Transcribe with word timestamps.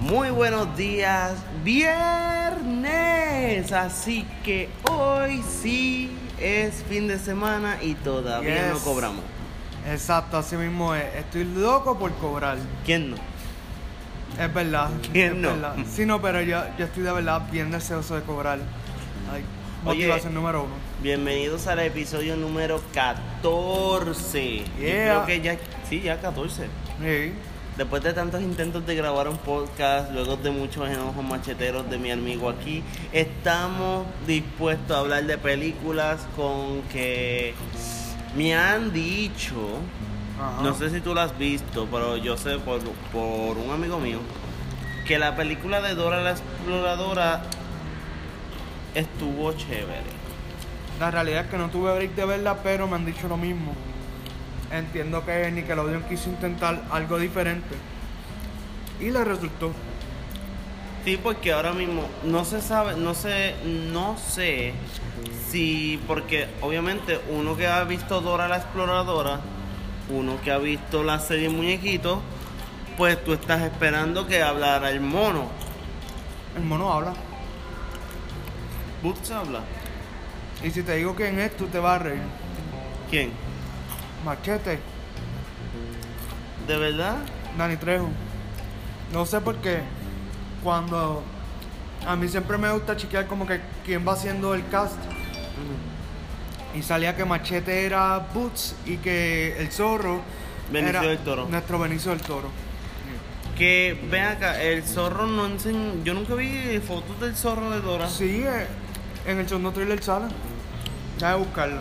Muy 0.00 0.30
buenos 0.30 0.76
días, 0.76 1.32
viernes. 1.64 2.62
Así 3.72 4.24
que 4.44 4.68
hoy 4.88 5.42
sí 5.42 6.16
es 6.40 6.84
fin 6.84 7.08
de 7.08 7.18
semana 7.18 7.82
y 7.82 7.94
todavía 7.94 8.68
no 8.72 8.78
cobramos. 8.78 9.24
Exacto, 9.90 10.38
así 10.38 10.54
mismo 10.56 10.94
es. 10.94 11.12
Estoy 11.16 11.42
loco 11.44 11.98
por 11.98 12.12
cobrar. 12.14 12.58
¿Quién 12.84 13.10
no? 13.10 13.16
Es 14.38 14.54
verdad. 14.54 14.90
¿Quién 15.12 15.32
es 15.32 15.38
no? 15.38 15.48
verdad. 15.48 15.74
Sí, 15.90 16.06
no, 16.06 16.22
pero 16.22 16.40
yo, 16.42 16.62
yo 16.78 16.84
estoy 16.84 17.02
de 17.02 17.10
verdad 17.12 17.42
bien 17.50 17.72
deseoso 17.72 18.14
de 18.14 18.22
cobrar. 18.22 18.60
Ay, 19.32 19.44
Oye. 19.86 19.98
motivación 20.00 20.34
número 20.34 20.64
uno. 20.64 20.72
Bienvenidos 21.02 21.66
al 21.66 21.78
episodio 21.80 22.36
número 22.36 22.80
14. 22.92 24.58
Yo 24.58 24.64
Yeah. 24.80 25.24
creo 25.24 25.26
que 25.26 25.40
ya, 25.40 25.56
sí, 25.88 26.00
ya 26.00 26.20
14. 26.20 26.64
Sí. 27.00 27.32
Después 27.76 28.02
de 28.02 28.12
tantos 28.14 28.40
intentos 28.42 28.86
de 28.86 28.94
grabar 28.94 29.28
un 29.28 29.36
podcast, 29.36 30.10
luego 30.12 30.36
de 30.36 30.50
muchos 30.50 30.88
enojos 30.88 31.22
macheteros 31.22 31.88
de 31.90 31.98
mi 31.98 32.10
amigo 32.10 32.48
aquí, 32.48 32.82
estamos 33.12 34.06
dispuestos 34.26 34.96
a 34.96 35.00
hablar 35.00 35.24
de 35.24 35.36
películas 35.36 36.26
con 36.36 36.80
que 36.90 37.54
me 38.34 38.54
han 38.56 38.92
dicho, 38.94 39.54
Ajá. 40.40 40.62
no 40.62 40.74
sé 40.74 40.88
si 40.88 41.00
tú 41.00 41.12
lo 41.14 41.20
has 41.20 41.36
visto, 41.36 41.86
pero 41.90 42.16
yo 42.16 42.38
sé 42.38 42.58
por, 42.58 42.80
por 43.12 43.58
un 43.58 43.70
amigo 43.70 43.98
mío, 44.00 44.20
que 45.06 45.18
la 45.18 45.36
película 45.36 45.82
de 45.82 45.94
Dora 45.94 46.22
la 46.22 46.30
Exploradora 46.30 47.42
estuvo 48.96 49.52
chévere. 49.52 50.16
La 50.98 51.10
realidad 51.10 51.44
es 51.44 51.50
que 51.50 51.58
no 51.58 51.68
tuve 51.68 51.94
break 51.94 52.14
de 52.14 52.24
verla, 52.24 52.62
pero 52.62 52.88
me 52.88 52.96
han 52.96 53.04
dicho 53.04 53.28
lo 53.28 53.36
mismo. 53.36 53.74
Entiendo 54.72 55.24
que 55.24 55.50
Nickelodeon 55.52 56.04
quiso 56.04 56.30
intentar 56.30 56.82
algo 56.90 57.18
diferente. 57.18 57.76
Y 59.00 59.10
le 59.10 59.22
resultó. 59.24 59.72
Sí, 61.04 61.20
porque 61.22 61.52
ahora 61.52 61.72
mismo 61.72 62.02
no 62.24 62.44
se 62.44 62.60
sabe, 62.60 62.96
no 62.96 63.14
sé, 63.14 63.54
no 63.92 64.16
sé 64.18 64.72
si, 65.48 66.00
porque 66.08 66.48
obviamente 66.62 67.20
uno 67.30 67.56
que 67.56 67.68
ha 67.68 67.84
visto 67.84 68.20
Dora 68.20 68.48
la 68.48 68.56
Exploradora, 68.56 69.38
uno 70.10 70.40
que 70.42 70.50
ha 70.50 70.58
visto 70.58 71.04
la 71.04 71.20
serie 71.20 71.48
Muñequitos, 71.48 72.18
pues 72.96 73.22
tú 73.22 73.34
estás 73.34 73.62
esperando 73.62 74.26
que 74.26 74.42
hablara 74.42 74.90
el 74.90 75.00
mono. 75.00 75.48
El 76.56 76.64
mono 76.64 76.92
habla. 76.92 77.12
¿Boots 79.02 79.30
habla? 79.30 79.60
Y 80.62 80.70
si 80.70 80.82
te 80.82 80.96
digo 80.96 81.14
quién 81.14 81.38
es, 81.38 81.56
tú 81.56 81.66
te 81.66 81.78
vas 81.78 82.00
a 82.00 82.04
reír. 82.04 82.22
¿Quién? 83.10 83.30
Machete. 84.24 84.78
¿De 86.66 86.76
verdad? 86.76 87.16
Dani 87.56 87.76
Trejo. 87.76 88.08
No 89.12 89.26
sé 89.26 89.40
por 89.40 89.56
qué. 89.56 89.80
Cuando. 90.62 91.22
A 92.06 92.16
mí 92.16 92.28
siempre 92.28 92.58
me 92.58 92.70
gusta 92.70 92.96
chequear 92.96 93.26
como 93.26 93.46
que 93.46 93.60
quién 93.84 94.06
va 94.06 94.12
haciendo 94.12 94.54
el 94.54 94.66
cast. 94.68 94.98
Y 96.74 96.82
salía 96.82 97.16
que 97.16 97.24
Machete 97.24 97.86
era 97.86 98.18
Boots 98.34 98.74
y 98.84 98.96
que 98.96 99.56
el 99.58 99.70
zorro. 99.70 100.20
Benicio 100.70 100.98
era 100.98 101.08
del 101.08 101.18
Toro. 101.18 101.46
Nuestro 101.48 101.78
Benicio 101.78 102.10
del 102.10 102.20
Toro. 102.20 102.50
Que 103.56 103.98
ven 104.10 104.24
acá, 104.24 104.62
el 104.62 104.82
zorro 104.82 105.26
no 105.26 105.46
enseña, 105.46 105.94
yo 106.04 106.12
nunca 106.12 106.34
vi 106.34 106.78
fotos 106.80 107.18
del 107.20 107.34
zorro 107.34 107.70
de 107.70 107.80
Dora. 107.80 108.06
Sí, 108.06 108.42
eh, 108.44 108.66
en 109.26 109.38
el 109.38 109.48
segundo 109.48 109.72
trailer 109.72 110.02
sale. 110.02 110.26
Déjame 111.18 111.44
buscarlo. 111.44 111.80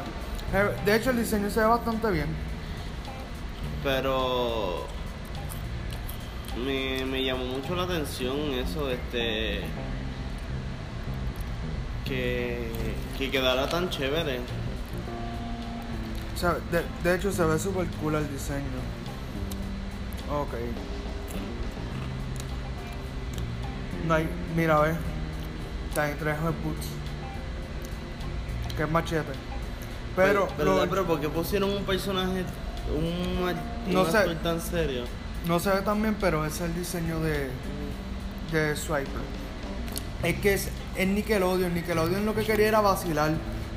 Eh, 0.53 0.69
De 0.85 0.95
hecho, 0.95 1.09
el 1.11 1.17
diseño 1.17 1.49
se 1.49 1.59
ve 1.59 1.65
bastante 1.65 2.09
bien. 2.11 2.27
Pero 3.83 4.85
me, 6.65 7.05
me 7.05 7.23
llamó 7.23 7.45
mucho 7.45 7.75
la 7.75 7.83
atención 7.83 8.35
eso, 8.53 8.89
este 8.89 9.61
que, 12.05 12.71
que 13.17 13.31
quedara 13.31 13.67
tan 13.69 13.89
chévere. 13.89 14.39
O 16.33 16.37
sea, 16.37 16.55
de, 16.71 16.83
de 17.03 17.15
hecho, 17.15 17.31
se 17.31 17.43
ve 17.45 17.57
súper 17.59 17.87
cool 18.01 18.15
el 18.15 18.29
diseño. 18.31 18.59
Ok. 20.31 20.53
No 24.07 24.13
hay- 24.15 24.29
mira, 24.55 24.79
ve. 24.81 24.95
Dani 25.95 26.13
Trejo 26.15 26.49
es 26.49 26.63
Boots. 26.63 26.87
Que 28.77 28.83
es 28.83 28.89
machete. 28.91 29.31
Pero, 30.15 30.47
pero, 30.57 30.77
lo- 30.77 30.89
pero 30.89 31.05
¿por 31.05 31.19
qué 31.19 31.27
pusieron 31.29 31.69
un 31.71 31.83
personaje, 31.83 32.43
un, 32.95 33.03
un 33.87 33.93
No 33.93 34.05
sé. 34.05 34.23
tan 34.43 34.59
serio? 34.61 35.03
no 35.47 35.59
se 35.59 35.69
ve 35.69 35.81
tan 35.81 36.01
bien, 36.01 36.15
pero 36.19 36.43
es 36.45 36.59
el 36.61 36.73
diseño 36.73 37.19
de, 37.19 37.49
de 38.51 38.75
Swiper. 38.75 39.05
Es 40.23 40.39
que 40.39 40.53
es, 40.55 40.69
es 40.95 41.07
Nickelodeon. 41.07 41.73
Nickelodeon 41.73 42.25
lo 42.25 42.33
que 42.33 42.43
quería 42.43 42.67
era 42.67 42.81
vacilar. 42.81 43.31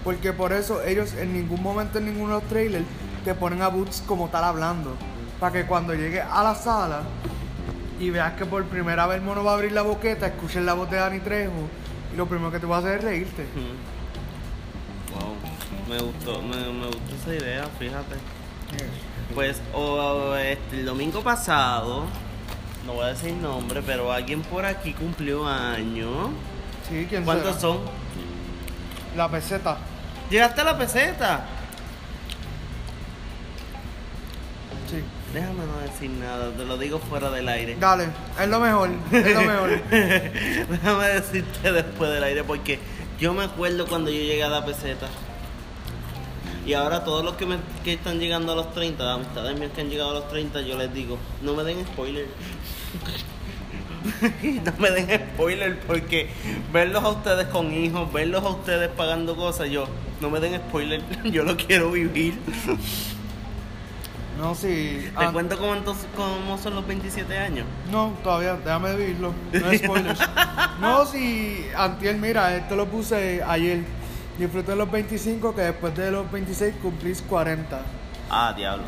Porque 0.04 0.32
por 0.32 0.52
eso 0.52 0.82
ellos 0.82 1.12
en 1.14 1.34
ningún 1.34 1.62
momento 1.62 1.98
en 1.98 2.06
ninguno 2.06 2.36
de 2.36 2.40
los 2.40 2.48
trailers 2.48 2.86
te 3.24 3.34
ponen 3.34 3.60
a 3.62 3.68
Boots 3.68 4.02
como 4.06 4.28
tal 4.28 4.44
hablando. 4.44 4.94
Para 5.40 5.52
que 5.52 5.66
cuando 5.66 5.92
llegue 5.92 6.22
a 6.22 6.42
la 6.42 6.54
sala 6.54 7.02
y 8.00 8.08
veas 8.10 8.32
que 8.34 8.46
por 8.46 8.64
primera 8.64 9.06
vez 9.06 9.18
el 9.18 9.24
mono 9.24 9.44
va 9.44 9.50
a 9.50 9.54
abrir 9.54 9.72
la 9.72 9.82
boqueta, 9.82 10.26
escuches 10.28 10.62
la 10.64 10.72
voz 10.74 10.88
de 10.90 10.96
Dani 10.96 11.18
Trejo 11.20 11.52
y 12.14 12.16
lo 12.16 12.26
primero 12.26 12.50
que 12.50 12.60
te 12.60 12.66
va 12.66 12.76
a 12.76 12.78
hacer 12.78 12.98
es 12.98 13.04
reírte. 13.04 13.44
Me 15.88 15.98
gustó, 15.98 16.42
me, 16.42 16.56
me 16.56 16.86
gustó 16.86 17.14
esa 17.20 17.34
idea, 17.34 17.66
fíjate. 17.78 18.16
Pues 19.34 19.60
o, 19.74 20.34
este, 20.36 20.80
el 20.80 20.86
domingo 20.86 21.22
pasado, 21.22 22.04
no 22.86 22.92
voy 22.94 23.04
a 23.04 23.08
decir 23.08 23.32
nombre, 23.34 23.82
pero 23.84 24.12
alguien 24.12 24.42
por 24.42 24.64
aquí 24.64 24.92
cumplió 24.92 25.46
año. 25.46 26.30
Sí, 26.88 27.06
¿quién 27.08 27.24
¿Cuántos 27.24 27.56
será? 27.56 27.60
son? 27.60 27.78
La 29.16 29.30
peseta. 29.30 29.78
Llegaste 30.30 30.60
a 30.60 30.64
la 30.64 30.78
peseta. 30.78 31.46
Sí. 34.90 35.02
Déjame 35.32 35.66
no 35.66 35.78
decir 35.80 36.10
nada, 36.10 36.50
te 36.50 36.64
lo 36.64 36.78
digo 36.78 36.98
fuera 36.98 37.30
del 37.30 37.48
aire. 37.48 37.76
Dale, 37.78 38.08
es 38.40 38.48
lo 38.48 38.60
mejor, 38.60 38.90
es 39.12 39.34
lo 39.34 39.42
mejor. 39.42 39.82
Déjame 39.90 41.06
decirte 41.08 41.72
después 41.72 42.10
del 42.10 42.24
aire 42.24 42.44
porque 42.44 42.78
yo 43.20 43.34
me 43.34 43.44
acuerdo 43.44 43.86
cuando 43.86 44.10
yo 44.10 44.20
llegué 44.20 44.42
a 44.42 44.48
la 44.48 44.64
peseta. 44.64 45.06
Y 46.68 46.74
ahora 46.74 47.02
todos 47.02 47.24
los 47.24 47.34
que, 47.36 47.46
me, 47.46 47.56
que 47.82 47.94
están 47.94 48.20
llegando 48.20 48.52
a 48.52 48.54
los 48.54 48.74
30, 48.74 49.14
amistades 49.14 49.58
mías 49.58 49.72
que 49.74 49.80
han 49.80 49.88
llegado 49.88 50.10
a 50.10 50.14
los 50.20 50.28
30, 50.28 50.60
yo 50.60 50.76
les 50.76 50.92
digo, 50.92 51.16
no 51.40 51.54
me 51.54 51.64
den 51.64 51.82
spoiler. 51.86 52.26
no 54.66 54.72
me 54.78 54.90
den 54.90 55.30
spoiler 55.32 55.80
porque 55.80 56.28
verlos 56.70 57.02
a 57.02 57.08
ustedes 57.08 57.46
con 57.46 57.72
hijos, 57.72 58.12
verlos 58.12 58.44
a 58.44 58.50
ustedes 58.50 58.90
pagando 58.90 59.34
cosas, 59.34 59.70
yo, 59.70 59.88
no 60.20 60.28
me 60.28 60.40
den 60.40 60.60
spoiler, 60.60 61.02
yo 61.24 61.42
lo 61.42 61.56
quiero 61.56 61.90
vivir. 61.90 62.38
No, 64.36 64.54
sí. 64.54 65.10
Te 65.18 65.24
ah, 65.24 65.32
cuento 65.32 65.56
cómo, 65.56 65.74
entonces, 65.74 66.06
cómo 66.14 66.58
son 66.58 66.74
los 66.74 66.86
27 66.86 67.34
años. 67.38 67.64
No, 67.90 68.12
todavía, 68.22 68.56
déjame 68.56 68.94
vivirlo. 68.94 69.32
No 69.54 69.72
spoilers. 69.72 70.20
no, 70.82 71.06
si 71.06 71.64
Antier, 71.74 72.16
mira, 72.16 72.54
esto 72.54 72.76
lo 72.76 72.84
puse 72.84 73.42
ayer. 73.42 73.84
Disfruté 74.38 74.76
los 74.76 74.90
25, 74.90 75.54
que 75.54 75.62
después 75.62 75.96
de 75.96 76.12
los 76.12 76.30
26 76.30 76.76
cumplís 76.80 77.22
40. 77.22 77.80
Ah, 78.30 78.54
diablo. 78.56 78.84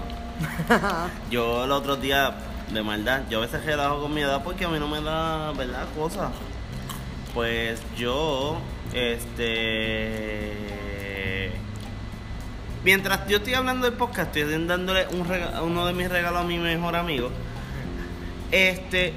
yo 1.30 1.64
el 1.64 1.72
otro 1.72 1.96
día, 1.96 2.34
de 2.72 2.82
maldad, 2.82 3.22
yo 3.28 3.38
a 3.38 3.40
veces 3.42 3.64
relajo 3.64 4.00
con 4.00 4.14
mi 4.14 4.20
edad 4.20 4.44
porque 4.44 4.64
a 4.64 4.68
mí 4.68 4.78
no 4.78 4.86
me 4.86 5.00
da, 5.00 5.50
¿verdad? 5.52 5.88
Cosas. 5.96 6.30
Pues 7.34 7.82
yo, 7.96 8.60
este... 8.92 10.70
Mientras 12.84 13.26
yo 13.26 13.38
estoy 13.38 13.54
hablando 13.54 13.86
del 13.86 13.96
podcast, 13.98 14.36
estoy 14.36 14.66
dándole 14.66 15.08
un 15.08 15.26
uno 15.62 15.84
de 15.86 15.92
mis 15.92 16.08
regalos 16.08 16.42
a 16.42 16.44
mi 16.44 16.58
mejor 16.58 16.94
amigo. 16.94 17.30
Este, 18.52 19.12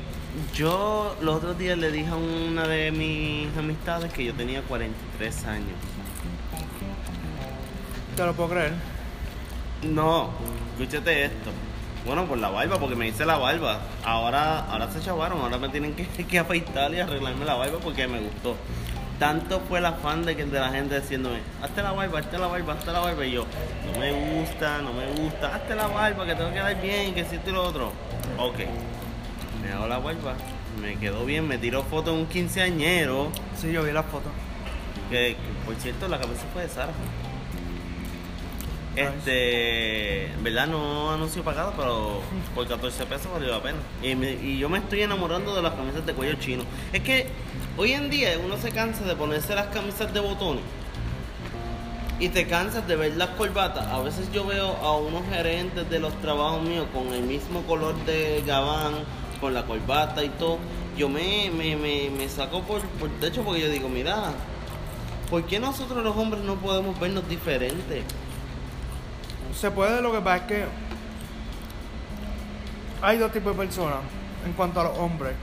yo 0.54 1.16
los 1.22 1.36
otros 1.36 1.58
días 1.58 1.78
le 1.78 1.92
dije 1.92 2.10
a 2.10 2.16
una 2.16 2.68
de 2.68 2.92
mis 2.92 3.56
amistades 3.58 4.12
que 4.12 4.26
yo 4.26 4.34
tenía 4.34 4.64
43 4.64 5.46
años. 5.46 5.93
Te 8.16 8.24
lo 8.24 8.34
puedo 8.34 8.50
creer. 8.50 8.74
No, 9.84 10.30
escúchate 10.74 11.26
esto. 11.26 11.50
Bueno, 12.06 12.26
por 12.26 12.38
la 12.38 12.50
barba, 12.50 12.78
porque 12.80 12.96
me 12.96 13.08
hice 13.08 13.26
la 13.26 13.38
barba. 13.38 13.80
Ahora, 14.04 14.60
ahora 14.70 14.92
se 14.92 15.02
chavaron, 15.02 15.40
ahora 15.40 15.58
me 15.58 15.70
tienen 15.70 15.96
que, 15.96 16.06
que 16.28 16.38
afeitar 16.40 16.94
y 16.94 17.00
arreglarme 17.00 17.44
la 17.44 17.56
barba 17.56 17.80
porque 17.82 18.08
me 18.08 18.20
gustó. 18.20 18.56
Tanto 19.18 19.62
fue 19.62 19.80
el 19.80 19.86
afán 19.86 20.26
de, 20.26 20.36
que, 20.36 20.46
de 20.46 20.60
la 20.60 20.70
gente 20.70 21.00
diciéndome, 21.00 21.40
hazte 21.62 21.82
la 21.82 21.92
barba, 21.92 22.20
hazte 22.20 22.38
la 22.38 22.48
barba, 22.48 22.74
hazte 22.74 22.92
la 22.92 23.00
barba. 23.00 23.26
Y 23.26 23.32
yo, 23.32 23.46
no 23.92 24.00
me 24.00 24.12
gusta, 24.12 24.82
no 24.82 24.94
me 24.94 25.08
gusta, 25.08 25.56
hazte 25.56 25.76
la 25.76 25.88
barba, 25.88 26.26
que 26.26 26.36
tengo 26.36 26.50
que 26.50 26.56
quedar 26.56 26.82
bien, 26.82 27.14
que 27.16 27.26
si 27.26 27.36
esto 27.38 27.50
y 27.50 27.54
lo 27.54 27.64
otro. 27.64 27.94
Ok, 28.38 28.60
me 29.64 29.72
hago 29.72 29.88
la 29.88 29.98
barba, 29.98 30.34
me 30.80 30.98
quedó 30.98 31.26
bien, 31.26 31.48
me 31.48 31.58
tiró 31.58 31.84
foto 31.84 32.12
de 32.12 32.18
un 32.18 32.26
quinceañero. 32.28 33.30
Sí, 33.56 33.72
yo 33.72 33.84
vi 33.84 33.92
las 33.92 34.06
fotos. 34.06 34.32
Que, 35.10 35.36
que, 35.36 35.66
por 35.66 35.76
cierto, 35.76 36.08
la 36.08 36.20
cabeza 36.20 36.44
fue 36.54 36.64
de 36.64 36.70
Sara. 36.70 36.92
Este, 38.96 40.30
verdad 40.42 40.68
no 40.68 41.12
anuncio 41.12 41.44
pagado, 41.44 41.74
pero 41.76 42.22
por 42.54 42.68
14 42.68 43.06
pesos 43.08 43.32
valió 43.32 43.50
la 43.50 43.62
pena. 43.62 43.78
Y, 44.04 44.16
me- 44.16 44.34
y 44.34 44.60
yo 44.60 44.70
me 44.70 44.78
estoy 44.78 45.02
enamorando 45.02 45.56
de 45.56 45.62
las 45.64 45.74
camisas 45.74 46.06
de 46.06 46.14
cuello 46.14 46.36
chino. 46.40 46.64
Es 46.92 47.02
que 47.02 47.28
hoy 47.78 47.94
en 47.94 48.10
día 48.10 48.38
uno 48.44 48.56
se 48.58 48.72
cansa 48.72 49.04
de 49.04 49.16
ponerse 49.16 49.56
las 49.56 49.68
camisas 49.68 50.14
de 50.14 50.20
botones. 50.20 50.64
Y 52.20 52.30
te 52.30 52.46
cansas 52.48 52.88
de 52.88 52.96
ver 52.96 53.16
las 53.18 53.30
corbatas. 53.32 53.88
A 53.88 54.00
veces 54.00 54.32
yo 54.32 54.46
veo 54.46 54.68
a 54.78 54.96
unos 54.98 55.24
gerentes 55.30 55.90
de 55.90 56.00
los 56.00 56.14
trabajos 56.22 56.62
míos 56.62 56.86
con 56.94 57.12
el 57.14 57.24
mismo 57.24 57.64
color 57.64 57.96
de 58.06 58.44
gabán, 58.46 58.94
con 59.42 59.54
la 59.54 59.64
corbata 59.66 60.24
y 60.24 60.30
todo. 60.30 60.60
Yo 60.96 61.10
me, 61.10 61.50
me, 61.50 61.76
me, 61.76 62.10
me 62.12 62.30
saco 62.30 62.62
por, 62.62 62.82
por 62.82 63.10
techo 63.20 63.44
porque 63.44 63.62
yo 63.62 63.70
digo, 63.70 63.90
mira, 63.90 64.32
¿por 65.30 65.44
qué 65.46 65.60
nosotros 65.60 66.04
los 66.04 66.16
hombres 66.16 66.44
no 66.44 66.56
podemos 66.56 66.98
vernos 67.00 67.28
diferentes? 67.28 68.04
Se 69.56 69.72
puede, 69.72 70.02
lo 70.02 70.12
que 70.12 70.20
pasa 70.20 70.38
es 70.38 70.42
que 70.44 70.66
hay 73.02 73.18
dos 73.18 73.32
tipos 73.32 73.54
de 73.56 73.66
personas 73.66 73.98
en 74.46 74.54
cuanto 74.54 74.80
a 74.82 74.86
los 74.86 74.98
hombres. 74.98 75.34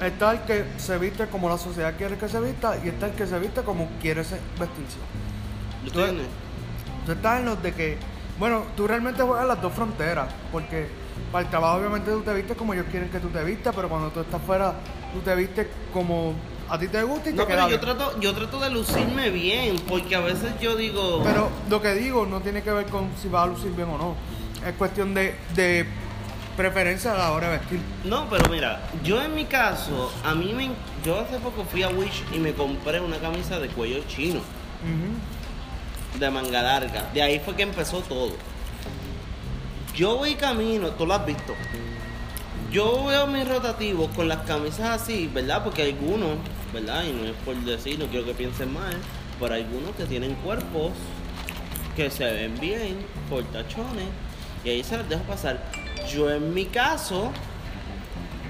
Está 0.00 0.32
el 0.32 0.40
que 0.40 0.64
se 0.78 0.98
viste 0.98 1.26
como 1.28 1.48
la 1.48 1.58
sociedad 1.58 1.94
quiere 1.96 2.16
que 2.16 2.28
se 2.28 2.40
vista 2.40 2.76
y 2.84 2.88
está 2.88 3.06
el 3.06 3.12
que 3.12 3.26
se 3.26 3.38
viste 3.38 3.62
como 3.62 3.88
quiere 4.00 4.24
se- 4.24 4.40
vestirse. 4.58 4.98
Tú- 5.92 6.00
¿Entiendes? 6.00 6.26
Tú 7.06 7.12
estás 7.12 7.40
en 7.40 7.46
los 7.46 7.62
de 7.62 7.72
que, 7.74 7.98
bueno, 8.38 8.62
tú 8.76 8.86
realmente 8.86 9.22
juegas 9.22 9.46
las 9.46 9.60
dos 9.62 9.72
fronteras, 9.72 10.28
porque 10.50 10.88
para 11.30 11.44
el 11.44 11.50
trabajo 11.50 11.78
obviamente 11.78 12.10
tú 12.10 12.22
te 12.22 12.32
vistes 12.34 12.56
como 12.56 12.74
ellos 12.74 12.86
quieren 12.90 13.08
que 13.10 13.20
tú 13.20 13.28
te 13.28 13.44
vistas, 13.44 13.74
pero 13.74 13.88
cuando 13.88 14.08
tú 14.10 14.20
estás 14.20 14.42
fuera, 14.42 14.74
tú 15.12 15.20
te 15.20 15.34
vistes 15.36 15.66
como 15.92 16.34
a 16.68 16.78
ti 16.78 16.88
te 16.88 17.02
gusta 17.02 17.30
y 17.30 17.32
te 17.32 17.38
No, 17.38 17.46
queda 17.46 17.66
pero 17.66 17.76
yo 17.76 17.78
bien. 17.84 17.96
trato, 17.96 18.20
yo 18.20 18.34
trato 18.34 18.60
de 18.60 18.70
lucirme 18.70 19.30
bien, 19.30 19.76
porque 19.88 20.14
a 20.16 20.20
veces 20.20 20.52
yo 20.60 20.76
digo... 20.76 21.22
Pero 21.24 21.50
lo 21.68 21.80
que 21.82 21.94
digo 21.94 22.26
no 22.26 22.40
tiene 22.40 22.62
que 22.62 22.70
ver 22.72 22.86
con 22.86 23.10
si 23.20 23.28
va 23.28 23.42
a 23.42 23.46
lucir 23.46 23.70
bien 23.72 23.88
o 23.88 23.98
no. 23.98 24.14
Es 24.66 24.74
cuestión 24.74 25.12
de, 25.14 25.36
de 25.54 25.86
preferencia 26.56 27.12
a 27.12 27.18
la 27.18 27.32
hora 27.32 27.50
de 27.50 27.58
vestir. 27.58 27.80
No, 28.04 28.28
pero 28.30 28.48
mira, 28.48 28.88
yo 29.02 29.22
en 29.22 29.34
mi 29.34 29.44
caso, 29.44 30.12
a 30.24 30.34
mí 30.34 30.52
me... 30.54 30.70
Yo 31.04 31.20
hace 31.20 31.38
poco 31.38 31.64
fui 31.64 31.82
a 31.82 31.88
Wish 31.90 32.24
y 32.32 32.38
me 32.38 32.52
compré 32.54 33.00
una 33.00 33.18
camisa 33.18 33.58
de 33.60 33.68
cuello 33.68 34.02
chino, 34.08 34.40
de 36.18 36.30
manga 36.30 36.62
larga. 36.62 37.10
De 37.12 37.20
ahí 37.22 37.40
fue 37.44 37.54
que 37.54 37.62
empezó 37.64 37.98
todo. 38.00 38.32
Yo 39.94 40.16
voy 40.16 40.34
camino, 40.34 40.88
tú 40.90 41.06
lo 41.06 41.14
has 41.14 41.26
visto. 41.26 41.52
Yo 42.74 43.04
veo 43.04 43.28
mis 43.28 43.48
rotativos 43.48 44.08
con 44.16 44.26
las 44.26 44.38
camisas 44.38 45.00
así, 45.00 45.30
¿verdad? 45.32 45.62
Porque 45.62 45.84
algunos, 45.84 46.38
¿verdad? 46.72 47.04
Y 47.04 47.12
no 47.12 47.24
es 47.24 47.36
por 47.44 47.54
decir, 47.54 48.00
no 48.00 48.06
quiero 48.06 48.26
que 48.26 48.34
piensen 48.34 48.74
mal, 48.74 48.96
pero 49.38 49.54
hay 49.54 49.62
algunos 49.62 49.94
que 49.94 50.06
tienen 50.06 50.34
cuerpos 50.34 50.90
que 51.94 52.10
se 52.10 52.24
ven 52.24 52.58
bien, 52.58 52.96
tachones 53.52 54.08
y 54.64 54.70
ahí 54.70 54.82
se 54.82 54.96
les 54.96 55.08
deja 55.08 55.22
pasar. 55.22 55.62
Yo 56.12 56.28
en 56.28 56.52
mi 56.52 56.64
caso, 56.64 57.30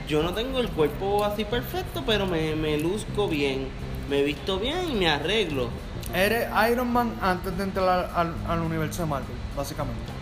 yo 0.08 0.22
no 0.22 0.32
tengo 0.32 0.58
el 0.58 0.70
cuerpo 0.70 1.22
así 1.22 1.44
perfecto, 1.44 2.02
pero 2.06 2.24
me, 2.24 2.56
me 2.56 2.78
luzco 2.78 3.28
bien, 3.28 3.68
me 4.08 4.22
visto 4.22 4.58
bien 4.58 4.90
y 4.90 4.94
me 4.94 5.10
arreglo. 5.10 5.68
Eres 6.14 6.48
Iron 6.72 6.90
Man 6.90 7.14
antes 7.20 7.54
de 7.58 7.64
entrar 7.64 8.10
al, 8.14 8.34
al 8.48 8.60
universo 8.60 9.02
de 9.02 9.08
Marvel, 9.10 9.36
básicamente. 9.54 10.13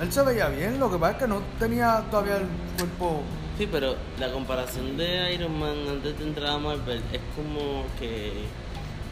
Él 0.00 0.12
se 0.12 0.22
veía 0.22 0.48
bien, 0.48 0.78
lo 0.78 0.90
que 0.90 0.96
pasa 0.98 1.12
es 1.12 1.18
que 1.18 1.28
no 1.28 1.42
tenía 1.58 2.02
todavía 2.10 2.36
el 2.36 2.46
cuerpo. 2.76 3.22
Sí, 3.56 3.68
pero 3.70 3.96
la 4.20 4.30
comparación 4.30 4.96
de 4.96 5.34
Iron 5.34 5.58
Man 5.58 5.74
antes 5.88 6.16
de 6.18 6.24
entrar 6.24 6.50
a 6.50 6.58
Marvel 6.58 7.02
es 7.12 7.20
como 7.34 7.84
que 7.98 8.44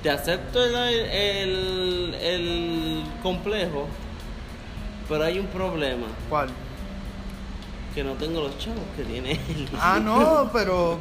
te 0.02 0.10
acepto 0.10 0.64
el, 0.64 0.74
el, 0.76 2.14
el 2.20 3.02
complejo, 3.22 3.88
pero 5.08 5.24
hay 5.24 5.40
un 5.40 5.46
problema, 5.48 6.06
¿Cuál? 6.28 6.48
que 7.92 8.04
no 8.04 8.12
tengo 8.12 8.42
los 8.42 8.56
chavos 8.58 8.82
que 8.96 9.02
tiene 9.02 9.32
él. 9.32 9.68
Ah, 9.80 9.98
no, 10.00 10.48
pero 10.52 10.98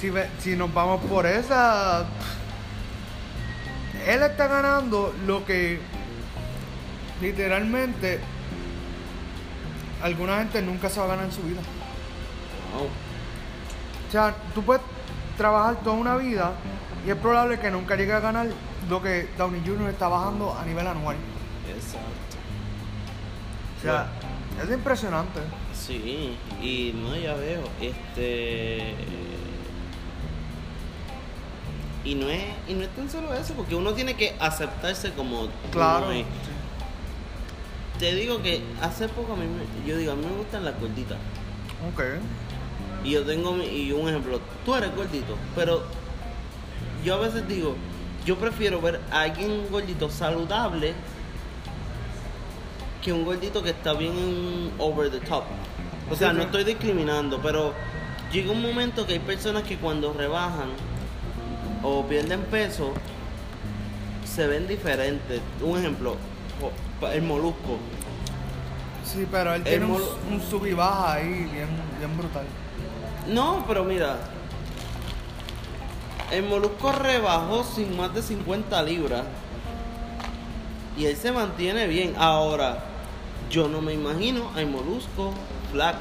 si, 0.00 0.08
ve- 0.08 0.30
si 0.38 0.56
nos 0.56 0.72
vamos 0.72 1.04
por 1.04 1.26
esa, 1.26 2.06
él 4.06 4.22
está 4.22 4.46
ganando 4.46 5.12
lo 5.26 5.44
que 5.44 5.80
literalmente 7.20 8.20
alguna 10.02 10.38
gente 10.38 10.62
nunca 10.62 10.88
se 10.88 11.00
va 11.00 11.06
a 11.06 11.08
ganar 11.08 11.24
en 11.26 11.32
su 11.32 11.42
vida. 11.42 11.60
Wow. 12.74 12.86
O 12.86 14.10
sea, 14.12 14.34
tú 14.54 14.62
puedes 14.62 14.82
trabajar 15.36 15.76
toda 15.82 15.96
una 15.96 16.16
vida 16.16 16.52
y 17.06 17.10
es 17.10 17.16
probable 17.16 17.58
que 17.60 17.70
nunca 17.70 17.96
llegue 17.96 18.12
a 18.12 18.20
ganar 18.20 18.46
lo 18.88 19.02
que 19.02 19.28
Downey 19.36 19.62
Jr. 19.64 19.90
está 19.90 20.08
bajando 20.08 20.56
a 20.58 20.64
nivel 20.64 20.86
anual. 20.86 21.16
Exacto. 21.68 22.08
O 23.78 23.82
sea, 23.82 24.08
es 24.64 24.70
impresionante. 24.72 25.40
Sí, 25.74 26.36
y 26.60 26.92
no, 26.94 27.16
ya 27.16 27.34
veo, 27.34 27.62
este... 27.80 28.94
Y 32.04 32.14
no 32.14 32.28
es, 32.30 32.42
y 32.66 32.74
no 32.74 32.82
es 32.84 32.88
tan 32.90 33.10
solo 33.10 33.34
eso, 33.34 33.52
porque 33.54 33.74
uno 33.74 33.92
tiene 33.92 34.14
que 34.14 34.34
aceptarse 34.40 35.12
como 35.12 35.48
Claro. 35.70 36.10
es. 36.10 36.24
Te 37.98 38.14
digo 38.14 38.42
que 38.42 38.62
hace 38.80 39.08
poco 39.08 39.32
a 39.32 39.36
mí, 39.36 39.44
me- 39.46 39.88
yo 39.88 39.96
digo, 39.96 40.12
a 40.12 40.14
mí 40.14 40.24
me 40.24 40.36
gustan 40.36 40.64
las 40.64 40.78
gorditas. 40.80 41.18
Ok. 41.92 42.02
Y 43.04 43.10
yo 43.12 43.24
tengo 43.24 43.52
mi- 43.52 43.66
y 43.66 43.92
un 43.92 44.08
ejemplo, 44.08 44.40
tú 44.64 44.74
eres 44.74 44.94
gordito, 44.94 45.36
pero 45.54 45.82
yo 47.04 47.14
a 47.14 47.18
veces 47.18 47.46
digo, 47.48 47.74
yo 48.24 48.36
prefiero 48.36 48.80
ver 48.80 49.00
a 49.10 49.22
alguien 49.22 49.66
gordito 49.70 50.10
saludable 50.10 50.92
que 53.02 53.12
un 53.12 53.24
gordito 53.24 53.62
que 53.62 53.70
está 53.70 53.94
bien 53.94 54.70
over 54.78 55.10
the 55.10 55.20
top. 55.20 55.44
O 56.10 56.16
sea, 56.16 56.30
Sí, 56.30 56.36
no 56.36 56.42
sí. 56.42 56.46
estoy 56.46 56.64
discriminando, 56.64 57.40
pero 57.42 57.72
llega 58.32 58.50
un 58.52 58.60
momento 58.62 59.06
que 59.06 59.14
hay 59.14 59.18
personas 59.20 59.62
que 59.62 59.76
cuando 59.76 60.12
rebajan 60.12 60.68
o 61.82 62.04
pierden 62.06 62.42
peso 62.42 62.92
se 64.24 64.46
ven 64.46 64.66
diferentes. 64.66 65.40
Un 65.62 65.78
ejemplo, 65.78 66.16
el 67.06 67.22
molusco. 67.22 67.78
Sí, 69.04 69.26
pero 69.30 69.54
él 69.54 69.62
El 69.64 69.80
tiene 69.80 69.86
un, 69.86 70.42
sub 70.42 70.66
y 70.66 70.74
baja 70.74 71.14
ahí 71.14 71.28
bien, 71.28 71.68
bien 71.98 72.16
brutal. 72.16 72.44
No, 73.28 73.64
pero 73.66 73.84
mira. 73.84 74.16
El 76.30 76.44
molusco 76.44 76.92
rebajó 76.92 77.64
sin 77.64 77.96
más 77.96 78.14
de 78.14 78.22
50 78.22 78.82
libras. 78.82 79.24
Y 80.98 81.06
él 81.06 81.16
se 81.16 81.32
mantiene 81.32 81.86
bien. 81.86 82.14
Ahora, 82.18 82.84
yo 83.50 83.68
no 83.68 83.80
me 83.80 83.94
imagino 83.94 84.50
al 84.54 84.66
molusco 84.66 85.32
flaco. 85.72 86.00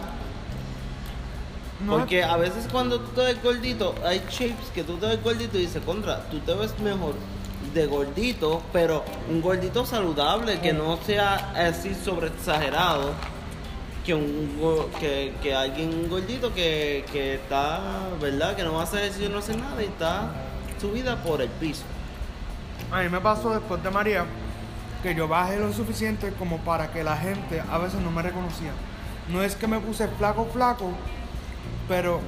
No 1.85 1.99
Porque 1.99 2.23
a 2.23 2.35
veces 2.37 2.67
cuando 2.71 2.99
tú 2.99 3.11
te 3.11 3.21
ves 3.21 3.41
gordito, 3.43 3.93
hay 4.03 4.21
shapes 4.29 4.71
que 4.73 4.83
tú 4.83 4.97
te 4.97 5.05
ves 5.05 5.23
gordito 5.23 5.57
y 5.57 5.61
dices, 5.61 5.83
contra, 5.83 6.23
tú 6.29 6.39
te 6.39 6.53
ves 6.55 6.77
mejor 6.79 7.13
de 7.77 7.85
gordito, 7.85 8.63
pero 8.73 9.05
un 9.29 9.41
gordito 9.41 9.85
saludable, 9.85 10.59
que 10.59 10.73
no 10.73 10.97
sea 10.97 11.53
así 11.55 11.93
sobre 11.93 12.27
exagerado, 12.27 13.13
que 14.03 14.15
un 14.15 14.57
que, 14.99 15.33
que 15.41 15.53
alguien 15.53 16.09
gordito 16.09 16.53
que, 16.53 17.05
que 17.11 17.35
está, 17.35 18.09
¿verdad? 18.19 18.55
Que 18.55 18.63
no 18.63 18.73
va 18.73 18.81
a 18.81 18.83
hacer 18.83 18.99
ejercicio, 18.99 19.29
no 19.29 19.39
hace 19.39 19.55
nada 19.55 19.81
y 19.81 19.85
está 19.85 20.31
su 20.81 20.91
vida 20.91 21.21
por 21.23 21.41
el 21.41 21.49
piso. 21.49 21.83
A 22.91 23.01
mí 23.01 23.09
me 23.09 23.21
pasó 23.21 23.53
después 23.53 23.83
de 23.83 23.91
María 23.91 24.25
que 25.03 25.13
yo 25.13 25.27
bajé 25.27 25.59
lo 25.59 25.71
suficiente 25.71 26.33
como 26.39 26.57
para 26.59 26.91
que 26.91 27.03
la 27.03 27.15
gente 27.17 27.61
a 27.69 27.77
veces 27.77 28.01
no 28.01 28.09
me 28.09 28.23
reconocía. 28.23 28.71
No 29.29 29.43
es 29.43 29.55
que 29.55 29.67
me 29.67 29.79
puse 29.79 30.07
flaco, 30.07 30.47
flaco, 30.51 30.91
pero 31.87 32.21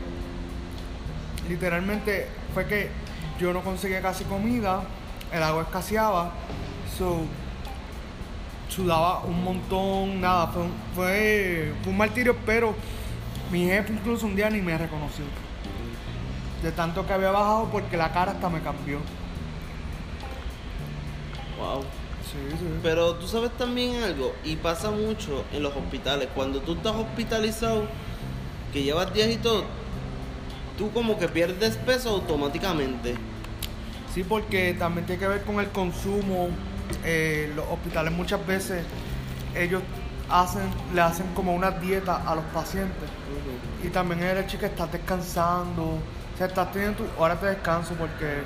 literalmente 1.48 2.27
fue 2.53 2.68
que 2.68 2.91
yo 3.39 3.53
no 3.53 3.63
conseguía 3.63 4.01
casi 4.01 4.25
comida, 4.25 4.84
el 5.31 5.43
agua 5.43 5.63
escaseaba, 5.63 6.31
so, 6.98 7.21
sudaba 8.67 9.19
un 9.21 9.43
montón, 9.43 10.21
nada, 10.21 10.48
fue 10.48 10.63
un, 10.63 10.71
fue, 10.95 11.74
fue 11.83 11.91
un 11.91 11.98
martirio, 11.98 12.36
pero 12.45 12.74
mi 13.51 13.65
jefe 13.65 13.93
incluso 13.93 14.25
un 14.25 14.36
día 14.36 14.50
ni 14.50 14.62
me 14.62 14.77
reconoció. 14.77 15.25
De 16.63 16.71
tanto 16.71 17.05
que 17.07 17.13
había 17.13 17.31
bajado 17.31 17.69
porque 17.71 17.95
la 17.95 18.12
cara 18.12 18.33
hasta 18.33 18.50
me 18.50 18.62
cambió. 18.62 19.00
Wow. 21.57 21.81
Sí, 22.29 22.38
sí. 22.59 22.65
Pero 22.83 23.15
tú 23.15 23.27
sabes 23.27 23.51
también 23.57 24.03
algo, 24.03 24.36
y 24.43 24.55
pasa 24.55 24.91
mucho 24.91 25.43
en 25.51 25.63
los 25.63 25.75
hospitales, 25.75 26.29
cuando 26.36 26.59
tú 26.59 26.74
estás 26.74 26.95
hospitalizado, 26.95 27.86
que 28.71 28.83
llevas 28.83 29.12
días 29.13 29.29
y 29.29 29.38
todo, 29.38 29.63
tú 30.77 30.91
como 30.91 31.17
que 31.17 31.27
pierdes 31.27 31.75
peso 31.77 32.09
automáticamente. 32.09 33.15
Sí, 34.13 34.24
porque 34.24 34.74
también 34.74 35.06
tiene 35.06 35.20
que 35.20 35.28
ver 35.28 35.44
con 35.44 35.60
el 35.60 35.70
consumo. 35.70 36.50
Eh, 37.06 37.51
los 37.56 37.66
hospitales 37.68 38.12
muchas 38.12 38.46
veces 38.46 38.84
ellos 39.56 39.84
hacen, 40.30 40.63
le 40.94 41.01
hacen 41.01 41.28
como 41.36 41.54
una 41.54 41.72
dieta 41.72 42.24
a 42.30 42.36
los 42.36 42.46
pacientes. 42.46 43.10
Y 43.84 43.89
también 43.89 44.22
el 44.24 44.38
hecho 44.39 44.58
que 44.58 44.66
estás 44.66 44.92
descansando. 44.92 45.84
O 45.84 46.38
sea, 46.38 46.48
estás 46.48 46.72
teniendo 46.72 47.04
tu 47.04 47.22
hora 47.22 47.36
de 47.36 47.50
descanso 47.50 47.94
porque 47.96 48.42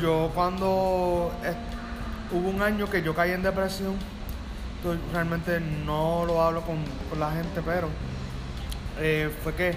yo 0.00 0.30
cuando 0.34 1.30
hubo 2.32 2.48
un 2.48 2.62
año 2.62 2.90
que 2.90 3.02
yo 3.02 3.14
caí 3.14 3.30
en 3.30 3.42
depresión. 3.42 3.94
Entonces, 4.78 5.02
realmente 5.12 5.60
no 5.60 6.24
lo 6.26 6.42
hablo 6.42 6.60
con, 6.62 6.76
con 7.08 7.18
la 7.18 7.30
gente, 7.30 7.62
pero 7.64 7.88
eh, 8.98 9.30
fue 9.42 9.54
que 9.54 9.74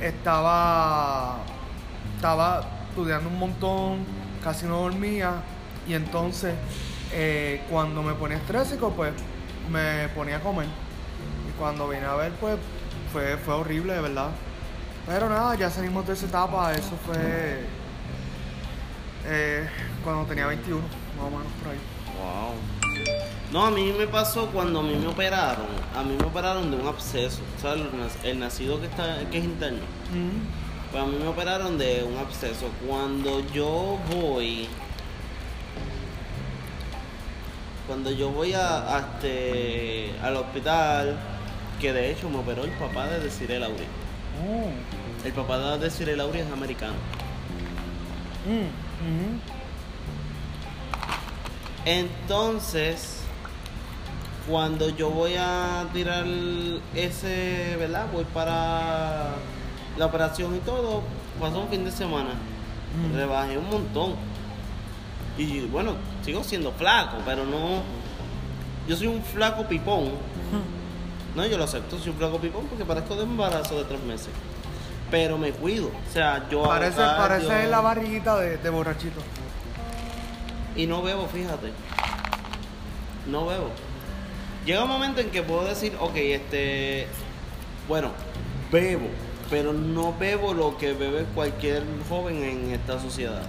estaba, 0.00 1.36
estaba 2.16 2.62
estudiando 2.92 3.28
un 3.30 3.38
montón, 3.38 3.98
casi 4.44 4.66
no 4.66 4.78
dormía. 4.82 5.32
Y 5.88 5.94
entonces, 5.94 6.54
eh, 7.12 7.62
cuando 7.70 8.02
me 8.02 8.12
ponía 8.14 8.36
estrésico, 8.36 8.90
pues 8.90 9.12
me 9.70 10.08
ponía 10.14 10.36
a 10.36 10.40
comer. 10.40 10.66
Y 11.48 11.58
cuando 11.58 11.88
vine 11.88 12.04
a 12.04 12.14
ver, 12.14 12.32
pues 12.32 12.56
fue, 13.12 13.36
fue 13.38 13.54
horrible, 13.54 13.94
de 13.94 14.00
verdad. 14.02 14.28
Pero 15.06 15.28
nada, 15.28 15.54
ya 15.56 15.70
salimos 15.70 16.06
de 16.06 16.12
esa 16.12 16.26
etapa. 16.26 16.72
Eso 16.72 16.92
fue 17.06 17.64
eh, 19.26 19.68
cuando 20.04 20.24
tenía 20.26 20.46
21, 20.46 20.80
más 20.80 21.26
o 21.26 21.30
menos 21.30 21.52
por 21.62 21.72
ahí. 21.72 21.78
Wow. 22.18 22.54
No, 23.52 23.66
a 23.66 23.70
mí 23.70 23.92
me 23.98 24.06
pasó 24.06 24.46
cuando 24.46 24.80
a 24.80 24.82
mí 24.82 24.94
me 24.94 25.06
operaron. 25.08 25.66
A 25.96 26.02
mí 26.02 26.16
me 26.18 26.24
operaron 26.26 26.70
de 26.70 26.76
un 26.76 26.86
absceso. 26.86 27.40
¿Sabes? 27.60 27.82
El 27.82 28.00
nac- 28.00 28.24
El 28.24 28.38
nacido 28.40 28.80
que, 28.80 28.86
está, 28.86 29.18
que 29.30 29.38
es 29.38 29.44
interno. 29.44 29.80
Mm. 30.12 30.61
Pues 30.92 31.02
a 31.02 31.06
mí 31.06 31.16
me 31.18 31.26
operaron 31.26 31.78
de 31.78 32.04
un 32.04 32.18
absceso. 32.18 32.66
Cuando 32.86 33.40
yo 33.52 33.98
voy. 34.10 34.68
Cuando 37.86 38.10
yo 38.10 38.28
voy 38.30 38.52
a, 38.52 38.96
a 38.96 38.98
este, 39.00 40.12
al 40.22 40.36
hospital, 40.36 41.18
que 41.80 41.94
de 41.94 42.12
hecho 42.12 42.28
me 42.28 42.38
operó 42.38 42.64
el 42.64 42.70
papá 42.72 43.06
de 43.06 43.20
Desiree 43.20 43.58
Lauri. 43.58 43.86
Oh. 44.46 45.26
El 45.26 45.32
papá 45.32 45.58
de 45.58 45.78
Desiree 45.78 46.14
Lauri 46.14 46.40
es 46.40 46.52
americano. 46.52 46.94
Mm, 48.46 48.60
ujú. 48.60 49.40
Entonces, 51.86 53.20
cuando 54.46 54.90
yo 54.90 55.10
voy 55.10 55.36
a 55.38 55.86
tirar 55.94 56.26
ese, 56.94 57.76
¿verdad? 57.78 58.06
Voy 58.12 58.24
para 58.24 59.36
la 59.96 60.06
operación 60.06 60.56
y 60.56 60.60
todo, 60.60 61.02
pasó 61.40 61.60
un 61.60 61.68
fin 61.68 61.84
de 61.84 61.90
semana. 61.90 62.30
Mm. 62.96 63.16
Rebajé 63.16 63.58
un 63.58 63.68
montón. 63.68 64.14
Y 65.38 65.60
bueno, 65.62 65.94
sigo 66.24 66.44
siendo 66.44 66.72
flaco, 66.72 67.18
pero 67.24 67.44
no. 67.44 67.82
Yo 68.86 68.96
soy 68.96 69.06
un 69.06 69.22
flaco 69.22 69.66
pipón. 69.66 70.10
No, 71.34 71.46
yo 71.46 71.56
lo 71.56 71.64
acepto, 71.64 71.98
soy 71.98 72.10
un 72.10 72.16
flaco 72.16 72.38
pipón 72.38 72.66
porque 72.66 72.84
parezco 72.84 73.16
de 73.16 73.22
embarazo 73.22 73.78
de 73.78 73.84
tres 73.84 74.02
meses. 74.02 74.28
Pero 75.10 75.38
me 75.38 75.52
cuido. 75.52 75.88
O 75.88 76.12
sea, 76.12 76.46
yo. 76.50 76.62
Parece, 76.62 76.96
cardio 76.96 77.48
parece 77.48 77.68
la 77.68 77.80
barriguita 77.80 78.38
de, 78.38 78.58
de 78.58 78.70
borrachito. 78.70 79.20
Y 80.76 80.86
no 80.86 81.02
bebo, 81.02 81.26
fíjate. 81.26 81.72
No 83.26 83.46
bebo. 83.46 83.70
Llega 84.64 84.84
un 84.84 84.88
momento 84.88 85.20
en 85.20 85.30
que 85.30 85.42
puedo 85.42 85.64
decir, 85.64 85.94
ok, 85.98 86.16
este. 86.16 87.08
Bueno, 87.88 88.10
bebo. 88.70 89.08
Pero 89.52 89.72
no 89.74 90.14
bebo 90.18 90.52
lo 90.54 90.78
que 90.78 90.94
bebe 90.94 91.24
cualquier 91.34 91.82
joven 92.08 92.42
en 92.42 92.70
esta 92.72 92.98
sociedad. 92.98 93.42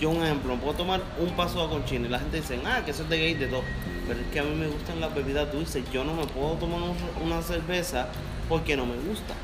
Yo, 0.00 0.08
un 0.08 0.24
ejemplo, 0.24 0.56
puedo 0.56 0.72
tomar 0.72 1.02
un 1.18 1.28
paso 1.36 1.62
de 1.62 1.68
conchina 1.68 2.06
y 2.06 2.10
la 2.10 2.18
gente 2.18 2.38
dice, 2.40 2.58
ah, 2.64 2.80
que 2.82 2.92
eso 2.92 3.02
es 3.02 3.10
de 3.10 3.18
gay, 3.18 3.34
de 3.34 3.46
todo. 3.46 3.60
Pero 4.08 4.18
es 4.20 4.26
que 4.32 4.40
a 4.40 4.42
mí 4.42 4.54
me 4.56 4.66
gustan 4.68 4.98
las 5.00 5.14
bebidas 5.14 5.52
dulces. 5.52 5.84
Yo 5.92 6.02
no 6.02 6.14
me 6.14 6.24
puedo 6.24 6.54
tomar 6.54 6.80
un- 6.80 6.96
una 7.22 7.42
cerveza 7.42 8.08
porque 8.48 8.74
no 8.76 8.86
me 8.86 8.96
gusta. 8.96 9.34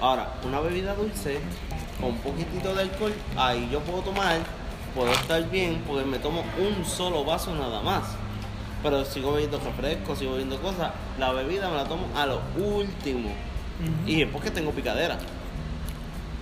Ahora, 0.00 0.32
una 0.46 0.60
bebida 0.60 0.94
dulce 0.94 1.38
con 2.00 2.12
un 2.12 2.16
poquitito 2.20 2.74
de 2.74 2.80
alcohol, 2.84 3.12
ahí 3.36 3.68
yo 3.70 3.80
puedo 3.80 4.00
tomar, 4.00 4.38
puedo 4.94 5.12
estar 5.12 5.48
bien 5.50 5.82
porque 5.86 6.06
me 6.06 6.18
tomo 6.18 6.42
un 6.58 6.86
solo 6.86 7.22
vaso 7.24 7.54
nada 7.54 7.82
más. 7.82 8.04
Pero 8.82 9.04
sigo 9.04 9.32
bebiendo 9.34 9.60
refrescos, 9.60 10.18
sigo 10.18 10.30
bebiendo 10.32 10.58
cosas. 10.62 10.92
La 11.18 11.32
bebida 11.32 11.68
me 11.68 11.76
la 11.76 11.84
tomo 11.84 12.06
a 12.16 12.24
lo 12.24 12.40
último. 12.56 13.28
Y 14.06 14.22
es 14.22 14.28
porque 14.30 14.50
tengo 14.50 14.70
picadera. 14.70 15.18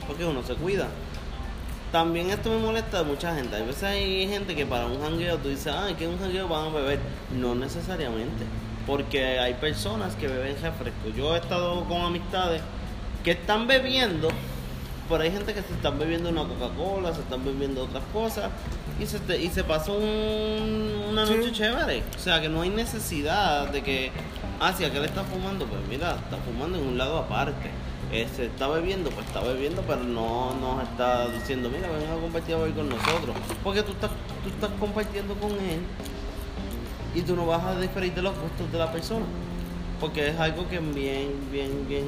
Porque 0.09 0.25
uno 0.25 0.43
se 0.43 0.55
cuida. 0.55 0.89
También 1.93 2.31
esto 2.31 2.51
me 2.51 2.59
molesta 2.59 2.99
a 2.99 3.03
mucha 3.05 3.35
gente. 3.35 3.55
Hay 3.57 3.63
veces 3.65 3.83
hay 3.85 4.29
gente 4.29 4.55
que 4.57 4.67
para 4.67 4.87
un 4.87 5.01
jangueo 5.01 5.39
tú 5.39 5.49
dices, 5.49 5.73
ah, 5.75 5.89
que 5.97 6.07
un 6.09 6.19
jangueo 6.19 6.49
van 6.49 6.67
a 6.67 6.71
beber. 6.71 6.99
No 7.39 7.55
necesariamente. 7.55 8.45
Porque 8.87 9.39
hay 9.39 9.55
personas 9.55 10.15
que 10.17 10.27
beben 10.29 10.57
refresco. 10.61 11.09
Yo 11.17 11.35
he 11.35 11.39
estado 11.39 11.85
con 11.85 12.01
amistades 12.03 12.61
que 13.25 13.31
están 13.33 13.67
bebiendo, 13.67 14.29
pero 15.09 15.23
hay 15.23 15.31
gente 15.31 15.55
que 15.55 15.63
se 15.63 15.73
están 15.75 15.99
bebiendo 15.99 16.29
una 16.31 16.43
Coca-Cola, 16.45 17.15
se 17.15 17.21
están 17.21 17.45
bebiendo 17.45 17.85
otras 17.85 18.03
cosas 18.13 18.51
y 19.01 19.07
se, 19.07 19.19
te- 19.21 19.41
y 19.43 19.49
se 19.49 19.65
pasa 19.65 19.93
un- 19.93 21.05
una 21.11 21.27
Sí. 21.27 21.35
noche 21.35 21.53
chévere. 21.53 22.03
O 22.17 22.19
sea, 22.19 22.41
que 22.41 22.49
no 22.51 22.63
hay 22.63 22.71
necesidad 22.71 23.69
de 23.69 23.83
que, 23.83 24.11
ah, 24.61 24.73
si 24.77 24.85
aquel 24.85 25.05
está 25.05 25.23
fumando, 25.25 25.67
pues 25.67 25.81
mira, 25.89 26.13
está 26.17 26.37
fumando 26.39 26.79
en 26.79 26.87
un 26.87 26.99
lado 26.99 27.19
aparte. 27.19 27.71
Se 28.11 28.47
está 28.47 28.69
bebiendo, 28.69 29.11
pues 29.11 29.27
está 29.27 29.41
bebiendo, 29.41 29.83
pero 29.83 30.03
no 30.03 30.55
nos 30.55 30.83
está 30.83 31.29
diciendo, 31.29 31.69
mira, 31.69 31.89
ven 31.91 32.11
a 32.11 32.21
compartir 32.21 32.57
beber 32.57 32.73
con 32.73 32.89
nosotros. 32.89 33.37
Porque 33.63 33.83
tú 33.83 33.93
estás, 33.93 34.11
tú 34.43 34.49
estás 34.49 34.71
compartiendo 34.81 35.35
con 35.35 35.53
él 35.53 35.81
y 37.15 37.21
tú 37.21 37.37
no 37.37 37.47
vas 37.47 37.63
a 37.65 37.79
diferir 37.79 38.15
de 38.15 38.23
los 38.23 38.35
gustos 38.39 38.73
de 38.73 38.79
la 38.79 38.91
persona. 38.91 39.27
Porque 40.01 40.29
es 40.29 40.41
algo 40.41 40.67
que 40.69 40.79
bien, 40.79 41.35
bien, 41.53 41.87
bien, 41.87 42.07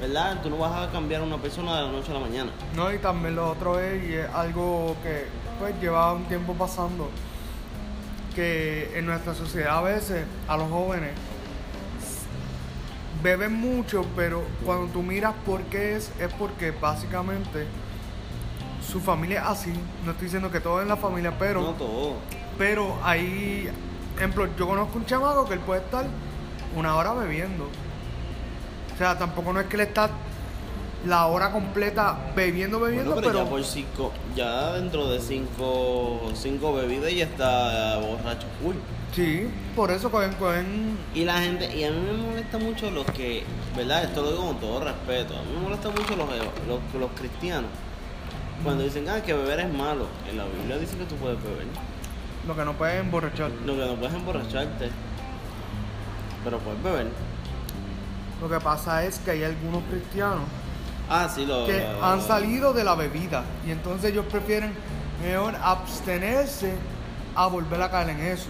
¿verdad? 0.00 0.40
Tú 0.42 0.48
no 0.48 0.56
vas 0.56 0.88
a 0.88 0.90
cambiar 0.90 1.20
a 1.20 1.24
una 1.24 1.38
persona 1.38 1.76
de 1.76 1.82
la 1.82 1.92
noche 1.92 2.10
a 2.10 2.14
la 2.14 2.20
mañana. 2.20 2.50
No, 2.74 2.92
y 2.92 2.98
también 2.98 3.36
lo 3.36 3.50
otro 3.50 3.78
es, 3.78 4.02
y 4.08 4.14
es 4.14 4.28
algo 4.30 4.96
que 5.02 5.26
pues 5.58 5.74
lleva 5.80 6.14
un 6.14 6.24
tiempo 6.24 6.54
pasando, 6.54 7.10
que 8.34 8.98
en 8.98 9.06
nuestra 9.06 9.34
sociedad 9.34 9.78
a 9.78 9.82
veces 9.82 10.24
a 10.48 10.56
los 10.56 10.70
jóvenes 10.70 11.10
beben 13.26 13.54
mucho, 13.54 14.06
pero 14.14 14.44
cuando 14.64 14.86
tú 14.92 15.02
miras 15.02 15.34
por 15.44 15.60
qué 15.62 15.96
es, 15.96 16.12
es 16.20 16.32
porque 16.34 16.70
básicamente 16.70 17.66
su 18.80 19.00
familia 19.00 19.40
es 19.40 19.46
así. 19.48 19.72
No 20.04 20.12
estoy 20.12 20.26
diciendo 20.26 20.48
que 20.52 20.60
todo 20.60 20.80
en 20.80 20.86
la 20.86 20.96
familia, 20.96 21.36
pero... 21.36 21.60
no 21.60 21.72
todo. 21.72 22.14
Pero 22.56 22.96
ahí, 23.02 23.68
ejemplo, 24.16 24.48
yo 24.56 24.68
conozco 24.68 24.96
un 24.98 25.06
chamaco 25.06 25.44
que 25.44 25.54
él 25.54 25.60
puede 25.60 25.80
estar 25.80 26.06
una 26.76 26.94
hora 26.94 27.14
bebiendo. 27.14 27.64
O 28.94 28.96
sea, 28.96 29.18
tampoco 29.18 29.52
no 29.52 29.58
es 29.58 29.66
que 29.66 29.74
él 29.74 29.82
está 29.82 30.08
la 31.06 31.26
hora 31.26 31.52
completa 31.52 32.16
bebiendo, 32.34 32.80
bebiendo, 32.80 33.12
Bueno, 33.12 33.20
pero, 33.20 33.32
pero, 33.32 33.44
ya 33.44 33.50
por 33.50 33.64
cinco, 33.64 34.12
ya 34.34 34.72
dentro 34.72 35.08
de 35.08 35.20
cinco, 35.20 36.32
cinco 36.34 36.74
bebidas 36.74 37.12
ya 37.14 37.24
está 37.24 37.98
borracho 37.98 38.46
full. 38.62 38.74
sí, 39.12 39.48
por 39.74 39.90
eso 39.90 40.10
cogen, 40.10 40.32
cogen, 40.34 40.98
Y 41.14 41.24
la 41.24 41.40
gente, 41.40 41.74
y 41.76 41.84
a 41.84 41.90
mí 41.90 42.00
me 42.00 42.12
molesta 42.12 42.58
mucho 42.58 42.90
los 42.90 43.06
que, 43.06 43.44
¿verdad? 43.76 44.04
Esto 44.04 44.22
lo 44.22 44.32
digo 44.32 44.46
con 44.46 44.60
todo 44.60 44.84
respeto. 44.84 45.34
A 45.36 45.42
mí 45.42 45.52
me 45.54 45.60
molesta 45.60 45.90
mucho 45.90 46.16
los, 46.16 46.28
los, 46.66 47.00
los 47.00 47.10
cristianos. 47.12 47.70
Cuando 48.64 48.84
dicen, 48.84 49.08
ah, 49.08 49.22
que 49.22 49.32
beber 49.32 49.60
es 49.60 49.72
malo. 49.72 50.06
En 50.28 50.38
la 50.38 50.44
Biblia 50.44 50.78
dice 50.78 50.96
que 50.96 51.04
tú 51.04 51.14
puedes 51.16 51.40
beber. 51.42 51.66
lo 52.46 52.56
que 52.56 52.64
no 52.64 52.72
pueden 52.72 53.06
emborrachar. 53.06 53.50
Lo 53.64 53.74
que 53.74 53.86
no 53.86 53.94
puedes 53.94 54.14
emborracharte. 54.14 54.90
Pero 56.42 56.58
puedes 56.58 56.82
beber. 56.82 57.06
Lo 58.40 58.48
que 58.48 58.60
pasa 58.60 59.04
es 59.04 59.18
que 59.18 59.30
hay 59.32 59.44
algunos 59.44 59.82
cristianos 59.84 60.44
Ah, 61.08 61.28
sí, 61.32 61.46
lo. 61.46 61.66
que 61.66 61.78
lo- 61.80 62.04
han 62.04 62.20
salido 62.22 62.72
de 62.72 62.84
la 62.84 62.94
bebida 62.94 63.44
y 63.66 63.70
entonces 63.70 64.10
ellos 64.12 64.26
prefieren 64.30 64.72
mejor 65.22 65.54
abstenerse 65.62 66.72
a 67.34 67.46
volver 67.46 67.80
a 67.82 67.90
caer 67.90 68.10
en 68.10 68.20
eso. 68.20 68.48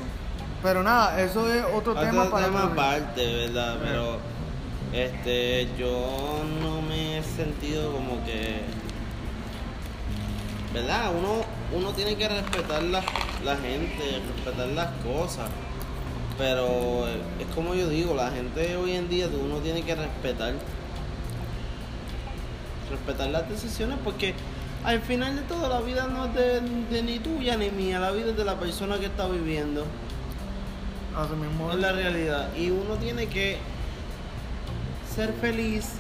Pero 0.63 0.83
nada, 0.83 1.21
eso 1.21 1.53
es 1.53 1.63
otro, 1.65 1.93
Otro 1.93 1.95
tema 2.03 2.31
para 2.31 2.47
tema 2.47 2.63
aparte, 2.65 3.35
¿verdad? 3.47 3.77
Pero 3.83 4.17
este 4.93 5.69
yo 5.79 6.43
no 6.63 6.81
me 6.83 7.19
he 7.19 7.23
sentido 7.23 7.93
como 7.93 8.25
que 8.25 8.61
¿verdad? 10.73 11.11
Uno 11.17 11.43
uno 11.77 11.91
tiene 11.93 12.17
que 12.17 12.29
respetar 12.29 12.83
la, 12.83 13.03
la 13.45 13.57
gente, 13.57 14.23
respetar 14.35 14.69
las 14.69 14.89
cosas. 15.05 15.49
Pero 16.39 17.09
eh, 17.09 17.21
es 17.41 17.55
como 17.55 17.75
yo 17.75 17.89
digo, 17.89 18.15
la 18.15 18.31
gente 18.31 18.77
hoy 18.77 18.93
en 18.93 19.09
día 19.09 19.29
tú 19.29 19.39
uno 19.41 19.57
tiene 19.59 19.83
que 19.83 19.95
respetar 19.95 20.53
respetar 22.91 23.29
las 23.31 23.49
decisiones 23.49 23.99
porque 24.05 24.35
al 24.85 25.01
final 25.01 25.37
de 25.37 25.43
todo 25.43 25.69
la 25.69 25.81
vida 25.81 26.07
no 26.07 26.27
es 26.27 26.35
de, 26.35 26.61
de 26.61 27.03
ni 27.03 27.19
tuya 27.19 27.57
ni 27.57 27.71
mía, 27.71 27.99
la 27.99 28.11
vida 28.13 28.31
es 28.31 28.37
de 28.37 28.45
la 28.45 28.59
persona 28.59 28.99
que 28.99 29.07
está 29.07 29.27
viviendo. 29.27 29.85
Así 31.17 31.33
mismo 31.35 31.73
Es 31.73 31.79
la 31.79 31.93
realidad. 31.93 32.55
Y 32.55 32.71
uno 32.71 32.95
tiene 32.97 33.27
que 33.27 33.57
ser 35.15 35.33
feliz 35.41 35.95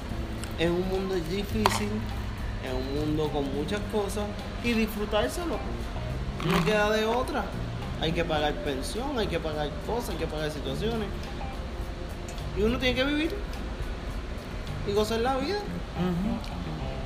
en 0.58 0.72
un 0.72 0.88
mundo 0.88 1.14
difícil, 1.14 1.88
en 2.64 2.76
un 2.76 2.94
mundo 3.00 3.30
con 3.30 3.52
muchas 3.54 3.80
cosas 3.90 4.24
y 4.62 4.72
disfrutárselo. 4.72 5.58
No 6.44 6.64
queda 6.64 6.90
de 6.90 7.06
otra. 7.06 7.44
Hay 8.00 8.12
que 8.12 8.24
pagar 8.24 8.52
pensión, 8.56 9.18
hay 9.18 9.26
que 9.26 9.40
pagar 9.40 9.70
cosas, 9.86 10.10
hay 10.10 10.16
que 10.16 10.26
pagar 10.26 10.50
situaciones. 10.50 11.08
Y 12.58 12.62
uno 12.62 12.78
tiene 12.78 12.94
que 12.94 13.04
vivir 13.04 13.30
y 14.86 14.92
gozar 14.92 15.20
la 15.20 15.36
vida. 15.38 15.58
Ujú. 15.58 16.55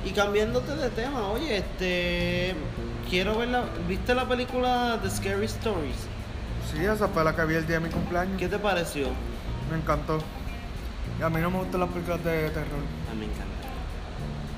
Y 0.03 0.11
cambiándote 0.11 0.75
de 0.75 0.89
tema, 0.89 1.27
oye, 1.29 1.57
este 1.57 2.55
quiero 3.09 3.37
ver 3.37 3.49
la 3.49 3.63
¿viste 3.87 4.15
la 4.15 4.27
película 4.27 4.99
The 5.03 5.09
Scary 5.09 5.45
Stories? 5.45 6.07
Sí, 6.71 6.83
esa 6.83 7.07
fue 7.07 7.23
la 7.23 7.35
que 7.35 7.45
vi 7.45 7.55
el 7.55 7.67
día 7.67 7.79
de 7.79 7.87
mi 7.87 7.93
cumpleaños. 7.93 8.39
¿Qué 8.39 8.47
te 8.47 8.57
pareció? 8.57 9.07
Me 9.69 9.77
encantó. 9.77 10.19
Y 11.19 11.23
a 11.23 11.29
mí 11.29 11.39
no 11.39 11.51
me 11.51 11.59
gustan 11.59 11.81
las 11.81 11.89
películas 11.89 12.23
de 12.23 12.49
terror. 12.49 12.65
A 13.09 13.13
mí 13.13 13.19
me 13.19 13.25
encanta. 13.25 13.61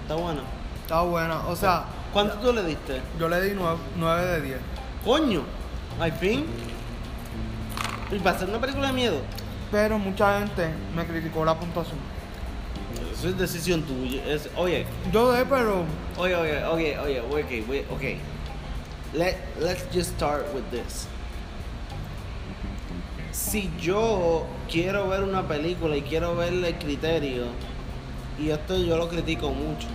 Está 0.03 0.15
bueno. 0.15 0.41
Está 0.81 1.01
buena. 1.01 1.47
O 1.47 1.55
sea, 1.55 1.85
¿Cuánto 2.13 2.35
tú 2.35 2.53
le 2.53 2.63
diste? 2.63 3.01
yo 3.19 3.27
le 3.27 3.41
di 3.41 3.57
9, 3.97 4.25
de 4.25 4.41
10. 4.41 4.57
Coño, 5.03 5.41
al 5.99 6.11
fin. 6.13 6.45
Y 8.11 8.19
para 8.19 8.35
hacer 8.35 8.49
una 8.49 8.59
película 8.59 8.87
de 8.87 8.93
miedo. 8.93 9.17
Pero 9.71 9.97
mucha 9.97 10.39
gente 10.39 10.69
me 10.95 11.05
criticó 11.05 11.43
la 11.43 11.57
puntuación. 11.59 11.97
Eso 13.23 13.29
es 13.29 13.37
decisión 13.37 13.83
tuya. 13.83 14.21
Es, 14.25 14.49
oye, 14.57 14.85
Yo 15.13 15.31
de, 15.31 15.45
pero 15.45 15.85
oye, 16.17 16.35
oye, 16.35 16.65
oye, 16.65 16.99
oye, 16.99 17.21
ok, 17.21 17.69
wait, 17.69 17.85
ok. 17.89 18.01
Let, 19.13 19.37
let's 19.61 19.85
just 19.93 20.13
start 20.17 20.45
with 20.53 20.63
this. 20.71 21.07
Si 23.31 23.71
yo 23.79 24.45
quiero 24.69 25.07
ver 25.07 25.23
una 25.23 25.47
película 25.47 25.95
y 25.95 26.01
quiero 26.01 26.35
verle 26.35 26.67
el 26.67 26.75
criterio, 26.75 27.45
y 28.37 28.49
esto 28.49 28.77
yo 28.77 28.97
lo 28.97 29.07
critico 29.07 29.51
mucho. 29.51 29.87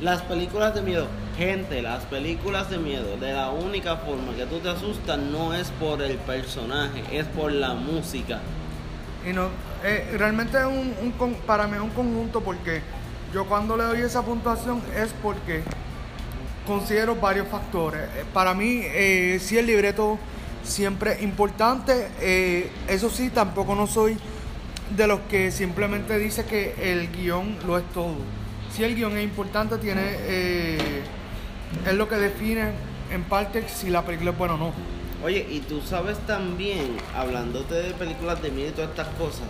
Las 0.00 0.22
películas 0.22 0.76
de 0.76 0.82
miedo, 0.82 1.08
gente, 1.36 1.82
las 1.82 2.04
películas 2.04 2.70
de 2.70 2.78
miedo, 2.78 3.16
de 3.16 3.32
la 3.32 3.50
única 3.50 3.96
forma 3.96 4.32
que 4.36 4.46
tú 4.46 4.60
te 4.60 4.68
asustas 4.68 5.18
no 5.18 5.54
es 5.54 5.72
por 5.72 6.00
el 6.02 6.16
personaje, 6.18 7.02
es 7.10 7.26
por 7.26 7.50
la 7.50 7.74
música. 7.74 8.38
Y 9.28 9.32
no, 9.32 9.48
eh, 9.84 10.14
realmente 10.16 10.58
es 10.58 10.64
un, 10.64 11.34
para 11.46 11.66
mí 11.66 11.76
es 11.76 11.82
un 11.82 11.90
conjunto 11.90 12.40
porque 12.40 12.82
yo 13.32 13.46
cuando 13.46 13.76
le 13.76 13.84
doy 13.84 14.00
esa 14.00 14.22
puntuación 14.22 14.82
es 14.96 15.12
porque 15.22 15.62
considero 16.66 17.16
varios 17.16 17.48
factores. 17.48 18.02
Eh, 18.02 18.24
Para 18.32 18.54
mí, 18.54 18.82
eh, 18.84 19.38
sí 19.40 19.58
el 19.58 19.66
libreto 19.66 20.18
siempre 20.62 21.12
es 21.14 21.22
importante. 21.22 22.08
eh, 22.20 22.70
eso 22.88 23.10
sí, 23.10 23.30
tampoco 23.30 23.74
no 23.74 23.86
soy 23.86 24.16
de 24.96 25.06
los 25.06 25.20
que 25.30 25.50
simplemente 25.50 26.18
dice 26.18 26.44
que 26.44 26.74
el 26.92 27.10
guion 27.10 27.56
lo 27.66 27.78
es 27.78 27.84
todo. 27.92 28.16
Si 28.72 28.84
el 28.84 28.94
guion 28.94 29.16
es 29.16 29.24
importante, 29.24 29.78
tiene 29.78 30.16
es 31.86 31.94
lo 31.94 32.08
que 32.08 32.16
define 32.16 32.72
en 33.10 33.24
parte 33.24 33.64
si 33.68 33.90
la 33.90 34.02
película 34.04 34.30
es 34.30 34.38
buena 34.38 34.54
o 34.54 34.58
no. 34.58 34.97
Oye, 35.24 35.46
y 35.50 35.60
tú 35.60 35.80
sabes 35.80 36.16
también, 36.26 36.96
hablándote 37.14 37.74
de 37.74 37.90
películas 37.94 38.40
de 38.40 38.50
miedo 38.50 38.68
y 38.68 38.72
todas 38.72 38.90
estas 38.90 39.08
cosas, 39.16 39.48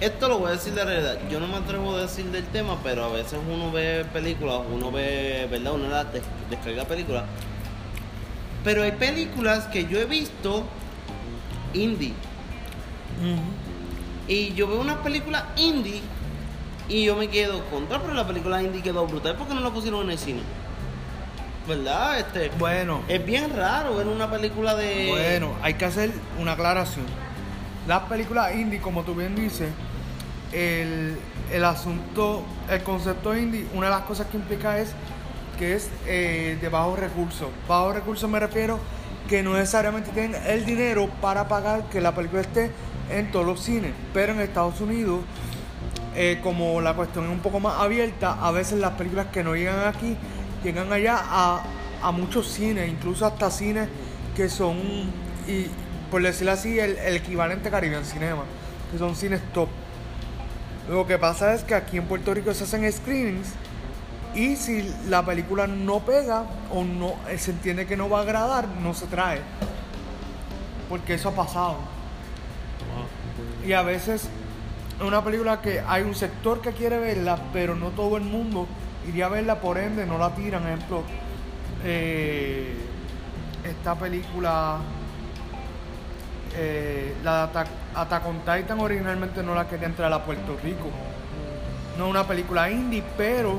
esto 0.00 0.28
lo 0.28 0.38
voy 0.38 0.48
a 0.48 0.52
decir 0.52 0.72
de 0.72 0.84
realidad, 0.84 1.18
yo 1.28 1.40
no 1.40 1.48
me 1.48 1.56
atrevo 1.56 1.94
a 1.96 2.02
decir 2.02 2.26
del 2.26 2.44
tema, 2.46 2.78
pero 2.82 3.04
a 3.04 3.08
veces 3.08 3.38
uno 3.52 3.72
ve 3.72 4.06
películas, 4.12 4.60
uno 4.72 4.90
ve, 4.92 5.46
¿verdad? 5.50 5.74
Uno 5.74 5.88
las 5.88 6.12
des- 6.12 6.22
descarga 6.48 6.84
películas, 6.84 7.24
pero 8.64 8.82
hay 8.84 8.92
películas 8.92 9.66
que 9.66 9.84
yo 9.86 9.98
he 9.98 10.04
visto 10.04 10.64
indie, 11.74 12.12
y 14.28 14.54
yo 14.54 14.68
veo 14.68 14.80
unas 14.80 14.98
películas 14.98 15.42
indie, 15.56 16.00
y 16.88 17.04
yo 17.04 17.16
me 17.16 17.28
quedo 17.28 17.64
contra, 17.66 18.00
pero 18.00 18.14
la 18.14 18.26
película 18.26 18.62
indie 18.62 18.80
quedó 18.82 19.06
brutal, 19.06 19.34
porque 19.36 19.54
no 19.54 19.60
la 19.60 19.70
pusieron 19.70 20.02
en 20.04 20.10
el 20.12 20.18
cine? 20.18 20.40
¿Verdad? 21.68 22.18
Este, 22.18 22.50
Bueno. 22.58 23.02
es 23.08 23.24
bien 23.24 23.54
raro 23.54 23.96
ver 23.96 24.06
una 24.06 24.30
película 24.30 24.74
de. 24.74 25.08
Bueno, 25.10 25.52
hay 25.62 25.74
que 25.74 25.84
hacer 25.84 26.10
una 26.38 26.52
aclaración. 26.52 27.04
Las 27.86 28.02
películas 28.02 28.54
indie, 28.54 28.80
como 28.80 29.02
tú 29.02 29.14
bien 29.14 29.34
dices, 29.36 29.68
el, 30.52 31.16
el 31.52 31.64
asunto, 31.64 32.42
el 32.68 32.82
concepto 32.82 33.36
indie, 33.36 33.66
una 33.74 33.86
de 33.86 33.92
las 33.92 34.02
cosas 34.02 34.26
que 34.28 34.36
implica 34.36 34.78
es 34.78 34.92
que 35.58 35.74
es 35.74 35.90
eh, 36.06 36.58
de 36.60 36.68
bajos 36.68 36.98
recursos. 36.98 37.48
Bajos 37.68 37.94
recursos 37.94 38.28
me 38.28 38.40
refiero 38.40 38.78
que 39.28 39.42
no 39.42 39.52
necesariamente 39.54 40.10
tienen 40.10 40.40
el 40.46 40.64
dinero 40.64 41.08
para 41.20 41.46
pagar 41.46 41.84
que 41.90 42.00
la 42.00 42.14
película 42.14 42.40
esté 42.40 42.70
en 43.10 43.30
todos 43.30 43.46
los 43.46 43.60
cines. 43.60 43.92
Pero 44.12 44.32
en 44.32 44.40
Estados 44.40 44.80
Unidos, 44.80 45.20
eh, 46.16 46.40
como 46.42 46.80
la 46.80 46.94
cuestión 46.94 47.26
es 47.26 47.30
un 47.30 47.40
poco 47.40 47.60
más 47.60 47.80
abierta, 47.80 48.36
a 48.40 48.50
veces 48.50 48.78
las 48.78 48.92
películas 48.92 49.26
que 49.32 49.44
no 49.44 49.54
llegan 49.54 49.86
aquí 49.86 50.16
llegan 50.62 50.92
allá 50.92 51.20
a, 51.22 51.62
a 52.02 52.12
muchos 52.12 52.48
cines, 52.48 52.88
incluso 52.88 53.26
hasta 53.26 53.50
cines 53.50 53.88
que 54.36 54.48
son, 54.48 54.76
y 55.46 55.66
por 56.10 56.22
decirlo 56.22 56.52
así, 56.52 56.78
el, 56.78 56.96
el 56.98 57.16
equivalente 57.16 57.70
Caribbean 57.70 58.04
Cinema, 58.04 58.42
que 58.90 58.98
son 58.98 59.14
cines 59.14 59.40
top. 59.52 59.68
Lo 60.88 61.06
que 61.06 61.18
pasa 61.18 61.54
es 61.54 61.62
que 61.62 61.74
aquí 61.74 61.98
en 61.98 62.06
Puerto 62.06 62.34
Rico 62.34 62.52
se 62.52 62.64
hacen 62.64 62.90
screenings 62.90 63.48
y 64.34 64.56
si 64.56 64.92
la 65.08 65.24
película 65.24 65.66
no 65.66 66.00
pega 66.00 66.44
o 66.72 66.84
no 66.84 67.14
eh, 67.28 67.38
se 67.38 67.50
entiende 67.50 67.86
que 67.86 67.96
no 67.96 68.08
va 68.08 68.20
a 68.20 68.22
agradar, 68.22 68.68
no 68.82 68.94
se 68.94 69.06
trae. 69.06 69.40
Porque 70.88 71.14
eso 71.14 71.28
ha 71.28 71.32
pasado. 71.32 71.76
Y 73.64 73.72
a 73.72 73.82
veces 73.82 74.28
es 74.98 75.04
una 75.04 75.22
película 75.22 75.60
que 75.60 75.80
hay 75.86 76.02
un 76.02 76.14
sector 76.14 76.60
que 76.60 76.72
quiere 76.72 76.98
verla, 76.98 77.38
pero 77.52 77.74
no 77.74 77.90
todo 77.90 78.16
el 78.16 78.24
mundo 78.24 78.66
iría 79.10 79.26
a 79.26 79.28
verla, 79.28 79.60
por 79.60 79.76
ende 79.78 80.06
no 80.06 80.18
la 80.18 80.30
tiran. 80.30 80.66
Ejemplo, 80.66 81.02
eh, 81.84 82.74
esta 83.64 83.94
película, 83.94 84.78
eh, 86.56 87.14
la 87.22 87.46
de 87.48 87.60
Attack, 87.94 88.26
on 88.26 88.38
Titan 88.38 88.80
originalmente 88.80 89.42
no 89.42 89.54
la 89.54 89.68
quería 89.68 89.86
entrar 89.86 90.12
a 90.12 90.24
Puerto 90.24 90.56
Rico. 90.62 90.88
No 91.98 92.04
es 92.04 92.10
una 92.10 92.26
película 92.26 92.70
indie, 92.70 93.02
pero 93.16 93.58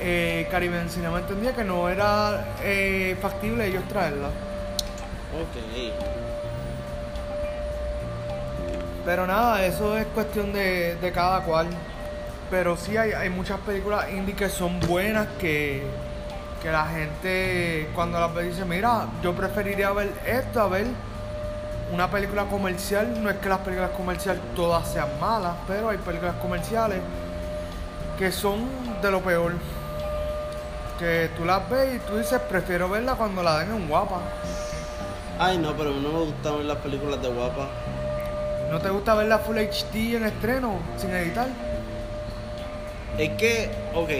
eh, 0.00 0.48
Caribbean 0.50 0.88
Cinema 0.88 1.18
entendía 1.18 1.54
que 1.54 1.64
no 1.64 1.88
era 1.88 2.54
eh, 2.62 3.16
factible 3.20 3.66
ellos 3.66 3.84
traerla. 3.88 4.28
Ok. 4.28 5.92
Pero 9.04 9.26
nada, 9.26 9.64
eso 9.64 9.96
es 9.96 10.06
cuestión 10.06 10.52
de, 10.52 10.96
de 10.96 11.12
cada 11.12 11.42
cual. 11.42 11.68
Pero 12.50 12.76
sí 12.76 12.96
hay, 12.96 13.12
hay 13.12 13.30
muchas 13.30 13.60
películas 13.60 14.06
indie 14.10 14.34
que 14.34 14.48
son 14.48 14.80
buenas 14.80 15.26
que, 15.38 15.82
que 16.62 16.70
la 16.70 16.86
gente 16.86 17.88
cuando 17.94 18.18
las 18.18 18.34
ve 18.34 18.44
dice, 18.44 18.64
mira, 18.64 19.06
yo 19.22 19.34
preferiría 19.34 19.92
ver 19.92 20.12
esto 20.26 20.60
a 20.60 20.68
ver 20.68 20.86
una 21.92 22.10
película 22.10 22.44
comercial. 22.44 23.22
No 23.22 23.30
es 23.30 23.36
que 23.36 23.48
las 23.48 23.58
películas 23.58 23.90
comerciales 23.90 24.42
todas 24.54 24.88
sean 24.88 25.08
malas, 25.20 25.54
pero 25.66 25.90
hay 25.90 25.98
películas 25.98 26.36
comerciales 26.36 27.00
que 28.18 28.32
son 28.32 28.66
de 29.00 29.10
lo 29.10 29.20
peor. 29.20 29.52
Que 30.98 31.30
tú 31.36 31.44
las 31.44 31.68
ves 31.70 31.96
y 31.96 31.98
tú 32.00 32.16
dices, 32.16 32.40
prefiero 32.48 32.88
verla 32.88 33.14
cuando 33.14 33.42
la 33.42 33.58
den 33.60 33.72
en 33.72 33.88
guapa. 33.88 34.20
Ay, 35.38 35.56
no, 35.58 35.72
pero 35.76 35.90
a 35.90 35.92
mí 35.92 36.00
no 36.00 36.08
me 36.10 36.24
gustan 36.24 36.56
ver 36.56 36.64
las 36.64 36.78
películas 36.78 37.22
de 37.22 37.28
guapa. 37.28 37.68
¿No 38.70 38.80
te 38.80 38.90
gusta 38.90 39.14
verla 39.14 39.38
Full 39.38 39.56
HD 39.56 40.16
en 40.16 40.24
estreno, 40.24 40.80
sin 40.96 41.10
editar? 41.10 41.46
Es 43.16 43.30
que, 43.30 43.70
ok, 43.94 44.10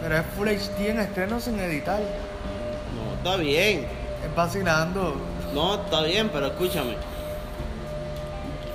Pero 0.00 0.16
es 0.16 0.24
Full 0.36 0.48
HD 0.48 0.90
en 0.90 1.00
estreno 1.00 1.40
sin 1.40 1.58
editar. 1.58 2.00
no, 2.00 3.14
está 3.16 3.36
bien. 3.36 3.86
Es 4.24 4.34
vacilando. 4.34 5.16
No, 5.54 5.74
está 5.74 6.02
bien, 6.02 6.28
pero 6.32 6.46
escúchame. 6.46 6.96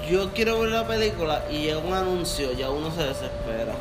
Yo 0.10 0.32
quiero 0.34 0.60
ver 0.60 0.72
la 0.72 0.86
película 0.86 1.44
y 1.50 1.60
llega 1.64 1.78
un 1.78 1.94
anuncio, 1.94 2.52
ya 2.54 2.70
uno 2.70 2.92
se 2.92 3.04
desespera. 3.04 3.74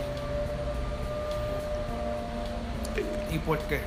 ¿Y 3.33 3.39
por 3.39 3.59
qué? 3.61 3.81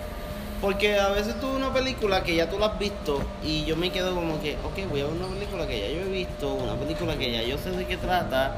Porque 0.59 0.99
a 0.99 1.09
veces 1.09 1.39
tú 1.39 1.47
una 1.47 1.71
película 1.71 2.23
que 2.23 2.35
ya 2.35 2.49
tú 2.49 2.57
la 2.57 2.67
has 2.67 2.79
visto 2.79 3.21
y 3.43 3.63
yo 3.65 3.75
me 3.75 3.91
quedo 3.91 4.15
como 4.15 4.41
que, 4.41 4.57
ok, 4.63 4.89
voy 4.89 5.01
a 5.01 5.05
ver 5.05 5.13
una 5.13 5.27
película 5.27 5.67
que 5.67 5.79
ya 5.79 5.87
yo 5.87 6.01
he 6.01 6.09
visto, 6.09 6.53
una 6.55 6.73
película 6.73 7.15
que 7.17 7.31
ya 7.31 7.43
yo 7.43 7.57
sé 7.57 7.71
de 7.71 7.85
qué 7.85 7.97
trata, 7.97 8.57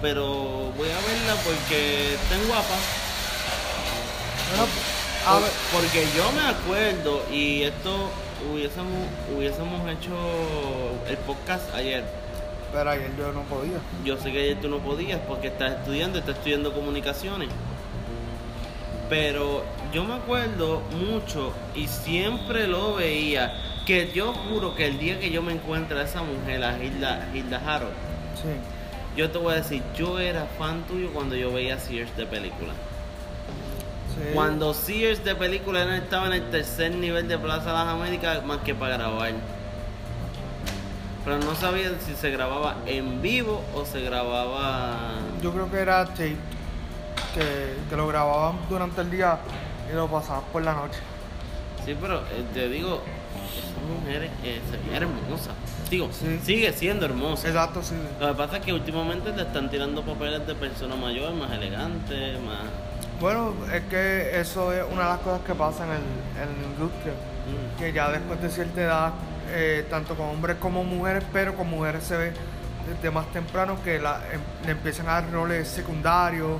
pero 0.00 0.72
voy 0.76 0.88
a 0.88 1.06
verla 1.06 1.34
porque 1.44 2.14
está 2.14 2.34
en 2.36 2.46
guapa. 2.48 2.74
A 5.26 5.38
ver, 5.40 5.50
Porque 5.72 6.06
yo 6.16 6.30
me 6.32 6.48
acuerdo 6.48 7.22
y 7.30 7.62
esto 7.62 8.08
hubiésemos, 8.50 9.06
hubiésemos 9.36 9.88
hecho 9.90 10.14
el 11.08 11.16
podcast 11.18 11.74
ayer. 11.74 12.04
pero 12.72 12.90
ayer 12.90 13.10
yo 13.18 13.32
no 13.32 13.42
podía. 13.42 13.78
Yo 14.04 14.16
sé 14.16 14.32
que 14.32 14.40
ayer 14.40 14.60
tú 14.60 14.68
no 14.68 14.78
podías 14.78 15.20
porque 15.28 15.48
estás 15.48 15.78
estudiando, 15.80 16.18
estás 16.18 16.36
estudiando 16.36 16.72
comunicaciones. 16.72 17.48
Pero 19.08 19.64
yo 19.92 20.04
me 20.04 20.14
acuerdo 20.14 20.82
mucho 20.92 21.52
y 21.74 21.88
siempre 21.88 22.66
lo 22.66 22.94
veía. 22.94 23.54
Que 23.86 24.12
yo 24.14 24.34
juro 24.34 24.74
que 24.74 24.86
el 24.86 24.98
día 24.98 25.18
que 25.18 25.30
yo 25.30 25.40
me 25.40 25.52
encuentre 25.54 25.98
a 25.98 26.02
esa 26.02 26.22
mujer, 26.22 26.62
a 26.62 26.76
Hilda, 26.82 27.26
Hilda 27.34 27.62
Harold, 27.66 27.94
Sí. 28.34 28.48
Yo 29.18 29.28
te 29.32 29.38
voy 29.38 29.52
a 29.52 29.56
decir, 29.56 29.82
yo 29.96 30.20
era 30.20 30.46
fan 30.58 30.84
tuyo 30.84 31.10
cuando 31.12 31.34
yo 31.34 31.52
veía 31.52 31.76
Sears 31.80 32.16
de 32.16 32.24
película. 32.24 32.72
sí. 34.14 34.30
Cuando 34.32 34.72
Sears 34.72 35.24
de 35.24 35.34
película 35.34 35.84
no 35.84 35.92
estaba 35.94 36.28
en 36.28 36.34
el 36.34 36.50
tercer 36.50 36.94
nivel 36.94 37.26
de 37.26 37.36
Plaza 37.36 37.66
de 37.66 37.72
las 37.72 37.88
Américas 37.88 38.44
más 38.44 38.58
que 38.58 38.76
para 38.76 38.96
grabar. 38.96 39.32
Pero 41.24 41.38
no 41.40 41.56
sabía 41.56 41.90
si 41.98 42.14
se 42.14 42.30
grababa 42.30 42.76
en 42.86 43.20
vivo 43.20 43.60
o 43.74 43.84
se 43.84 44.02
grababa... 44.02 45.14
Yo 45.42 45.52
creo 45.52 45.68
que 45.68 45.78
era 45.78 46.04
tape. 46.06 46.36
Que, 47.34 47.74
que 47.90 47.96
lo 47.96 48.06
grababan 48.06 48.56
durante 48.70 49.00
el 49.00 49.10
día 49.10 49.38
y 49.90 49.96
lo 49.96 50.06
pasaban 50.06 50.44
por 50.52 50.62
la 50.62 50.74
noche. 50.74 51.00
Sí, 51.84 51.96
pero 52.00 52.20
eh, 52.20 52.44
te 52.54 52.68
digo, 52.68 53.02
Esa 53.34 54.00
mujer 54.00 54.30
eh, 54.44 54.60
se 54.70 54.76
ve 54.76 54.96
hermosa. 54.96 55.50
Digo, 55.90 56.10
Sí. 56.12 56.38
sigue 56.44 56.72
siendo 56.72 57.06
hermosa. 57.06 57.48
Exacto, 57.48 57.82
sí. 57.82 57.94
Lo 58.20 58.28
que 58.28 58.34
pasa 58.34 58.56
es 58.58 58.64
que 58.64 58.72
últimamente 58.72 59.32
te 59.32 59.42
están 59.42 59.70
tirando 59.70 60.02
papeles 60.02 60.46
de 60.46 60.54
persona 60.54 60.96
mayor, 60.96 61.32
más 61.34 61.50
elegante, 61.52 62.38
más. 62.44 62.58
Bueno, 63.20 63.54
es 63.72 63.82
que 63.90 64.38
eso 64.38 64.72
es 64.72 64.84
una 64.92 65.04
de 65.04 65.08
las 65.08 65.18
cosas 65.20 65.40
que 65.46 65.54
pasa 65.54 65.84
en, 65.84 65.90
el, 65.92 65.96
en 66.42 66.62
la 66.62 66.68
industria. 66.68 67.12
Mm. 67.14 67.78
Que 67.78 67.92
ya 67.92 68.10
después 68.10 68.40
de 68.42 68.50
cierta 68.50 68.80
edad, 68.82 69.12
eh, 69.50 69.86
tanto 69.88 70.14
con 70.14 70.26
hombres 70.28 70.56
como 70.60 70.84
mujeres, 70.84 71.24
pero 71.32 71.54
con 71.56 71.68
mujeres 71.70 72.04
se 72.04 72.16
ve 72.16 72.32
desde 72.86 73.10
más 73.10 73.26
temprano 73.32 73.78
que 73.82 73.98
la, 73.98 74.20
em- 74.32 74.40
le 74.66 74.72
empiezan 74.72 75.08
a 75.08 75.12
dar 75.20 75.32
roles 75.32 75.66
secundarios, 75.68 76.58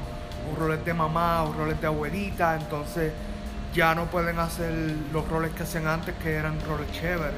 o 0.50 0.58
roles 0.58 0.82
de 0.84 0.94
mamá, 0.94 1.42
o 1.44 1.52
roles 1.52 1.78
de 1.80 1.86
abuelita, 1.86 2.54
entonces 2.56 3.12
ya 3.74 3.94
no 3.94 4.06
pueden 4.06 4.38
hacer 4.38 4.72
los 5.12 5.28
roles 5.28 5.52
que 5.52 5.62
hacían 5.64 5.86
antes, 5.86 6.14
que 6.22 6.34
eran 6.34 6.58
roles 6.66 6.90
chéveres. 6.92 7.34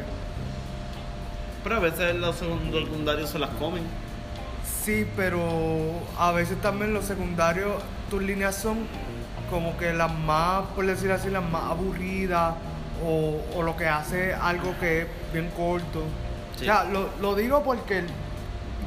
Pero 1.63 1.77
a 1.77 1.79
veces 1.79 2.15
los 2.15 2.37
secundarios 2.37 3.31
se 3.31 3.39
las 3.39 3.51
comen. 3.51 3.83
Sí, 4.83 5.07
pero 5.15 5.41
a 6.19 6.33
veces 6.33 6.61
también 6.61 6.95
los 6.95 7.05
secundarios, 7.05 7.83
tus 8.09 8.23
líneas 8.23 8.57
son 8.57 8.79
como 9.51 9.77
que 9.77 9.93
las 9.93 10.13
más, 10.13 10.65
por 10.75 10.87
decir 10.87 11.13
así, 11.13 11.29
las 11.29 11.45
más 11.45 11.65
aburridas 11.65 12.55
o, 13.05 13.41
o 13.55 13.63
lo 13.63 13.77
que 13.77 13.87
hace 13.87 14.33
algo 14.33 14.75
que 14.81 15.03
es 15.03 15.07
bien 15.33 15.51
corto. 15.51 16.03
Sí. 16.57 16.63
O 16.63 16.65
sea, 16.65 16.85
lo, 16.85 17.11
lo 17.21 17.35
digo 17.35 17.63
porque 17.63 18.05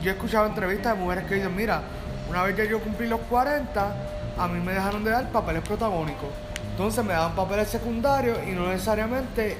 yo 0.02 0.12
he 0.12 0.14
escuchado 0.14 0.48
entrevistas 0.48 0.96
de 0.96 1.04
mujeres 1.04 1.26
que 1.26 1.36
dicen, 1.36 1.56
mira, 1.56 1.82
una 2.30 2.44
vez 2.44 2.56
que 2.56 2.68
yo 2.68 2.80
cumplí 2.80 3.08
los 3.08 3.20
40, 3.22 3.96
a 4.38 4.48
mí 4.48 4.60
me 4.60 4.74
dejaron 4.74 5.04
de 5.04 5.12
dar 5.12 5.30
papeles 5.32 5.62
protagónicos. 5.62 6.30
Entonces 6.72 7.06
me 7.06 7.14
daban 7.14 7.36
papeles 7.36 7.70
secundarios 7.70 8.40
y 8.48 8.52
no 8.52 8.68
necesariamente 8.68 9.58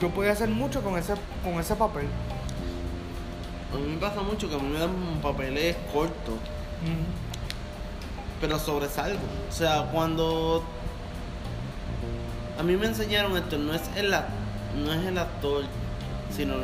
yo 0.00 0.08
podía 0.08 0.32
hacer 0.32 0.48
mucho 0.48 0.82
con 0.82 0.98
ese, 0.98 1.14
con 1.44 1.54
ese 1.60 1.76
papel. 1.76 2.06
A 3.72 3.76
mí 3.76 3.86
me 3.86 3.98
pasa 3.98 4.22
mucho 4.22 4.48
que 4.48 4.54
a 4.56 4.58
mí 4.58 4.68
me 4.68 4.78
dan 4.78 4.90
papeles 5.22 5.76
cortos, 5.92 6.34
pero 8.40 8.58
sobresalgo. 8.58 9.20
O 9.48 9.52
sea, 9.52 9.88
cuando. 9.92 10.64
A 12.58 12.62
mí 12.62 12.76
me 12.76 12.86
enseñaron 12.86 13.36
esto, 13.36 13.58
no 13.58 13.74
es 13.74 13.82
el, 13.96 14.10
no 14.10 14.92
es 14.92 15.06
el 15.06 15.18
actor, 15.18 15.64
sino. 16.34 16.54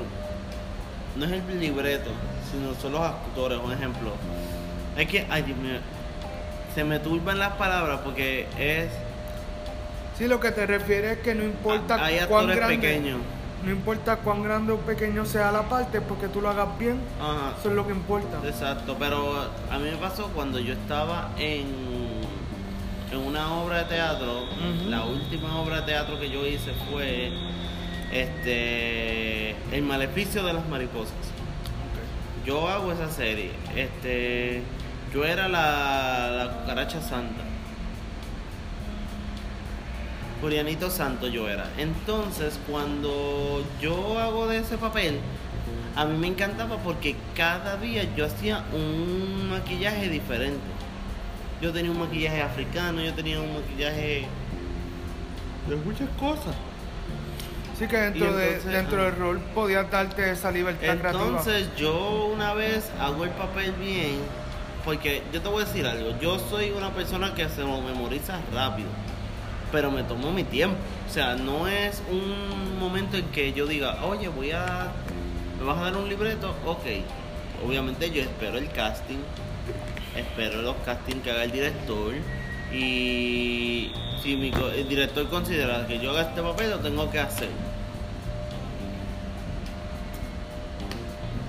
No 1.17 1.25
es 1.25 1.33
el 1.33 1.61
libreto, 1.61 2.11
sino 2.51 2.75
son 2.75 2.93
los 2.93 3.01
actores. 3.03 3.59
Un 3.63 3.73
ejemplo. 3.73 4.13
Es 4.97 5.09
que, 5.09 5.27
ay 5.31 5.43
mío, 5.43 5.79
se 6.75 6.85
me 6.85 6.99
turban 6.99 7.39
las 7.39 7.53
palabras 7.53 8.01
porque 8.03 8.49
es. 8.59 8.91
Sí, 10.19 10.27
lo 10.29 10.41
que 10.41 10.51
te 10.51 10.67
refiere 10.67 11.13
es 11.13 11.19
que 11.19 11.35
no 11.35 11.45
importa 11.45 12.03
Hay 12.05 12.21
cuán 12.29 12.47
grande, 12.49 12.77
pequeños. 12.79 13.19
no 13.65 13.71
importa 13.71 14.17
cuán 14.17 14.43
grande 14.43 14.73
o 14.73 14.79
pequeño 14.79 15.27
sea 15.27 15.53
la 15.53 15.63
parte, 15.63 16.01
porque 16.01 16.29
tú 16.29 16.41
lo 16.41 16.49
hagas 16.49 16.79
bien, 16.79 16.99
Ajá. 17.21 17.55
eso 17.59 17.69
es 17.69 17.75
lo 17.75 17.87
que 17.87 17.93
importa. 17.93 18.39
Exacto, 18.47 18.97
pero 18.99 19.51
a 19.71 19.79
mí 19.79 19.85
me 19.91 19.97
pasó 19.97 20.29
cuando 20.35 20.59
yo 20.59 20.73
estaba 20.73 21.33
en, 21.39 21.67
en 23.13 23.19
una 23.19 23.53
obra 23.55 23.79
de 23.81 23.85
teatro. 23.85 24.45
La 24.89 25.05
última 25.05 25.59
obra 25.61 25.81
de 25.81 25.83
teatro 25.83 26.19
que 26.19 26.31
yo 26.31 26.47
hice 26.47 26.73
fue 26.91 27.31
este 28.13 29.51
El 29.73 29.83
maleficio 29.83 30.43
de 30.45 30.53
las 30.55 30.67
mariposas. 30.69 31.13
Yo 32.47 32.69
hago 32.69 32.93
esa 32.93 33.11
serie. 33.11 33.51
Este, 33.75 34.63
yo 35.13 35.25
era 35.25 35.49
la, 35.49 36.31
la 36.45 36.53
cucaracha 36.53 37.01
santa. 37.03 37.43
Julianito 40.41 40.91
Santo 40.91 41.29
yo 41.29 41.49
era. 41.49 41.71
Entonces, 41.79 42.59
cuando 42.71 43.65
yo 43.81 44.19
hago 44.19 44.47
de 44.47 44.59
ese 44.59 44.79
papel, 44.79 45.19
a 45.95 46.05
mí 46.05 46.17
me 46.19 46.27
encantaba 46.29 46.77
porque 46.79 47.17
cada 47.35 47.77
día 47.79 48.05
yo 48.15 48.27
hacía 48.27 48.65
un 48.73 49.51
maquillaje 49.51 50.09
diferente. 50.09 50.61
Yo 51.61 51.73
tenía 51.73 51.91
un 51.91 51.99
maquillaje 51.99 52.43
africano, 52.43 53.01
yo 53.01 53.15
tenía 53.15 53.41
un 53.41 53.55
maquillaje 53.55 54.27
de 55.69 55.77
muchas 55.77 56.09
cosas. 56.21 56.55
Sí 57.79 57.87
que 57.87 57.97
dentro, 57.97 58.31
Y 58.31 58.33
de, 58.35 58.45
entonces, 58.45 58.73
dentro 58.73 59.01
ah. 59.01 59.05
del 59.05 59.17
rol 59.17 59.41
podías 59.55 59.91
darte 59.91 60.31
esa 60.31 60.51
libertad 60.51 60.99
creativa. 60.99 61.11
Entonces 61.11 61.69
yo 61.77 62.31
una 62.33 62.55
vez 62.55 62.91
hago 63.01 63.25
el 63.25 63.31
papel 63.31 63.73
bien, 63.73 64.19
porque 64.85 65.23
yo 65.33 65.43
te 65.43 65.49
voy 65.49 65.63
a 65.63 65.67
decir 65.67 65.87
algo, 65.87 66.19
yo 66.21 66.39
soy 66.39 66.71
una 66.71 66.91
persona 66.91 67.35
que 67.35 67.49
se 67.49 67.65
memoriza 67.65 68.39
rápido, 68.55 68.89
pero 69.73 69.91
me 69.91 70.03
tomo 70.05 70.33
mi 70.33 70.45
tiempo. 70.45 70.77
O 71.09 71.13
sea, 71.13 71.35
no 71.35 71.67
es 71.69 72.03
un 72.11 72.79
momento 72.79 73.17
en 73.17 73.25
que 73.27 73.53
yo 73.53 73.67
diga, 73.67 74.05
oye, 74.05 74.29
voy 74.29 74.51
a, 74.53 74.89
me 75.59 75.65
vas 75.67 75.79
a 75.79 75.83
dar 75.85 75.97
un 75.97 76.09
libreto, 76.09 76.55
ok. 76.65 76.85
Obviamente 77.67 78.11
yo 78.11 78.23
espero 78.23 78.59
el 78.59 78.69
casting, 78.71 79.19
espero 80.17 80.63
los 80.63 80.77
castings 80.85 81.23
que 81.23 81.31
haga 81.31 81.45
el 81.45 81.53
director 81.53 82.13
y 82.73 83.91
si 84.23 84.37
mi 84.37 84.51
el 84.75 84.89
director 84.89 85.29
considera 85.29 85.87
que 85.87 85.99
yo 85.99 86.11
haga 86.11 86.23
este 86.23 86.43
papel, 86.43 86.71
lo 86.71 86.79
tengo 86.81 87.11
que 87.11 87.19
hacer. 87.21 87.49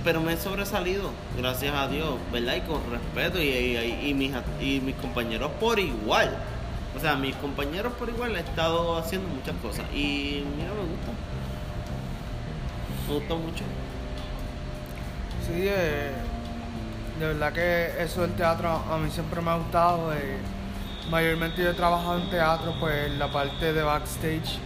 pero 0.04 0.20
me 0.22 0.32
he 0.32 0.36
sobresalido, 0.38 1.10
gracias 1.36 1.74
a 1.74 1.86
Dios, 1.88 2.14
¿verdad? 2.32 2.56
Y 2.56 2.60
con 2.62 2.80
respeto 2.90 3.42
y, 3.42 3.48
y- 3.48 4.08
y 4.08 4.14
mis, 4.14 4.32
y 4.60 4.80
mis 4.80 4.94
compañeros 4.94 5.50
por 5.60 5.78
igual. 5.78 6.34
O 6.98 7.00
sea, 7.00 7.14
mis 7.14 7.36
compañeros 7.36 7.92
por 7.92 8.08
igual 8.08 8.34
he 8.34 8.40
estado 8.40 8.98
haciendo 8.98 9.28
muchas 9.28 9.54
cosas 9.62 9.84
y 9.94 10.44
mira, 10.56 10.70
me 10.70 10.80
gusta. 10.80 11.12
Me 13.06 13.14
gusta 13.14 13.34
mucho. 13.36 13.64
Sí, 15.46 15.68
eh, 15.68 16.10
de 17.20 17.26
verdad 17.28 17.52
que 17.52 18.02
eso 18.02 18.22
del 18.22 18.32
teatro 18.32 18.68
a 18.68 18.98
mí 18.98 19.08
siempre 19.12 19.40
me 19.40 19.52
ha 19.52 19.58
gustado. 19.58 20.12
eh, 20.12 20.38
mayormente 21.08 21.62
yo 21.62 21.70
he 21.70 21.74
trabajado 21.74 22.18
en 22.18 22.30
teatro, 22.30 22.74
pues 22.80 23.12
la 23.12 23.30
parte 23.30 23.72
de 23.72 23.82
backstage, 23.82 24.58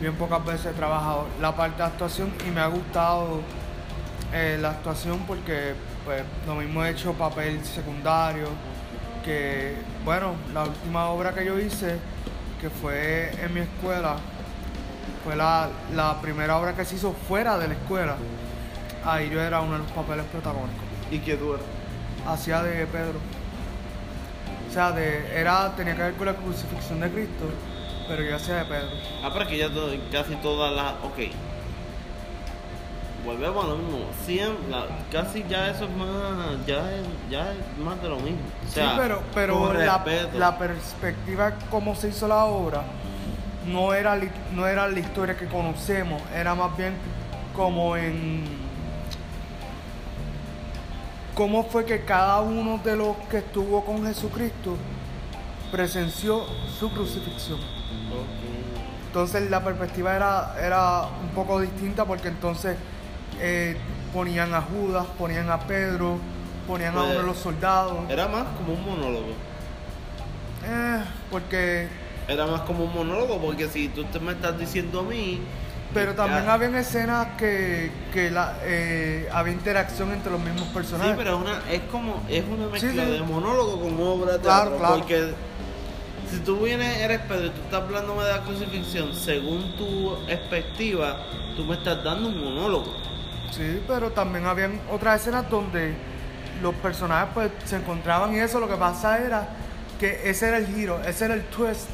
bien 0.00 0.14
pocas 0.14 0.42
veces 0.42 0.66
he 0.66 0.72
trabajado 0.72 1.26
la 1.38 1.54
parte 1.54 1.76
de 1.76 1.84
actuación 1.84 2.32
y 2.48 2.50
me 2.50 2.62
ha 2.62 2.66
gustado 2.68 3.42
eh, 4.32 4.56
la 4.58 4.70
actuación 4.70 5.18
porque 5.26 5.74
pues 6.06 6.22
lo 6.46 6.54
mismo 6.54 6.82
he 6.82 6.90
hecho 6.92 7.12
papel 7.12 7.62
secundario, 7.62 8.48
que 9.22 9.76
bueno, 10.04 10.34
la 10.52 10.64
última 10.64 11.06
obra 11.06 11.32
que 11.34 11.44
yo 11.44 11.58
hice, 11.58 11.96
que 12.60 12.70
fue 12.70 13.30
en 13.42 13.54
mi 13.54 13.60
escuela, 13.60 14.16
fue 15.24 15.36
la, 15.36 15.68
la 15.94 16.20
primera 16.20 16.58
obra 16.58 16.74
que 16.74 16.84
se 16.84 16.96
hizo 16.96 17.12
fuera 17.12 17.56
de 17.58 17.68
la 17.68 17.74
escuela. 17.74 18.16
Ahí 19.04 19.30
yo 19.30 19.40
era 19.40 19.60
uno 19.60 19.72
de 19.74 19.78
los 19.80 19.90
papeles 19.92 20.24
protagónicos. 20.26 20.82
¿Y 21.10 21.18
qué 21.18 21.36
tú 21.36 21.54
Hacía 22.26 22.62
de 22.62 22.86
Pedro. 22.86 23.18
O 24.68 24.72
sea, 24.72 24.92
de, 24.92 25.38
era, 25.38 25.74
tenía 25.76 25.94
que 25.94 26.02
ver 26.02 26.14
con 26.14 26.26
la 26.26 26.34
crucifixión 26.34 27.00
de 27.00 27.10
Cristo, 27.10 27.44
pero 28.08 28.22
yo 28.22 28.34
hacía 28.36 28.56
de 28.56 28.64
Pedro. 28.64 28.88
Ah, 29.22 29.30
pero 29.32 29.46
que 29.46 29.58
ya 29.58 29.68
to- 29.68 29.90
casi 30.10 30.34
todas 30.36 30.74
las. 30.74 30.92
Ok. 31.04 31.30
Volvemos 33.24 33.64
a 33.64 33.68
lo 33.68 33.76
mismo. 33.76 33.98
Siempre, 34.24 34.68
la- 34.70 34.86
casi 35.10 35.44
ya 35.48 35.68
eso 35.70 35.84
es 35.84 35.90
más. 35.96 36.66
Ya 36.66 36.92
es, 36.92 37.02
ya 37.30 37.52
es 37.52 37.78
más 37.84 38.00
de 38.02 38.08
lo 38.08 38.16
mismo. 38.16 38.38
O 38.68 38.70
sea, 38.70 38.90
sí, 38.90 38.96
pero, 38.98 39.22
pero 39.34 39.72
la, 39.72 40.04
la 40.34 40.58
perspectiva 40.58 41.52
como 41.70 41.94
se 41.94 42.08
hizo 42.08 42.28
la 42.28 42.44
obra 42.44 42.82
no 43.66 43.94
era, 43.94 44.18
no 44.52 44.66
era 44.66 44.86
la 44.88 44.98
historia 45.00 45.36
que 45.36 45.46
conocemos, 45.46 46.20
era 46.34 46.54
más 46.54 46.76
bien 46.76 46.94
como 47.56 47.96
en 47.96 48.44
cómo 51.34 51.64
fue 51.64 51.84
que 51.84 52.04
cada 52.04 52.40
uno 52.42 52.78
de 52.84 52.96
los 52.96 53.16
que 53.30 53.38
estuvo 53.38 53.84
con 53.84 54.04
Jesucristo 54.06 54.76
presenció 55.72 56.44
su 56.78 56.90
crucifixión. 56.92 57.58
Entonces 59.06 59.50
la 59.50 59.62
perspectiva 59.64 60.14
era, 60.14 60.54
era 60.60 61.02
un 61.22 61.28
poco 61.30 61.60
distinta 61.60 62.04
porque 62.04 62.28
entonces 62.28 62.76
eh, 63.40 63.76
ponían 64.12 64.54
a 64.54 64.62
Judas, 64.62 65.06
ponían 65.18 65.50
a 65.50 65.58
Pedro, 65.60 66.18
ponían 66.66 66.96
a 66.96 67.02
uno 67.02 67.12
de 67.14 67.22
los 67.22 67.36
soldados. 67.38 68.08
Era 68.10 68.28
más 68.28 68.44
como 68.56 68.74
un 68.74 68.84
monólogo. 68.84 69.32
Eh, 70.66 71.02
porque 71.30 71.88
Era 72.28 72.46
más 72.46 72.62
como 72.62 72.84
un 72.84 72.94
monólogo, 72.94 73.38
porque 73.38 73.68
si 73.68 73.88
tú 73.88 74.04
te 74.04 74.18
me 74.18 74.32
estás 74.32 74.58
diciendo 74.58 75.00
a 75.00 75.02
mí. 75.02 75.40
Pero 75.92 76.14
también 76.14 76.44
ya- 76.44 76.54
habían 76.54 76.74
escenas 76.74 77.28
que, 77.38 77.90
que 78.12 78.30
la, 78.30 78.54
eh, 78.64 79.28
había 79.32 79.52
interacción 79.52 80.10
entre 80.12 80.32
los 80.32 80.40
mismos 80.40 80.64
Sí, 80.68 80.74
personajes. 80.74 81.14
pero 81.16 81.36
es 81.36 81.40
una, 81.42 81.62
es 81.70 81.82
como, 81.82 82.22
es 82.28 82.44
una 82.44 82.66
mezcla 82.66 82.90
Sí, 82.90 82.98
sí. 82.98 83.10
de 83.12 83.22
monólogo 83.22 83.80
con 83.80 84.00
obra 84.00 84.32
de 84.32 84.38
Claro, 84.40 84.70
teatro, 84.70 84.78
claro. 84.78 84.96
Porque 84.98 85.34
si 86.30 86.38
tú 86.40 86.56
vienes, 86.58 86.96
eres 86.98 87.20
Pedro 87.20 87.46
y 87.46 87.50
tú 87.50 87.60
estás 87.62 87.82
hablándome 87.82 88.24
de 88.24 88.30
la 88.32 88.40
crucifixión, 88.42 89.14
según 89.14 89.76
tu 89.76 90.16
perspectiva, 90.26 91.18
tú 91.56 91.64
me 91.64 91.74
estás 91.74 92.02
dando 92.02 92.28
un 92.28 92.42
monólogo. 92.42 92.92
Sí, 93.54 93.82
pero 93.86 94.10
también 94.10 94.46
habían 94.46 94.80
otras 94.90 95.20
escenas 95.20 95.48
donde 95.48 95.94
los 96.60 96.74
personajes 96.76 97.28
pues 97.32 97.50
se 97.64 97.76
encontraban 97.76 98.34
y 98.34 98.40
eso 98.40 98.58
lo 98.58 98.68
que 98.68 98.74
pasa 98.74 99.18
era 99.18 99.48
que 100.00 100.28
ese 100.28 100.48
era 100.48 100.56
el 100.56 100.66
giro, 100.66 101.00
ese 101.04 101.26
era 101.26 101.34
el 101.34 101.42
twist 101.44 101.88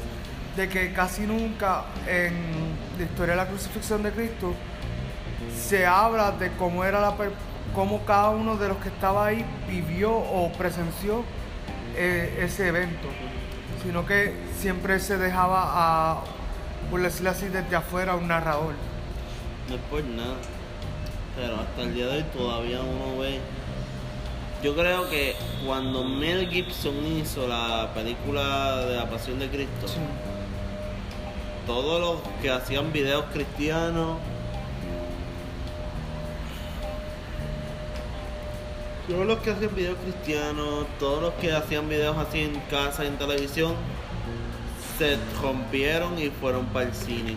de 0.55 0.67
que 0.67 0.91
casi 0.91 1.21
nunca 1.21 1.83
en 2.07 2.33
la 2.97 3.03
historia 3.03 3.33
de 3.33 3.37
la 3.37 3.47
crucifixión 3.47 4.01
de 4.01 4.11
Cristo 4.11 4.55
se 5.55 5.85
habla 5.85 6.31
de 6.31 6.51
cómo 6.53 6.83
era 6.83 6.99
la 6.99 7.15
cómo 7.75 8.03
cada 8.05 8.31
uno 8.31 8.57
de 8.57 8.67
los 8.67 8.77
que 8.77 8.89
estaba 8.89 9.27
ahí 9.27 9.45
vivió 9.69 10.11
o 10.11 10.51
presenció 10.53 11.23
eh, 11.95 12.39
ese 12.41 12.69
evento, 12.69 13.07
sino 13.83 14.05
que 14.05 14.33
siempre 14.57 14.99
se 14.99 15.17
dejaba 15.17 15.61
a, 15.63 16.23
por 16.89 17.01
decirlo 17.01 17.29
así, 17.29 17.47
desde 17.47 17.75
afuera 17.75 18.15
un 18.15 18.27
narrador. 18.27 18.73
No 19.69 19.75
es 19.75 19.81
por 19.89 20.03
nada. 20.03 20.37
Pero 21.41 21.55
hasta 21.59 21.81
el 21.81 21.95
día 21.95 22.05
de 22.05 22.17
hoy 22.17 22.23
todavía 22.37 22.81
uno 22.81 23.19
ve. 23.19 23.39
Yo 24.61 24.75
creo 24.75 25.09
que 25.09 25.35
cuando 25.65 26.03
Mel 26.03 26.47
Gibson 26.47 27.03
hizo 27.17 27.47
la 27.47 27.89
película 27.95 28.85
de 28.85 28.95
la 28.97 29.09
Pasión 29.09 29.39
de 29.39 29.49
Cristo, 29.49 29.87
Sí. 29.87 29.95
todos 31.65 31.99
los 31.99 32.17
que 32.43 32.51
hacían 32.51 32.93
videos 32.93 33.25
cristianos. 33.33 34.19
Todos 39.07 39.25
los 39.25 39.39
que 39.39 39.49
hacían 39.51 39.75
videos 39.75 39.97
cristianos, 39.97 40.85
todos 40.99 41.23
los 41.23 41.33
que 41.33 41.51
hacían 41.51 41.89
videos 41.89 42.17
así 42.17 42.41
en 42.41 42.59
casa, 42.69 43.03
en 43.03 43.17
televisión, 43.17 43.73
se 44.99 45.17
rompieron 45.41 46.19
y 46.19 46.29
fueron 46.29 46.67
para 46.67 46.85
el 46.85 46.93
cine. 46.93 47.35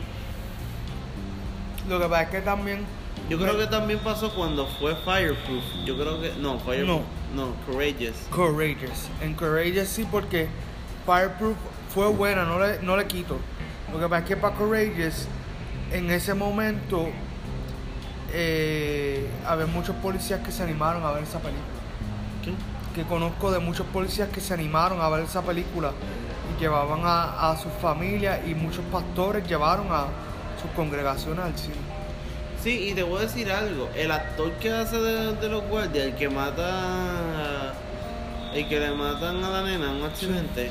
Lo 1.89 1.99
que 1.99 2.07
pasa 2.07 2.23
es 2.25 2.29
que 2.29 2.41
también 2.43 2.85
Yo 3.29 3.39
creo 3.39 3.57
que 3.57 3.67
también 3.67 4.01
pasó 4.01 4.35
cuando 4.35 4.67
fue 4.67 4.95
Fireproof. 4.97 5.65
Yo 5.87 5.97
creo 5.97 6.21
que. 6.21 6.33
No, 6.39 6.59
Fireproof. 6.59 7.03
No, 7.35 7.55
Courageous. 7.67 8.17
Courageous. 8.31 9.09
En 9.23 9.35
Courageous 9.35 9.89
sí, 9.89 10.07
porque 10.11 10.49
Fireproof 11.07 11.57
fue 11.89 12.09
buena, 12.09 12.45
no 12.45 12.59
le, 12.59 12.81
no 12.83 12.97
le 12.97 13.07
quito. 13.07 13.39
Lo 13.93 13.99
que 13.99 14.09
pasa 14.09 14.19
es 14.19 14.25
que 14.29 14.37
para 14.37 14.55
Courageous, 14.57 15.27
en 15.91 16.11
ese 16.11 16.35
momento, 16.35 17.09
eh, 18.33 19.27
había 19.47 19.67
muchos 19.67 19.97
policías 19.97 20.41
que 20.41 20.53
se 20.53 20.63
animaron 20.63 21.03
a 21.03 21.13
ver 21.13 21.23
esa 21.23 21.39
película. 21.39 21.65
¿Qué? 22.45 22.53
Que 22.95 23.07
conozco 23.09 23.51
de 23.51 23.59
muchos 23.59 23.87
policías 23.87 24.29
que 24.29 24.41
se 24.41 24.53
animaron 24.53 25.01
a 25.01 25.09
ver 25.09 25.25
esa 25.25 25.41
película 25.43 25.93
y 26.55 26.61
llevaban 26.61 27.01
a, 27.05 27.51
a 27.51 27.57
sus 27.57 27.73
familias 27.81 28.41
y 28.47 28.55
muchos 28.55 28.85
pastores 28.93 29.49
llevaron 29.49 29.87
a 29.91 30.07
sus 30.61 30.71
congregaciones 30.77 31.45
al 31.45 31.57
cine. 31.57 31.94
Sí, 32.65 32.89
y 32.91 32.95
te 32.95 33.03
voy 33.03 33.19
a 33.19 33.23
decir 33.23 33.53
algo. 33.53 33.89
El 33.95 34.11
actor 34.11 34.51
que 34.55 34.73
hace 34.73 34.97
de, 34.99 35.35
de 35.35 35.49
los 35.51 35.63
guardias, 35.65 36.07
el 36.07 36.15
que 36.15 36.29
mata. 36.31 37.75
El 38.55 38.67
que 38.69 38.81
le 38.81 38.91
matan 38.93 39.45
a 39.45 39.51
la 39.51 39.63
nena 39.63 39.91
en 39.91 39.97
un 39.97 40.05
accidente. 40.05 40.71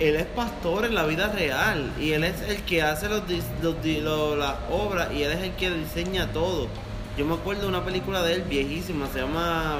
Él 0.00 0.16
es 0.16 0.26
pastor 0.26 0.84
en 0.86 0.94
la 0.94 1.04
vida 1.06 1.28
real. 1.32 1.92
Y 2.00 2.12
él 2.12 2.24
es 2.24 2.40
el 2.48 2.62
que 2.64 2.82
hace 2.82 3.08
los, 3.08 3.22
los 3.62 3.82
di- 3.82 4.00
lo- 4.00 4.34
las 4.36 4.56
obras. 4.70 5.12
Y 5.12 5.22
él 5.22 5.30
es 5.32 5.42
el 5.44 5.52
que 5.52 5.70
diseña 5.70 6.26
todo. 6.32 6.66
Yo 7.16 7.24
me 7.24 7.34
acuerdo 7.34 7.62
de 7.62 7.68
una 7.68 7.84
película 7.84 8.22
de 8.22 8.34
él 8.34 8.42
viejísima. 8.42 9.06
Se 9.12 9.20
llama 9.20 9.78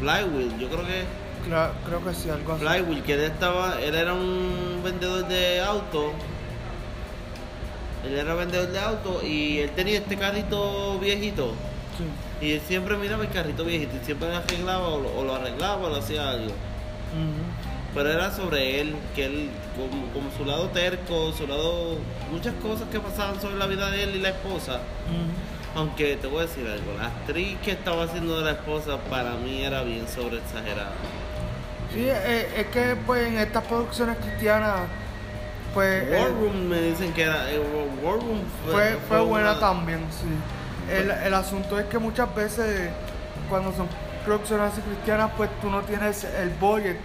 Flywheel. 0.00 0.58
Yo 0.60 0.68
creo 0.68 0.86
que. 0.86 1.02
Cla- 1.48 1.72
creo 1.86 2.04
que 2.04 2.14
sí, 2.14 2.30
algo 2.30 2.52
así. 2.52 2.64
Flywheel, 2.64 3.02
que 3.02 3.14
él 3.14 3.20
estaba, 3.20 3.80
él 3.82 3.94
era 3.96 4.14
un 4.14 4.80
vendedor 4.84 5.26
de 5.28 5.60
autos. 5.60 6.12
Él 8.06 8.18
era 8.18 8.34
vendedor 8.34 8.68
de 8.68 8.80
autos 8.80 9.24
y 9.24 9.58
él 9.60 9.70
tenía 9.70 9.98
este 9.98 10.16
carrito 10.16 10.98
viejito. 10.98 11.54
Sí. 11.96 12.46
Y 12.46 12.52
él 12.52 12.62
siempre 12.66 12.96
miraba 12.96 13.24
el 13.24 13.30
carrito 13.30 13.64
viejito 13.64 13.96
y 14.00 14.04
siempre 14.04 14.28
lo 14.28 14.36
arreglaba 14.36 14.88
o 14.88 15.00
lo, 15.00 15.16
o 15.16 15.24
lo 15.24 15.34
arreglaba 15.34 15.86
o 15.86 15.88
lo 15.88 15.96
hacía 15.96 16.30
algo. 16.30 16.46
Ujú. 16.46 17.64
Pero 17.94 18.10
era 18.10 18.32
sobre 18.32 18.80
él, 18.80 18.96
que 19.14 19.26
él, 19.26 19.50
como, 19.76 20.12
como 20.12 20.30
su 20.36 20.44
lado 20.44 20.68
terco, 20.70 21.32
su 21.32 21.46
lado. 21.46 21.96
muchas 22.30 22.54
cosas 22.54 22.88
que 22.90 22.98
pasaban 22.98 23.40
sobre 23.40 23.56
la 23.56 23.66
vida 23.66 23.88
de 23.90 24.02
él 24.02 24.16
y 24.16 24.18
la 24.18 24.30
esposa. 24.30 24.80
Aunque 25.76 26.16
te 26.16 26.26
voy 26.26 26.40
a 26.40 26.42
decir 26.42 26.66
algo, 26.66 26.92
la 26.98 27.06
actriz 27.06 27.56
que 27.64 27.72
estaba 27.72 28.04
haciendo 28.04 28.38
de 28.38 28.44
la 28.44 28.52
esposa 28.52 28.98
para 29.10 29.34
mí 29.36 29.62
era 29.62 29.82
bien 29.82 30.06
sobre 30.08 30.38
exagerada. 30.38 30.92
Sí, 31.92 32.00
eh, 32.06 32.48
es 32.56 32.66
que 32.68 32.96
pues 33.06 33.28
en 33.28 33.38
estas 33.38 33.64
producciones 33.64 34.16
cristianas, 34.18 34.80
pues 35.74 36.10
War 36.10 36.30
Room 36.30 36.68
me 36.68 36.80
dicen 36.80 37.12
que 37.12 37.22
era. 37.22 37.50
eh, 37.50 37.60
War 38.02 38.14
Room 38.14 38.40
fue, 38.70 38.96
fue 39.08 39.20
buena 39.20 39.52
una- 39.52 39.60
también, 39.60 40.00
sí. 40.10 40.26
El, 40.92 41.10
el 41.10 41.34
asunto 41.34 41.78
es 41.78 41.86
que 41.86 41.98
muchas 41.98 42.32
veces 42.34 42.90
cuando 43.48 43.72
son 43.72 43.88
producciones 44.24 44.72
cristianas, 44.86 45.30
pues 45.36 45.50
tú 45.60 45.70
no 45.70 45.80
tienes 45.82 46.24
el 46.24 46.50
budget 46.60 46.98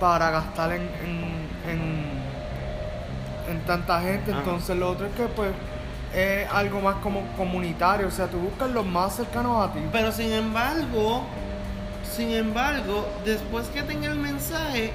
para 0.00 0.30
gastar 0.30 0.72
en, 0.72 0.82
en, 0.82 1.70
en, 1.70 2.04
en 3.50 3.60
tanta 3.66 4.00
gente. 4.00 4.30
Ajá. 4.32 4.40
Entonces 4.40 4.76
lo 4.76 4.90
otro 4.90 5.06
es 5.06 5.12
que 5.14 5.24
pues 5.26 5.50
es 6.14 6.48
algo 6.52 6.80
más 6.80 6.96
como 6.96 7.22
comunitario, 7.36 8.06
o 8.06 8.10
sea, 8.10 8.26
tú 8.26 8.38
buscas 8.38 8.70
los 8.70 8.86
más 8.86 9.16
cercanos 9.16 9.68
a 9.68 9.72
ti. 9.72 9.80
Pero 9.92 10.12
sin 10.12 10.32
embargo, 10.32 11.22
sin 12.16 12.30
embargo, 12.32 13.08
después 13.24 13.66
que 13.68 13.82
tenga 13.82 14.08
el 14.08 14.18
mensaje, 14.18 14.92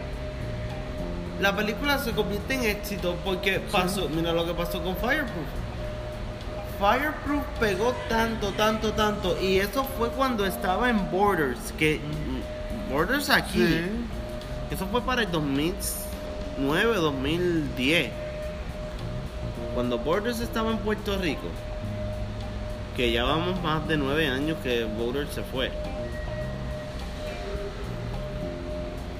la 1.39 1.55
película 1.55 1.97
se 1.99 2.11
convierte 2.11 2.53
en 2.55 2.63
éxito 2.65 3.15
porque 3.23 3.59
pasó, 3.59 4.09
mira 4.09 4.33
lo 4.33 4.45
que 4.45 4.53
pasó 4.53 4.81
con 4.81 4.95
Fireproof. 4.97 5.47
Fireproof 6.79 7.43
pegó 7.59 7.93
tanto, 8.07 8.51
tanto, 8.51 8.93
tanto 8.93 9.37
y 9.41 9.59
eso 9.59 9.83
fue 9.97 10.09
cuando 10.09 10.45
estaba 10.45 10.89
en 10.89 11.09
Borders, 11.11 11.73
que 11.77 11.99
Borders 12.91 13.29
aquí, 13.29 13.59
Sí. 13.59 13.85
eso 14.71 14.85
fue 14.87 15.01
para 15.01 15.23
el 15.23 15.31
2009, 15.31 16.95
2010. 16.97 18.11
Cuando 19.73 19.97
Borders 19.99 20.39
estaba 20.39 20.71
en 20.71 20.77
Puerto 20.79 21.17
Rico, 21.17 21.47
que 22.97 23.11
ya 23.11 23.23
vamos 23.23 23.61
más 23.61 23.87
de 23.87 23.97
nueve 23.97 24.27
años 24.27 24.57
que 24.63 24.83
Borders 24.85 25.33
se 25.33 25.43
fue. 25.43 25.71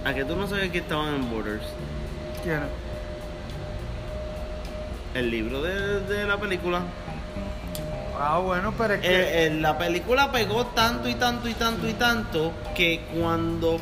¿A 0.05 0.13
que 0.13 0.23
tú 0.25 0.36
no 0.36 0.47
sabes 0.47 0.71
que 0.71 0.79
estaban 0.79 1.13
en 1.15 1.29
Borders? 1.29 1.63
¿Quién? 2.43 2.62
El 5.13 5.32
libro 5.32 5.62
de, 5.62 6.02
de 6.02 6.25
la 6.25 6.38
película. 6.38 6.82
Ah, 8.19 8.39
bueno, 8.39 8.73
pero 8.78 8.95
es 8.95 9.02
que... 9.02 9.08
Eh, 9.08 9.47
eh, 9.47 9.58
la 9.60 9.78
película 9.78 10.32
pegó 10.32 10.67
tanto 10.67 11.08
y 11.10 11.15
tanto 11.15 11.47
y 11.47 11.54
tanto 11.54 11.88
y 11.88 11.93
tanto 11.93 12.54
que 12.75 13.02
cuando 13.17 13.78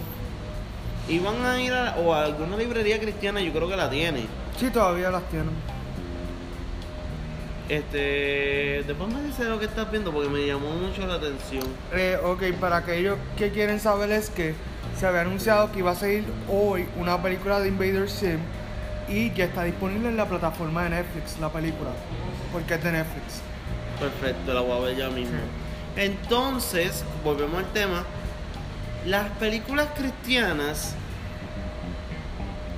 iban 1.09 1.43
a 1.45 1.59
ir 1.61 1.73
a, 1.73 1.95
o 1.97 2.13
a 2.13 2.23
alguna 2.23 2.55
librería 2.57 2.99
cristiana, 2.99 3.41
yo 3.41 3.51
creo 3.51 3.67
que 3.67 3.75
la 3.75 3.89
tiene. 3.89 4.27
Sí, 4.59 4.69
todavía 4.69 5.09
las 5.09 5.23
tienen. 5.29 5.51
Este, 7.69 8.83
después 8.87 9.13
me 9.13 9.21
dice 9.23 9.43
lo 9.43 9.59
que 9.59 9.65
estás 9.65 9.91
viendo 9.91 10.13
porque 10.13 10.29
me 10.29 10.45
llamó 10.45 10.69
mucho 10.69 11.05
la 11.05 11.15
atención. 11.15 11.63
Eh, 11.93 12.17
ok, 12.23 12.43
para 12.59 12.77
aquellos 12.77 13.17
que 13.37 13.51
quieren 13.51 13.79
saber 13.79 14.11
es 14.11 14.29
que 14.29 14.55
se 14.99 15.05
había 15.05 15.21
anunciado 15.21 15.71
que 15.71 15.79
iba 15.79 15.91
a 15.91 15.95
salir 15.95 16.25
hoy 16.49 16.87
una 16.97 17.21
película 17.21 17.59
de 17.59 17.69
Invader 17.69 18.09
Sim 18.09 18.39
y 19.07 19.31
ya 19.31 19.45
está 19.45 19.63
disponible 19.63 20.09
en 20.09 20.17
la 20.17 20.25
plataforma 20.25 20.83
de 20.83 20.89
Netflix, 20.89 21.39
la 21.39 21.49
película, 21.49 21.91
porque 22.51 22.73
es 22.73 22.83
de 22.83 22.91
Netflix. 22.91 23.41
Perfecto, 23.99 24.53
la 24.53 24.61
voy 24.61 24.77
a 24.77 24.79
ver 24.85 24.97
ya 24.97 25.09
mismo. 25.09 25.37
Entonces, 25.95 27.03
volvemos 27.23 27.57
al 27.57 27.71
tema. 27.73 28.03
Las 29.05 29.29
películas 29.37 29.87
cristianas 29.95 30.95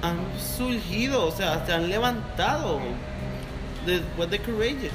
han 0.01 0.17
surgido, 0.39 1.25
o 1.25 1.31
sea, 1.31 1.65
se 1.65 1.73
han 1.73 1.89
levantado 1.89 2.79
después 3.85 4.29
de 4.29 4.39
Courageous. 4.39 4.93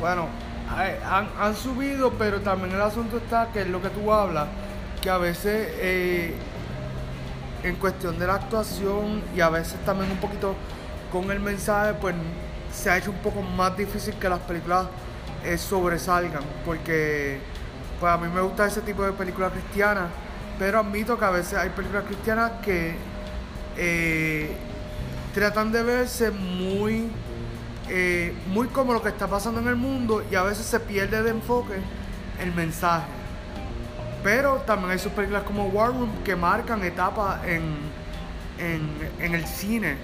Bueno, 0.00 0.26
han, 0.68 1.28
han 1.38 1.54
subido, 1.54 2.12
pero 2.12 2.40
también 2.40 2.74
el 2.74 2.82
asunto 2.82 3.18
está 3.18 3.48
que 3.52 3.62
es 3.62 3.68
lo 3.68 3.80
que 3.80 3.88
tú 3.90 4.12
hablas, 4.12 4.48
que 5.00 5.08
a 5.08 5.18
veces 5.18 5.68
eh, 5.78 6.34
en 7.66 7.76
cuestión 7.76 8.18
de 8.18 8.26
la 8.26 8.34
actuación 8.34 9.22
y 9.34 9.40
a 9.40 9.48
veces 9.48 9.76
también 9.84 10.10
un 10.10 10.18
poquito 10.18 10.54
con 11.10 11.30
el 11.30 11.40
mensaje, 11.40 11.94
pues 12.00 12.14
se 12.72 12.90
ha 12.90 12.98
hecho 12.98 13.10
un 13.10 13.18
poco 13.18 13.42
más 13.42 13.76
difícil 13.76 14.14
que 14.14 14.28
las 14.28 14.40
películas 14.40 14.86
eh, 15.44 15.58
sobresalgan, 15.58 16.42
porque 16.64 17.40
pues 17.98 18.12
a 18.12 18.16
mí 18.18 18.28
me 18.32 18.40
gusta 18.40 18.66
ese 18.66 18.82
tipo 18.82 19.02
de 19.02 19.12
películas 19.12 19.52
cristianas, 19.52 20.08
pero 20.58 20.80
admito 20.80 21.18
que 21.18 21.24
a 21.24 21.30
veces 21.30 21.54
hay 21.54 21.70
películas 21.70 22.04
cristianas 22.04 22.52
que 22.62 22.94
eh, 23.76 24.56
tratan 25.34 25.72
de 25.72 25.82
verse 25.82 26.30
muy 26.30 27.10
eh, 27.88 28.34
muy 28.48 28.66
como 28.68 28.92
lo 28.92 29.00
que 29.00 29.10
está 29.10 29.28
pasando 29.28 29.60
en 29.60 29.68
el 29.68 29.76
mundo 29.76 30.24
y 30.28 30.34
a 30.34 30.42
veces 30.42 30.66
se 30.66 30.80
pierde 30.80 31.22
de 31.22 31.30
enfoque 31.30 31.74
el 32.40 32.52
mensaje. 32.52 33.06
Pero 34.26 34.56
también 34.66 34.90
hay 34.90 34.98
sus 34.98 35.12
películas 35.12 35.44
como 35.44 35.66
War 35.66 35.90
Room 35.90 36.10
que 36.24 36.34
marcan 36.34 36.82
etapas 36.82 37.44
en, 37.46 37.76
en, 38.58 39.34
el 39.36 39.46
cine. 39.46 39.94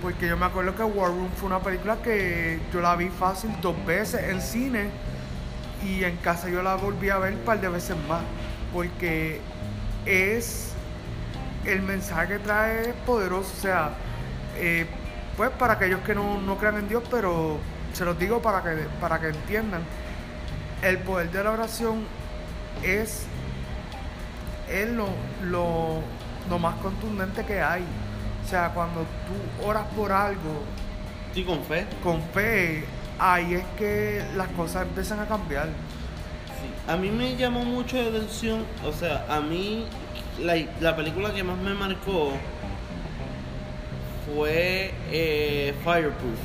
Porque 0.00 0.26
yo 0.26 0.38
me 0.38 0.46
acuerdo 0.46 0.74
que 0.74 0.82
War 0.82 1.10
Room 1.10 1.28
fue 1.36 1.48
una 1.48 1.58
película 1.58 1.96
que 1.96 2.58
yo 2.72 2.80
la 2.80 2.96
vi 2.96 3.10
fácil 3.10 3.50
dos 3.60 3.76
veces 3.84 4.30
en 4.30 4.40
cine 4.40 4.88
y 5.84 6.04
en 6.04 6.16
casa 6.16 6.48
yo 6.48 6.62
la 6.62 6.76
volví 6.76 7.10
a 7.10 7.18
ver 7.18 7.34
un 7.34 7.40
par 7.40 7.60
de 7.60 7.68
veces 7.68 7.98
más. 8.08 8.22
Porque 8.72 9.42
es 10.06 10.72
el 11.66 11.82
mensaje 11.82 12.28
que 12.28 12.38
trae 12.38 12.80
es 12.80 12.94
poderoso. 13.04 13.52
O 13.54 13.60
sea, 13.60 13.90
eh, 14.56 14.86
pues 15.36 15.50
para 15.50 15.74
aquellos 15.74 16.00
que 16.00 16.14
no, 16.14 16.40
no 16.40 16.56
crean 16.56 16.78
en 16.78 16.88
Dios, 16.88 17.02
pero 17.10 17.58
se 17.92 18.06
los 18.06 18.18
digo 18.18 18.40
para 18.40 18.62
que, 18.62 18.86
para 19.02 19.20
que 19.20 19.28
entiendan, 19.28 19.82
el 20.80 20.96
poder 20.96 21.30
de 21.30 21.44
la 21.44 21.50
oración 21.50 22.06
es, 22.82 23.26
es 24.70 24.88
lo, 24.90 25.06
lo, 25.44 26.00
lo 26.50 26.58
más 26.58 26.76
contundente 26.76 27.44
que 27.44 27.60
hay. 27.60 27.82
O 28.44 28.48
sea, 28.48 28.70
cuando 28.72 29.00
tú 29.00 29.66
oras 29.66 29.84
por 29.96 30.12
algo 30.12 30.62
Sí, 31.34 31.42
con 31.44 31.62
fe. 31.64 31.86
con 32.02 32.22
fe, 32.32 32.84
ahí 33.18 33.54
es 33.54 33.64
que 33.76 34.22
las 34.36 34.48
cosas 34.48 34.82
empiezan 34.86 35.20
a 35.20 35.26
cambiar. 35.26 35.66
Sí. 35.66 36.92
A 36.92 36.96
mí 36.96 37.10
me 37.10 37.36
llamó 37.36 37.64
mucho 37.64 37.96
la 38.00 38.08
atención, 38.08 38.64
o 38.84 38.92
sea, 38.92 39.26
a 39.28 39.40
mí 39.40 39.84
la, 40.40 40.54
la 40.80 40.94
película 40.96 41.34
que 41.34 41.42
más 41.42 41.58
me 41.58 41.74
marcó 41.74 42.32
fue 44.34 44.92
eh, 45.10 45.74
Fireproof, 45.84 46.38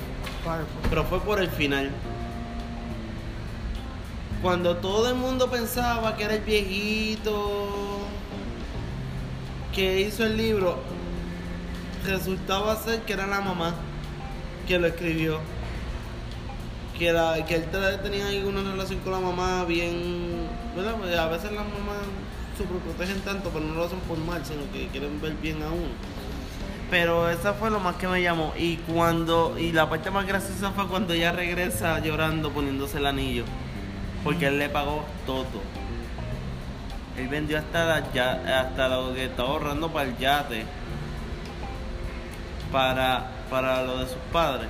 Fireproof. 0.44 0.88
pero 0.90 1.04
fue 1.06 1.20
por 1.22 1.40
el 1.40 1.50
final. 1.50 1.90
Cuando 4.42 4.78
todo 4.78 5.08
el 5.10 5.16
mundo 5.16 5.50
pensaba 5.50 6.16
que 6.18 6.24
era 6.24 6.34
el 6.34 6.42
viejito 6.42 8.01
que 9.74 10.02
hizo 10.02 10.26
el 10.26 10.38
libro, 10.38 10.80
resultaba 12.06 12.76
ser 12.76 13.02
que 13.02 13.14
era 13.14 13.28
la 13.28 13.42
mamá 13.42 13.74
que 14.68 14.80
lo 14.80 14.88
escribió. 14.88 15.40
Que, 16.98 17.12
la, 17.12 17.44
que 17.46 17.56
él 17.56 17.66
te- 17.66 17.98
tenía 17.98 18.28
ahí 18.28 18.44
una 18.44 18.70
relación 18.70 19.00
con 19.00 19.14
la 19.14 19.20
mamá 19.20 19.66
bien. 19.66 20.48
¿verdad? 20.76 20.96
A 21.20 21.28
veces 21.30 21.52
las 21.52 21.64
mamás 21.66 21.98
superprotegen 22.58 23.22
tanto, 23.22 23.50
pero 23.50 23.66
no 23.66 23.74
lo 23.74 23.86
hacen 23.86 24.00
por 24.02 24.18
mal, 24.20 24.46
sino 24.46 24.62
que 24.72 24.88
quieren 24.90 25.20
ver 25.20 25.34
bien 25.42 25.64
a 25.64 25.68
uno. 25.68 25.94
Pero 26.92 27.30
esa 27.30 27.54
fue 27.54 27.72
lo 27.72 27.80
más 27.80 27.96
que 27.96 28.08
me 28.08 28.22
llamó. 28.22 28.54
Y 28.58 28.76
cuando. 28.78 29.56
Y 29.58 29.72
la 29.72 29.90
parte 29.90 30.12
más 30.12 30.28
graciosa 30.28 30.72
fue 30.72 30.88
cuando 30.88 31.14
ella 31.14 31.32
regresa 31.32 32.00
llorando 32.00 32.52
poniéndose 32.52 32.98
el 32.98 33.06
anillo. 33.08 33.46
Porque 34.24 34.48
él 34.48 34.60
le 34.60 34.70
pagó 34.70 35.04
todo. 35.26 35.48
Él 37.18 37.28
vendió 37.28 37.58
hasta, 37.60 37.86
la 37.86 38.12
ya- 38.14 38.62
hasta 38.62 38.88
lo 38.88 39.14
que 39.14 39.26
estaba 39.26 39.50
ahorrando 39.50 39.92
para 39.92 40.10
el 40.10 40.18
yate. 40.18 40.66
Para, 42.72 43.30
para 43.50 43.84
lo 43.84 44.00
de 44.00 44.06
sus 44.08 44.18
padres. 44.32 44.68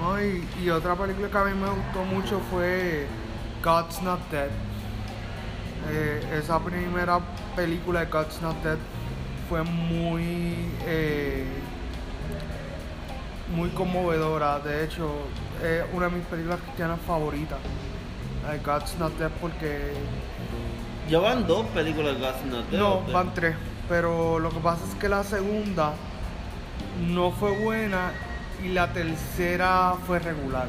¿no? 0.00 0.20
Y, 0.22 0.46
y 0.62 0.70
otra 0.70 0.94
película 0.96 1.28
que 1.28 1.38
a 1.38 1.44
mí 1.44 1.54
me 1.54 1.68
gustó 1.68 2.04
mucho 2.04 2.40
fue 2.50 3.06
God's 3.62 4.02
Not 4.02 4.20
Dead. 4.30 4.48
Eh, 5.90 6.38
esa 6.42 6.58
primera 6.58 7.20
película 7.56 8.00
de 8.00 8.06
God's 8.06 8.40
Not 8.42 8.56
Dead 8.62 8.78
fue 9.48 9.62
muy 9.62 10.56
eh, 10.86 11.44
muy 13.54 13.70
conmovedora. 13.70 14.58
De 14.60 14.84
hecho, 14.84 15.10
es 15.62 15.84
una 15.92 16.06
de 16.08 16.16
mis 16.16 16.26
películas 16.26 16.60
cristianas 16.60 16.98
favoritas. 17.06 17.58
De 18.48 18.58
God's 18.58 18.96
Not 18.98 19.16
Dead 19.18 19.30
porque 19.40 19.92
Ya 21.08 21.18
van 21.18 21.46
dos 21.46 21.66
películas 21.66 22.14
de 22.14 22.20
God's 22.20 22.44
Not 22.44 22.70
Dead, 22.70 22.78
no, 22.78 23.00
van 23.12 23.34
tres. 23.34 23.56
Pero 23.88 24.38
lo 24.38 24.50
que 24.50 24.60
pasa 24.60 24.84
es 24.88 24.94
que 24.94 25.08
la 25.08 25.24
segunda 25.24 25.92
no 27.08 27.32
fue 27.32 27.50
buena 27.50 28.12
y 28.64 28.68
la 28.68 28.92
tercera 28.92 29.94
fue 30.06 30.18
regular. 30.18 30.68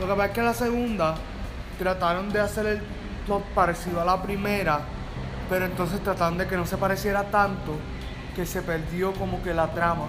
Lo 0.00 0.06
que 0.06 0.12
pasa 0.12 0.26
es 0.26 0.32
que 0.32 0.42
la 0.42 0.54
segunda 0.54 1.14
trataron 1.78 2.30
de 2.30 2.40
hacer 2.40 2.66
el 2.66 2.82
plot 3.26 3.44
parecido 3.54 4.00
a 4.00 4.04
la 4.04 4.22
primera, 4.22 4.80
pero 5.48 5.64
entonces 5.64 6.02
trataron 6.02 6.38
de 6.38 6.46
que 6.46 6.56
no 6.56 6.66
se 6.66 6.76
pareciera 6.76 7.24
tanto 7.24 7.76
que 8.34 8.44
se 8.44 8.62
perdió 8.62 9.12
como 9.14 9.42
que 9.42 9.54
la 9.54 9.68
trama. 9.72 10.08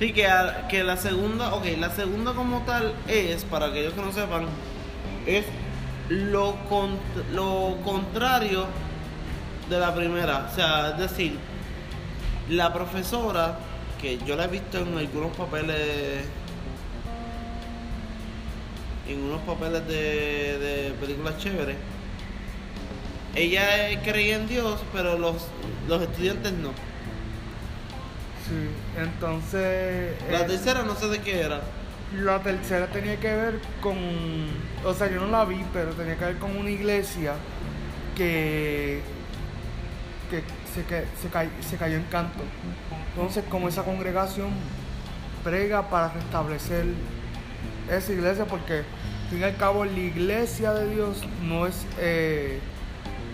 Sí, 0.00 0.12
que, 0.14 0.26
que 0.68 0.82
la 0.82 0.96
segunda, 0.96 1.54
ok, 1.54 1.64
la 1.78 1.90
segunda 1.90 2.32
como 2.32 2.62
tal 2.62 2.94
es, 3.06 3.44
para 3.44 3.66
aquellos 3.66 3.92
que 3.92 4.00
no 4.00 4.10
sepan, 4.12 4.46
es 5.26 5.44
lo, 6.08 6.54
cont- 6.68 6.98
lo 7.32 7.76
contrario 7.84 8.66
de 9.68 9.78
la 9.78 9.94
primera. 9.94 10.48
O 10.50 10.54
sea, 10.54 10.90
es 10.92 10.98
decir, 10.98 11.36
la 12.48 12.72
profesora, 12.72 13.58
que 14.00 14.18
yo 14.26 14.36
la 14.36 14.44
he 14.44 14.48
visto 14.48 14.78
en 14.78 14.96
algunos 14.96 15.36
papeles, 15.36 16.24
en 19.06 19.20
unos 19.22 19.42
papeles 19.42 19.86
de, 19.86 20.58
de 20.58 20.90
películas 20.98 21.36
chéveres, 21.38 21.76
ella 23.34 24.00
creía 24.02 24.36
en 24.36 24.48
Dios, 24.48 24.80
pero 24.94 25.18
los, 25.18 25.46
los 25.88 26.00
estudiantes 26.02 26.52
no. 26.54 26.70
Sí, 28.50 29.00
entonces... 29.00 30.16
La 30.28 30.40
eh, 30.40 30.44
tercera 30.44 30.82
no 30.82 30.96
sé 30.96 31.06
de 31.08 31.20
qué 31.20 31.40
era. 31.40 31.60
La 32.20 32.42
tercera 32.42 32.88
tenía 32.88 33.16
que 33.20 33.32
ver 33.32 33.60
con, 33.80 33.96
o 34.84 34.92
sea, 34.92 35.08
yo 35.08 35.20
no 35.20 35.28
la 35.28 35.44
vi, 35.44 35.64
pero 35.72 35.92
tenía 35.92 36.16
que 36.16 36.24
ver 36.24 36.38
con 36.38 36.56
una 36.56 36.68
iglesia 36.68 37.34
que, 38.16 39.00
que 40.28 40.42
se, 40.74 40.84
que, 40.84 41.04
se, 41.22 41.28
cay- 41.28 41.52
se 41.60 41.76
cayó 41.76 41.94
en 41.94 42.02
canto. 42.04 42.42
Entonces, 43.14 43.44
como 43.48 43.68
esa 43.68 43.84
congregación 43.84 44.50
prega 45.44 45.88
para 45.88 46.08
restablecer 46.12 46.86
esa 47.88 48.12
iglesia, 48.12 48.44
porque 48.46 48.78
al 48.78 49.30
fin 49.30 49.40
y 49.40 49.44
al 49.44 49.56
cabo 49.56 49.84
la 49.84 49.92
iglesia 49.92 50.72
de 50.72 50.92
Dios 50.92 51.22
no 51.44 51.68
es, 51.68 51.86
eh, 52.00 52.58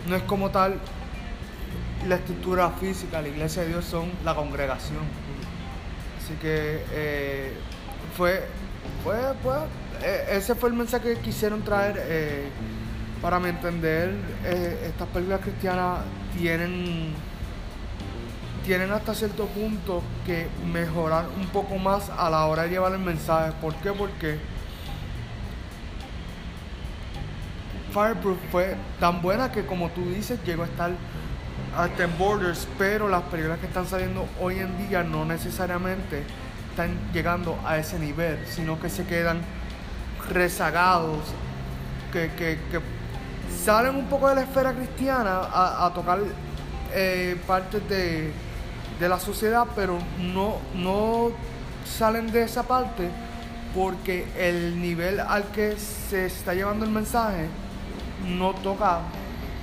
no 0.07 0.17
es 0.17 0.23
como 0.25 0.51
tal 0.51 0.75
la 2.07 2.17
estructura 2.17 2.71
física, 2.71 3.21
la 3.21 3.29
iglesia 3.29 3.63
de 3.63 3.69
Dios 3.69 3.85
son 3.85 4.11
la 4.25 4.35
congregación. 4.35 5.03
Así 6.23 6.35
que 6.41 6.83
eh, 6.93 7.53
fue, 8.17 8.43
fue, 9.05 9.17
eh, 10.03 10.27
ese 10.33 10.55
fue 10.55 10.71
el 10.71 10.75
mensaje 10.77 11.15
que 11.15 11.21
quisieron 11.21 11.63
traer. 11.63 11.97
eh, 11.99 12.49
para 13.23 13.41
mi 13.41 13.49
entender, 13.49 14.15
eh, 14.45 14.85
estas 14.87 15.09
películas 15.09 15.41
cristianas 15.41 16.01
tienen, 16.39 17.13
tienen 18.65 18.93
hasta 18.93 19.15
cierto 19.15 19.47
punto 19.47 20.03
que 20.25 20.49
mejorar 20.71 21.27
un 21.37 21.47
poco 21.47 21.77
más 21.77 22.11
a 22.11 22.29
la 22.31 22.45
hora 22.47 22.65
de 22.65 22.71
llevar 22.71 22.93
el 22.93 22.99
mensaje. 22.99 23.53
¿Por 23.61 23.75
qué? 23.77 23.91
Porque 23.93 24.39
Fireproof 27.93 28.39
fue 28.53 28.77
tan 29.01 29.23
buena 29.23 29.51
que 29.51 29.65
como 29.65 29.89
tú 29.91 30.05
dices 30.11 30.39
llegó 30.45 30.65
a 30.65 30.67
estar 30.67 30.91
hasta 31.77 32.05
en 32.05 32.17
Borders, 32.19 32.67
pero 32.79 33.09
las 33.09 33.23
películas 33.25 33.59
que 33.59 33.67
están 33.67 33.87
saliendo 33.87 34.27
hoy 34.41 34.59
en 34.59 34.89
día 34.89 35.03
no 35.03 35.25
necesariamente 35.25 36.23
están 36.71 36.91
llegando 37.13 37.59
a 37.67 37.79
ese 37.79 37.99
nivel, 37.99 38.39
sino 38.49 38.81
que 38.81 38.89
se 38.91 39.05
quedan 39.05 39.41
rezagados, 40.31 41.19
que, 42.13 42.31
que- 42.39 42.59
salen 43.65 43.97
un 43.97 44.07
poco 44.07 44.29
de 44.29 44.35
la 44.37 44.43
esfera 44.43 44.73
cristiana 44.73 45.39
a, 45.39 45.87
a 45.87 45.93
tocar 45.95 46.19
eh, 46.93 47.37
partes 47.47 47.89
de, 47.89 48.33
de 49.01 49.09
la 49.09 49.19
sociedad, 49.19 49.65
pero 49.75 49.99
no, 50.21 50.57
no 50.75 51.31
salen 51.85 52.31
de 52.31 52.43
esa 52.43 52.63
parte 52.65 53.09
porque 53.75 54.27
el 54.39 54.81
nivel 54.81 55.21
al 55.21 55.45
que 55.53 55.77
se 55.77 56.27
está 56.27 56.55
llevando 56.55 56.85
el 56.85 56.91
mensaje 56.91 57.47
no 58.29 58.53
toca 58.55 59.01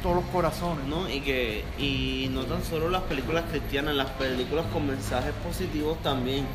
todos 0.03 0.17
los 0.17 0.25
corazones. 0.25 0.85
¿no? 0.85 1.09
Y 1.09 1.21
que 1.21 1.63
y 1.79 2.29
no 2.31 2.43
tan 2.43 2.63
solo 2.63 2.89
las 2.89 3.01
películas 3.03 3.45
cristianas, 3.49 3.95
las 3.95 4.09
películas 4.11 4.65
con 4.71 4.85
mensajes 4.85 5.33
positivos 5.43 5.97
también. 6.03 6.45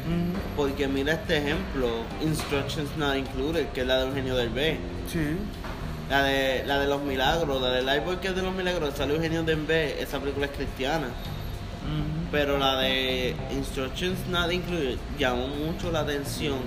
Porque 0.56 0.86
mira 0.86 1.14
este 1.14 1.38
ejemplo, 1.38 1.88
Instructions 2.22 2.96
Not 2.96 3.16
Included, 3.16 3.66
que 3.70 3.80
es 3.80 3.86
la 3.86 3.96
de 3.96 4.08
Eugenio 4.08 4.36
del 4.36 4.50
B. 4.50 4.78
Sí. 5.10 5.36
La 6.08 6.22
de, 6.22 6.64
la 6.64 6.78
de 6.78 6.86
los 6.86 7.02
milagros, 7.02 7.60
la 7.60 7.70
de 7.70 7.82
Lifeboy 7.82 8.18
que 8.20 8.28
es 8.28 8.36
de 8.36 8.42
los 8.42 8.54
milagros, 8.54 8.94
salió 8.96 9.16
Eugenio 9.16 9.42
del 9.42 9.62
B, 9.62 10.00
esa 10.00 10.20
película 10.20 10.46
es 10.46 10.52
cristiana. 10.52 11.08
Pero 12.30 12.58
la 12.58 12.76
de 12.76 13.34
Instructions 13.50 14.26
Not 14.28 14.52
Included 14.52 14.98
llamó 15.18 15.48
mucho 15.48 15.90
la 15.90 16.00
atención 16.00 16.58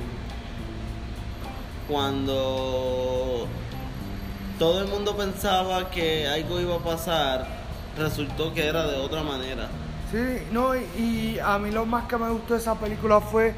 cuando 1.88 3.48
todo 4.62 4.80
el 4.80 4.88
mundo 4.90 5.18
pensaba 5.18 5.90
que 5.90 6.28
algo 6.28 6.62
iba 6.62 6.76
a 6.76 6.80
pasar, 6.84 7.48
resultó 7.98 8.54
que 8.54 8.68
era 8.68 8.86
de 8.86 8.96
otra 8.98 9.24
manera. 9.24 9.68
Sí, 10.12 10.20
no, 10.52 10.76
y, 10.76 11.40
a 11.44 11.58
mí 11.58 11.72
lo 11.72 11.84
más 11.88 12.06
que 12.08 12.16
me 12.16 12.30
gustó 12.30 12.54
de 12.54 12.60
esa 12.60 12.76
película 12.76 13.22
fue 13.22 13.56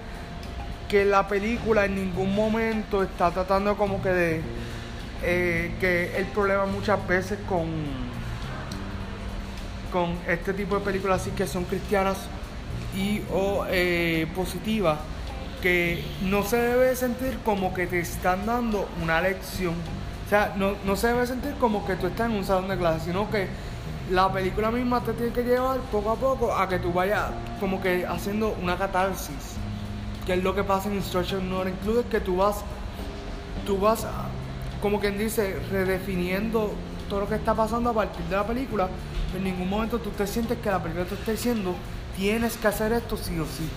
que 0.88 1.04
la 1.04 1.28
película 1.28 1.84
en 1.84 1.95
ningún 1.95 2.34
momento 2.34 3.04
está 3.04 3.32
tratando 3.32 3.76
como 3.76 4.01
que 4.01 4.10
de 4.10 4.41
eh, 5.24 5.76
que 5.82 6.16
el 6.16 6.26
problema 6.28 6.66
muchas 6.68 7.06
veces 7.06 7.38
con 7.49 7.66
con 9.91 10.18
este 10.26 10.54
tipo 10.54 10.80
de 10.80 10.86
películas 10.86 11.20
así 11.20 11.32
que 11.32 11.47
son 11.47 11.66
cristianas 11.66 12.16
y 12.95 13.24
o 13.30 13.66
eh, 13.70 14.26
positivas 14.34 14.99
que 15.62 16.01
no 16.22 16.43
se 16.43 16.56
debe 16.56 16.95
sentir 16.95 17.39
como 17.43 17.74
que 17.74 17.88
te 17.88 17.99
están 17.99 18.45
dando 18.45 18.88
una 19.01 19.20
lección 19.20 19.74
sea 20.34 20.54
no, 20.56 20.74
no 20.86 20.96
se 20.96 21.08
debe 21.08 21.28
sentir 21.28 21.54
como 21.60 21.86
que 21.86 21.96
tú 21.96 22.08
estás 22.08 22.30
en 22.30 22.38
un 22.38 22.44
salón 22.44 22.68
de 22.68 22.78
clase 22.78 23.06
sino 23.06 23.30
que 23.30 23.48
la 24.12 24.32
película 24.32 24.70
misma 24.70 25.02
te 25.02 25.14
tiene 25.14 25.32
que 25.32 25.44
llevar 25.44 25.80
poco 25.92 26.12
a 26.12 26.16
poco 26.16 26.54
a 26.54 26.68
que 26.68 26.78
tú 26.80 26.92
vayas 26.92 27.32
como 27.60 27.82
que 27.82 28.06
haciendo 28.06 28.56
una 28.62 28.78
catarsis. 28.78 29.56
Que 30.26 30.34
es 30.34 30.44
lo 30.44 30.54
que 30.54 30.64
pasa 30.64 30.90
en 30.90 30.96
Instruction 30.96 31.50
Not 31.50 31.68
Included, 31.68 32.06
que 32.06 32.20
tú 32.20 32.38
vas, 32.38 32.64
tú 33.66 33.78
vas, 33.78 34.06
como 34.82 35.00
quien 35.00 35.18
dice, 35.18 35.58
redefiniendo 35.72 36.74
todo 37.10 37.22
lo 37.22 37.30
que 37.30 37.36
está 37.36 37.54
pasando 37.54 37.90
a 37.90 37.94
partir 37.94 38.26
de 38.26 38.36
la 38.36 38.46
película. 38.46 38.90
En 39.36 39.44
ningún 39.44 39.70
momento 39.70 40.00
tú 40.00 40.10
te 40.12 40.28
sientes 40.28 40.58
que 40.60 40.70
la 40.70 40.82
película 40.82 41.06
te 41.06 41.16
está 41.16 41.32
diciendo, 41.32 41.74
tienes 42.16 42.58
que 42.58 42.68
hacer 42.68 42.92
esto 42.94 43.18
sí 43.18 43.40
o 43.40 43.46
sí. 43.46 43.68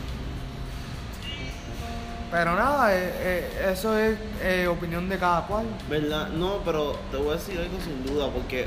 Pero 2.30 2.56
nada, 2.56 2.92
eh, 2.94 3.12
eh, 3.18 3.70
eso 3.72 3.96
es 3.98 4.16
eh, 4.42 4.66
opinión 4.66 5.08
de 5.08 5.18
cada 5.18 5.46
cual. 5.46 5.64
¿Verdad? 5.88 6.28
No, 6.28 6.58
pero 6.64 6.96
te 7.10 7.16
voy 7.18 7.30
a 7.30 7.32
decir 7.34 7.58
algo 7.58 7.78
sin 7.80 8.04
duda, 8.04 8.28
porque 8.30 8.66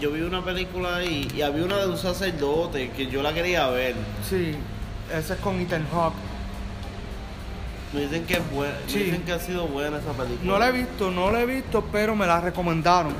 yo 0.00 0.10
vi 0.10 0.20
una 0.20 0.44
película 0.44 0.96
ahí 0.96 1.26
y 1.34 1.42
había 1.42 1.64
una 1.64 1.78
de 1.78 1.86
un 1.88 1.96
sacerdote 1.96 2.90
que 2.90 3.06
yo 3.06 3.22
la 3.22 3.32
quería 3.32 3.68
ver. 3.68 3.94
Sí, 4.28 4.54
ese 5.14 5.32
es 5.34 5.40
con 5.40 5.58
Ethan 5.60 5.86
Hawke. 5.92 6.14
Me 7.92 8.02
dicen 8.02 8.24
que 8.24 8.34
es 8.34 8.50
buena, 8.52 8.74
Sí. 8.86 8.98
me 8.98 9.04
dicen 9.04 9.22
que 9.22 9.32
ha 9.32 9.38
sido 9.40 9.66
buena 9.66 9.98
esa 9.98 10.12
película. 10.12 10.52
No 10.52 10.58
la 10.58 10.68
he 10.68 10.72
visto, 10.72 11.10
no 11.10 11.30
la 11.30 11.40
he 11.40 11.46
visto, 11.46 11.82
pero 11.90 12.14
me 12.14 12.26
la 12.26 12.40
recomendaron. 12.40 13.12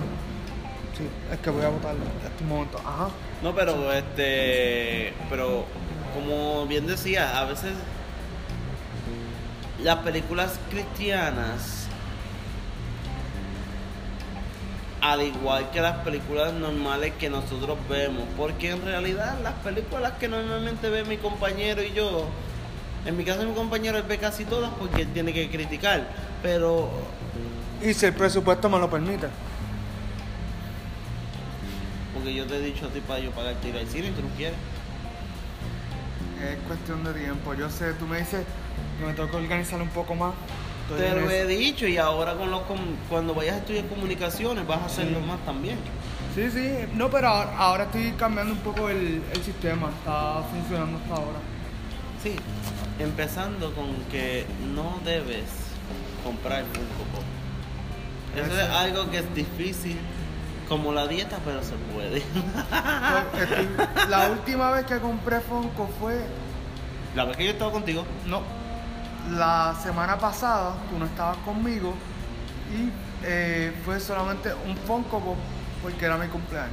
Sí, 0.96 1.04
es 1.32 1.38
que 1.40 1.50
voy 1.50 1.64
a 1.64 1.70
votar 1.70 1.94
en 1.94 2.02
este 2.30 2.44
momento. 2.44 2.78
Ajá. 2.78 3.08
No, 3.42 3.54
pero 3.54 3.92
este, 3.92 5.12
pero 5.30 5.64
como 6.14 6.66
bien 6.66 6.86
decía, 6.86 7.38
a 7.40 7.44
veces 7.46 7.72
las 9.82 9.96
películas 9.98 10.58
cristianas, 10.70 11.86
al 15.00 15.22
igual 15.22 15.70
que 15.70 15.80
las 15.80 15.98
películas 15.98 16.52
normales 16.52 17.14
que 17.18 17.30
nosotros 17.30 17.78
vemos, 17.88 18.24
porque 18.36 18.70
en 18.70 18.84
realidad 18.84 19.38
las 19.42 19.54
películas 19.54 20.12
que 20.20 20.28
normalmente 20.28 20.90
ve 20.90 21.04
mi 21.04 21.16
compañero 21.16 21.82
y 21.82 21.92
yo, 21.92 22.26
en 23.06 23.16
mi 23.16 23.24
caso 23.24 23.42
mi 23.44 23.54
compañero 23.54 23.96
él 23.96 24.04
ve 24.06 24.18
casi 24.18 24.44
todas 24.44 24.70
porque 24.78 25.02
él 25.02 25.08
tiene 25.12 25.32
que 25.32 25.48
criticar, 25.50 26.06
pero 26.42 26.90
Y 27.82 27.94
si 27.94 28.04
el 28.06 28.12
presupuesto 28.12 28.68
me 28.68 28.78
lo 28.78 28.90
permite. 28.90 29.28
porque 32.12 32.34
yo 32.34 32.44
te 32.46 32.56
he 32.56 32.60
dicho 32.60 32.84
a 32.86 32.88
ti 32.90 33.00
para 33.00 33.20
yo 33.20 33.30
pagarte 33.30 33.68
ir 33.70 33.76
al 33.78 33.86
cine 33.88 34.08
y 34.08 34.10
tú 34.10 34.20
no 34.20 34.28
quieres. 34.36 34.58
Es 36.42 36.56
cuestión 36.66 37.02
de 37.04 37.14
tiempo. 37.14 37.54
Yo 37.54 37.70
sé, 37.70 37.94
tú 37.94 38.06
me 38.06 38.18
dices 38.18 38.44
que 38.98 39.06
me 39.06 39.12
tengo 39.14 39.30
que 39.30 39.36
organizar 39.36 39.80
un 39.80 39.88
poco 39.88 40.14
más. 40.14 40.32
Estoy 40.90 41.06
Te 41.08 41.20
lo 41.20 41.30
he 41.30 41.46
dicho 41.46 41.86
y 41.86 41.96
ahora 41.98 42.34
con 42.34 42.50
los 42.50 42.62
cuando 43.08 43.34
vayas 43.34 43.54
a 43.54 43.58
estudiar 43.58 43.86
comunicaciones 43.86 44.66
vas 44.66 44.80
a 44.80 44.84
hacerlo 44.86 45.18
Sí. 45.20 45.26
más 45.26 45.38
también. 45.44 45.78
Sí, 46.34 46.50
sí. 46.50 46.70
No, 46.94 47.08
pero 47.10 47.28
ahora, 47.28 47.56
ahora 47.58 47.84
estoy 47.84 48.12
cambiando 48.12 48.52
un 48.54 48.60
poco 48.60 48.88
el, 48.88 49.22
el 49.32 49.42
sistema. 49.44 49.88
Está 49.98 50.42
funcionando 50.50 50.98
hasta 50.98 51.14
ahora. 51.14 51.38
Sí, 52.22 52.34
empezando 52.98 53.72
con 53.74 53.94
que 54.10 54.46
no 54.74 54.98
debes 55.04 55.44
comprar 56.24 56.64
Funko 56.64 57.04
Pop. 57.14 57.24
Eso 58.36 58.60
es 58.60 58.68
algo 58.68 59.10
que 59.10 59.18
es 59.18 59.34
difícil, 59.34 59.96
como 60.68 60.92
la 60.92 61.06
dieta, 61.08 61.38
pero 61.44 61.62
se 61.64 61.74
puede. 61.94 62.22
La 64.08 64.28
última 64.30 64.70
vez 64.70 64.86
que 64.86 64.98
compré 64.98 65.40
Funko 65.40 65.88
fue 65.98 66.20
La 67.16 67.24
vez 67.24 67.36
que 67.36 67.44
yo 67.46 67.50
estaba 67.52 67.72
contigo, 67.72 68.04
No. 68.26 68.42
La 69.30 69.74
semana 69.82 70.18
pasada 70.18 70.72
tú 70.90 70.98
no 70.98 71.06
estabas 71.06 71.36
conmigo 71.38 71.94
y 72.74 72.90
eh, 73.24 73.72
fue 73.84 74.00
solamente 74.00 74.50
un 74.66 74.76
Funko 74.76 75.20
Pop 75.20 75.36
porque 75.82 76.04
era 76.04 76.16
mi 76.16 76.26
cumpleaños. 76.28 76.72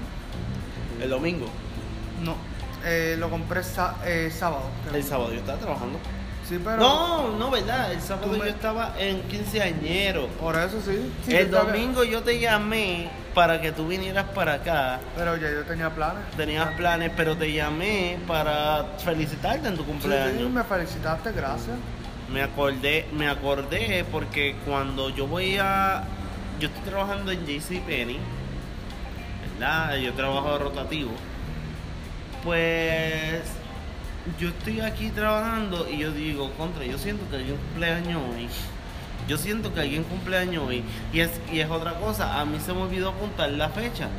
el 1.02 1.10
domingo, 1.10 1.48
No. 2.24 2.36
Eh, 2.86 3.16
lo 3.20 3.30
compré 3.30 3.62
eh, 4.06 4.32
sábado. 4.32 4.64
creo. 4.86 4.96
el 4.96 5.04
sábado 5.04 5.32
yo 5.34 5.40
estaba 5.40 5.58
trabajando. 5.60 6.00
Sí, 6.48 6.60
pero. 6.64 6.78
No, 6.78 7.38
no, 7.38 7.50
verdad, 7.52 7.92
el 7.92 8.00
sábado 8.00 8.28
me- 8.30 8.38
yo 8.38 8.46
estaba 8.46 8.94
en 8.98 9.22
quinceañero. 9.24 10.28
Por 10.40 10.56
eso 10.56 10.80
sí. 10.86 11.12
Sí, 11.26 11.32
el 11.36 11.50
yo 11.50 11.58
estaba- 11.58 11.72
domingo 11.72 12.04
yo 12.04 12.22
te 12.24 12.40
llamé 12.40 13.10
para 13.34 13.60
que 13.62 13.72
tú 13.72 13.88
vinieras 13.88 14.26
para 14.34 14.54
acá. 14.54 15.00
Pero 15.16 15.36
ya 15.38 15.50
yo 15.52 15.64
tenía 15.64 15.90
planes. 15.94 16.24
Tenías 16.38 16.70
planes, 16.76 17.12
pero 17.18 17.36
te 17.36 17.52
llamé 17.52 18.20
para 18.28 18.86
felicitarte 19.04 19.68
en 19.68 19.76
tu 19.76 19.82
Sí, 19.82 19.88
sí, 19.88 19.92
cumpleaños. 19.92 20.50
me 20.52 20.64
felicitaste, 20.64 21.32
gracias. 21.34 21.76
Me 22.32 22.42
acordé, 22.42 23.08
me 23.14 23.28
acordé 23.30 24.06
porque 24.12 24.56
cuando 24.66 25.10
yo 25.10 25.28
voy 25.28 25.58
a. 25.58 26.04
Yo 26.60 26.68
estoy 26.68 26.84
trabajando 26.84 27.32
en 27.32 27.46
JCPenney, 27.46 28.20
¿verdad? 29.54 29.98
Yo 29.98 30.14
trabajo 30.14 30.58
rotativo. 30.58 31.12
Pues. 32.44 33.44
Yo 34.38 34.50
estoy 34.50 34.82
aquí 34.82 35.10
trabajando 35.10 35.88
y 35.90 36.00
yo 36.00 36.12
digo, 36.12 36.52
contra, 36.58 36.84
yo 36.84 36.98
siento 36.98 37.30
que 37.30 37.38
alguien 37.38 37.56
cumpleaños 37.56 38.22
hoy. 38.30 38.50
Yo 39.26 39.38
siento 39.38 39.74
que 39.74 39.80
alguien 39.80 40.04
cumpleaños 40.04 40.68
hoy. 40.68 40.84
Y 41.14 41.22
es, 41.22 41.32
y 41.50 41.62
es 41.62 41.70
otra 41.70 41.94
cosa, 41.94 42.42
a 42.42 42.46
mí 42.46 42.60
se 42.60 42.74
me 42.74 42.82
olvidó 42.82 43.10
apuntar 43.10 43.50
la 43.52 43.70
fecha. 43.70 44.10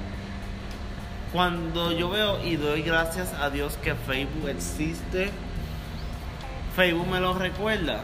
Cuando 1.33 1.93
yo 1.93 2.09
veo 2.09 2.43
y 2.43 2.57
doy 2.57 2.81
gracias 2.81 3.35
a 3.35 3.51
Dios 3.51 3.77
que 3.83 3.95
Facebook 3.95 4.49
existe, 4.49 5.31
Facebook 6.79 7.09
me 7.09 7.19
lo 7.19 7.35
recuerda. 7.35 7.99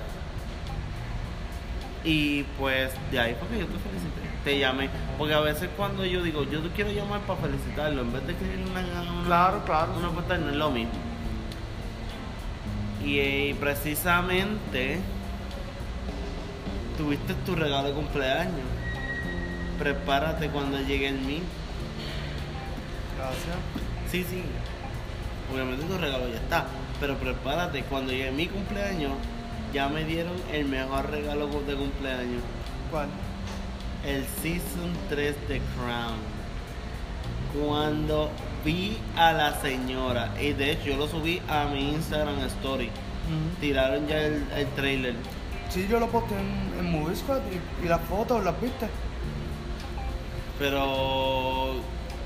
Y 2.03 2.43
pues 2.59 2.91
de 3.12 3.20
ahí 3.20 3.37
porque 3.39 3.61
yo 3.61 3.66
te 3.66 3.79
felicité. 3.79 4.20
Te 4.43 4.59
llamé. 4.59 4.91
Porque 5.16 5.33
a 5.33 5.41
veces 5.41 5.70
cuando 5.77 6.05
yo 6.05 6.25
digo, 6.25 6.43
yo 6.43 6.61
te 6.61 6.70
quiero 6.70 6.91
llamar 6.91 7.20
para 7.20 7.41
felicitarlo, 7.41 8.03
en 8.03 8.12
vez 8.12 8.27
de 8.27 8.33
escribir 8.33 8.66
una, 8.68 8.81
una, 9.12 9.25
Claro, 9.25 9.64
claro. 9.64 9.93
una 9.97 10.11
postal, 10.11 10.45
no 10.45 10.51
es 10.51 10.57
lo 10.57 10.70
mismo. 10.72 10.93
Y, 13.05 13.18
eh, 13.20 13.57
precisamente 13.61 14.99
tuviste 16.99 17.33
tu 17.47 17.55
regalo 17.55 17.89
de 17.89 17.95
cumpleaños. 17.95 18.66
Prepárate 19.79 20.49
cuando 20.49 20.81
llegue 20.81 21.09
el 21.09 21.20
mío. 21.20 21.43
Gracias. 23.16 23.57
Sí, 24.11 24.25
sí. 24.29 24.43
Obviamente 25.53 25.85
tu 25.85 25.97
regalo 25.97 26.29
ya 26.29 26.39
está. 26.39 26.66
Pero 27.01 27.16
prepárate, 27.16 27.82
cuando 27.84 28.12
llegue 28.12 28.30
mi 28.30 28.47
cumpleaños, 28.47 29.12
ya 29.72 29.88
me 29.88 30.05
dieron 30.05 30.34
el 30.53 30.66
mejor 30.66 31.11
regalo 31.11 31.47
de 31.49 31.74
cumpleaños. 31.74 32.42
¿Cuál? 32.90 33.09
El 34.07 34.24
Season 34.42 34.92
3 35.09 35.49
de 35.49 35.61
Crown. 35.76 36.18
Cuando 37.59 38.30
vi 38.64 38.99
a 39.16 39.32
la 39.32 39.61
señora, 39.61 40.30
y 40.40 40.53
de 40.53 40.72
hecho 40.72 40.84
yo 40.86 40.97
lo 40.97 41.09
subí 41.09 41.40
a 41.49 41.64
mi 41.66 41.90
Instagram 41.92 42.38
Story. 42.47 42.90
Tiraron 43.61 44.07
ya 44.07 44.20
el, 44.20 44.45
el 44.57 44.66
trailer. 44.76 45.14
Sí, 45.70 45.86
yo 45.88 45.99
lo 45.99 46.09
posté 46.09 46.34
en, 46.34 46.78
en 46.78 46.92
Movie 46.92 47.16
Squad 47.16 47.40
y, 47.82 47.84
y 47.86 47.88
las 47.88 48.01
fotos, 48.03 48.45
¿las 48.45 48.61
viste? 48.61 48.86
Pero 50.59 51.74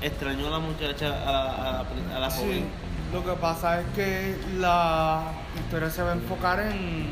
extrañó 0.01 0.47
a 0.47 0.51
la 0.51 0.59
muchacha, 0.59 1.07
a 1.07 1.31
la, 1.31 1.41
a 1.41 1.83
la, 1.83 2.15
a 2.15 2.19
la 2.19 2.29
Sí, 2.31 2.41
joven. 2.41 2.65
Lo 3.13 3.25
que 3.25 3.33
pasa 3.39 3.81
es 3.81 3.85
que 3.95 4.35
la 4.59 5.23
historia 5.59 5.89
se 5.89 6.03
va 6.03 6.11
a 6.11 6.13
enfocar 6.13 6.59
en 6.59 7.11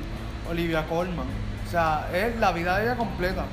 Olivia 0.49 0.85
Colman. 0.87 1.27
O 1.65 1.69
sea, 1.69 2.07
es 2.13 2.37
la 2.39 2.51
vida 2.51 2.77
de 2.77 2.85
ella 2.85 2.95
completa. 2.95 3.45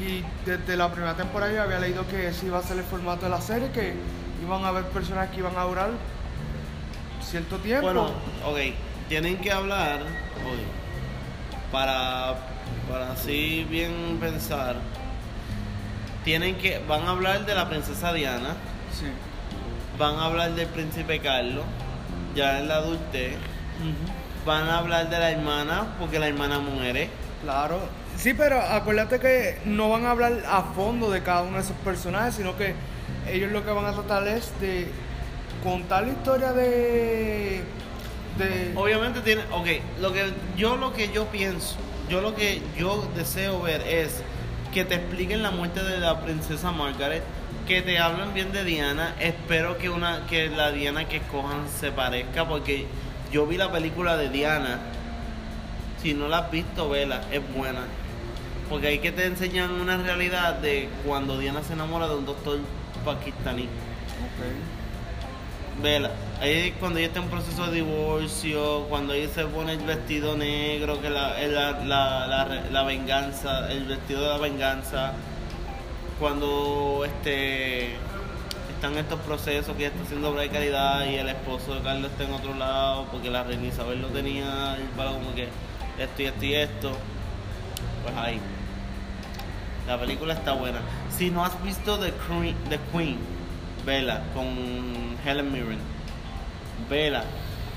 Y 0.00 0.24
desde 0.46 0.76
la 0.76 0.90
primera 0.90 1.14
temporada 1.14 1.52
yo 1.52 1.62
había 1.62 1.78
leído 1.78 2.06
que 2.08 2.28
ese 2.28 2.46
iba 2.46 2.58
a 2.58 2.62
ser 2.62 2.78
el 2.78 2.84
formato 2.84 3.26
de 3.26 3.30
la 3.30 3.40
serie, 3.40 3.70
que 3.70 3.94
iban 4.42 4.64
a 4.64 4.68
haber 4.68 4.84
personas 4.84 5.28
que 5.30 5.38
iban 5.38 5.56
a 5.56 5.64
durar 5.64 5.90
cierto 7.22 7.58
tiempo. 7.58 7.86
Bueno, 7.86 8.06
ok, 8.46 8.58
tienen 9.08 9.38
que 9.38 9.52
hablar 9.52 10.00
hoy 10.00 10.60
para, 11.70 12.34
para 12.90 13.12
así 13.12 13.66
bien 13.68 14.18
pensar. 14.20 14.76
Tienen 16.24 16.56
que, 16.56 16.80
van 16.88 17.02
a 17.06 17.10
hablar 17.10 17.44
de 17.44 17.54
la 17.54 17.68
princesa 17.68 18.12
Diana, 18.12 18.56
sí. 18.92 19.06
van 19.98 20.16
a 20.16 20.26
hablar 20.26 20.54
del 20.54 20.68
príncipe 20.68 21.18
Carlos, 21.20 21.64
ya 22.34 22.58
en 22.58 22.68
la 22.68 22.76
adultez, 22.76 23.34
Ujú. 23.34 24.46
van 24.46 24.68
a 24.68 24.78
hablar 24.78 25.08
de 25.10 25.18
la 25.18 25.30
hermana, 25.30 25.94
porque 25.98 26.18
la 26.18 26.28
hermana 26.28 26.58
muere. 26.58 27.08
Claro. 27.42 27.80
Sí, 28.16 28.34
pero 28.34 28.60
acuérdate 28.60 29.18
que 29.18 29.58
no 29.64 29.88
van 29.88 30.04
a 30.04 30.10
hablar 30.10 30.42
a 30.46 30.62
fondo 30.74 31.10
de 31.10 31.22
cada 31.22 31.42
uno 31.42 31.56
de 31.56 31.62
esos 31.62 31.76
personajes, 31.76 32.34
sino 32.34 32.56
que 32.56 32.74
ellos 33.30 33.50
lo 33.50 33.64
que 33.64 33.70
van 33.70 33.86
a 33.86 33.92
tratar 33.92 34.26
es 34.28 34.52
de 34.60 34.88
contar 35.64 36.04
la 36.04 36.10
historia 36.12 36.52
de. 36.52 37.62
de. 38.38 38.72
Obviamente 38.76 39.20
tiene, 39.20 39.42
ok, 39.52 39.66
lo 40.00 40.12
que 40.12 40.30
yo 40.56 40.76
lo 40.76 40.92
que 40.92 41.10
yo 41.12 41.26
pienso, 41.26 41.76
yo 42.10 42.20
lo 42.20 42.34
que 42.34 42.60
yo 42.76 43.08
deseo 43.16 43.62
ver 43.62 43.80
es 43.82 44.22
que 44.74 44.84
te 44.84 44.96
expliquen 44.96 45.42
la 45.42 45.50
muerte 45.50 45.82
de 45.82 45.98
la 45.98 46.20
princesa 46.20 46.70
Margaret, 46.72 47.22
que 47.70 47.82
te 47.82 48.00
hablen 48.00 48.34
bien 48.34 48.50
de 48.50 48.64
Diana, 48.64 49.14
espero 49.20 49.78
que 49.78 49.88
una 49.88 50.26
que 50.26 50.48
la 50.48 50.72
Diana 50.72 51.06
que 51.06 51.18
escojan 51.18 51.68
se 51.68 51.92
parezca 51.92 52.48
porque 52.48 52.84
yo 53.30 53.46
vi 53.46 53.56
la 53.56 53.70
película 53.70 54.16
de 54.16 54.28
Diana. 54.28 54.80
Si 56.02 56.12
no 56.12 56.26
la 56.26 56.38
has 56.38 56.50
visto, 56.50 56.88
vela, 56.88 57.20
es 57.30 57.40
buena. 57.54 57.82
Porque 58.68 58.88
ahí 58.88 58.98
que 58.98 59.12
te 59.12 59.24
enseñan 59.24 59.70
una 59.70 59.98
realidad 59.98 60.54
de 60.54 60.88
cuando 61.06 61.38
Diana 61.38 61.62
se 61.62 61.74
enamora 61.74 62.08
de 62.08 62.16
un 62.16 62.26
doctor 62.26 62.58
pakistaní. 63.04 63.68
Vela, 65.80 66.10
ahí 66.40 66.74
cuando 66.80 66.98
ella 66.98 67.06
está 67.06 67.20
en 67.20 67.28
proceso 67.28 67.66
de 67.66 67.76
divorcio, 67.76 68.86
cuando 68.88 69.12
ella 69.12 69.32
se 69.32 69.44
pone 69.44 69.74
el 69.74 69.84
vestido 69.84 70.36
negro, 70.36 71.00
que 71.00 71.08
la, 71.08 71.38
la, 71.46 71.70
la, 71.84 72.26
la, 72.26 72.62
la 72.68 72.82
venganza, 72.82 73.70
el 73.70 73.84
vestido 73.84 74.22
de 74.22 74.28
la 74.28 74.38
venganza, 74.38 75.14
cuando 76.20 77.02
este 77.06 77.94
están 78.74 78.96
estos 78.96 79.18
procesos 79.20 79.74
que 79.74 79.86
ella 79.86 79.88
está 79.88 80.04
haciendo 80.04 80.30
obra 80.30 80.42
de 80.42 80.50
caridad 80.50 81.06
y 81.06 81.16
el 81.16 81.28
esposo 81.28 81.74
de 81.74 81.80
Carlos 81.80 82.10
está 82.12 82.24
en 82.24 82.32
otro 82.32 82.54
lado, 82.54 83.06
porque 83.10 83.30
la 83.30 83.42
reina 83.42 83.66
Isabel 83.66 84.00
lo 84.02 84.08
tenía 84.08 84.76
el 84.76 84.88
palo 84.96 85.14
como 85.14 85.34
que 85.34 85.48
esto 85.98 86.22
y 86.22 86.26
esto 86.26 86.44
y 86.44 86.54
esto, 86.54 86.92
pues 88.04 88.16
ahí. 88.16 88.40
La 89.86 89.98
película 89.98 90.34
está 90.34 90.52
buena. 90.52 90.80
Si 91.10 91.30
no 91.30 91.44
has 91.44 91.62
visto 91.62 91.98
The 91.98 92.12
Queen, 92.28 92.54
The 92.68 92.78
Queen 92.92 93.18
vela 93.84 94.22
con 94.34 94.46
Helen 95.24 95.52
Mirren, 95.52 95.78
vela. 96.88 97.24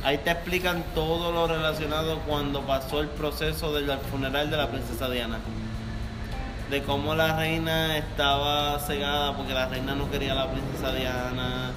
Ahí 0.03 0.17
te 0.17 0.31
explican 0.31 0.83
todo 0.93 1.31
lo 1.31 1.47
relacionado 1.47 2.19
cuando 2.19 2.61
pasó 2.61 2.99
el 2.99 3.07
proceso 3.07 3.73
del 3.73 3.89
funeral 4.11 4.51
de 4.51 4.57
la 4.57 4.69
princesa 4.69 5.09
Diana. 5.09 5.39
De 6.69 6.81
cómo 6.81 7.13
la 7.13 7.35
reina 7.37 7.97
estaba 7.97 8.79
cegada 8.79 9.35
porque 9.35 9.53
la 9.53 9.67
reina 9.67 9.93
no 9.95 10.09
quería 10.09 10.31
a 10.31 10.35
la 10.35 10.51
princesa 10.51 10.91
Diana. 10.93 11.71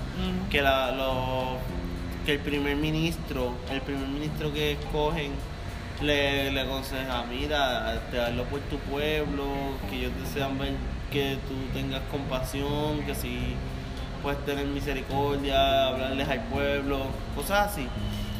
Que, 0.50 0.62
la, 0.62 0.92
lo- 0.92 1.58
que 2.24 2.34
el 2.34 2.38
primer 2.40 2.76
ministro, 2.76 3.52
el 3.70 3.80
primer 3.82 4.08
ministro 4.08 4.52
que 4.52 4.72
escogen, 4.72 5.32
le, 6.00 6.50
le 6.52 6.60
aconseja, 6.60 7.24
mira, 7.28 8.00
te 8.10 8.20
hazlo 8.20 8.44
por 8.44 8.60
tu 8.60 8.78
pueblo, 8.78 9.44
que 9.90 9.96
ellos 9.96 10.12
desean 10.22 10.58
ver 10.58 10.72
que 11.10 11.38
tú 11.48 11.54
tengas 11.78 12.02
compasión, 12.10 13.00
que 13.06 13.14
si 13.14 13.54
puedes 14.22 14.44
tener 14.44 14.66
misericordia, 14.66 15.88
hablarles 15.88 16.28
al 16.28 16.40
pueblo, 16.44 17.06
cosas 17.34 17.72
así. 17.72 17.86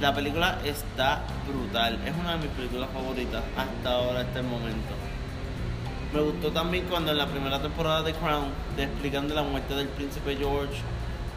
La 0.00 0.14
película 0.14 0.58
está 0.64 1.20
brutal, 1.48 1.98
es 2.04 2.12
una 2.18 2.32
de 2.32 2.38
mis 2.38 2.48
películas 2.48 2.88
favoritas 2.92 3.42
hasta 3.56 3.90
ahora, 3.90 4.20
hasta 4.20 4.38
el 4.40 4.46
momento. 4.46 4.94
Me 6.12 6.20
gustó 6.20 6.50
también 6.50 6.86
cuando 6.88 7.12
en 7.12 7.18
la 7.18 7.26
primera 7.26 7.60
temporada 7.60 8.02
de 8.02 8.14
Crown 8.14 8.46
te 8.76 8.84
explican 8.84 9.28
de 9.28 9.34
la 9.34 9.42
muerte 9.42 9.74
del 9.74 9.88
príncipe 9.88 10.36
George, 10.36 10.80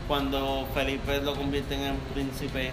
cuando 0.07 0.67
Felipe 0.73 1.19
lo 1.21 1.35
convierten 1.35 1.81
en 1.81 1.97
príncipe, 2.13 2.71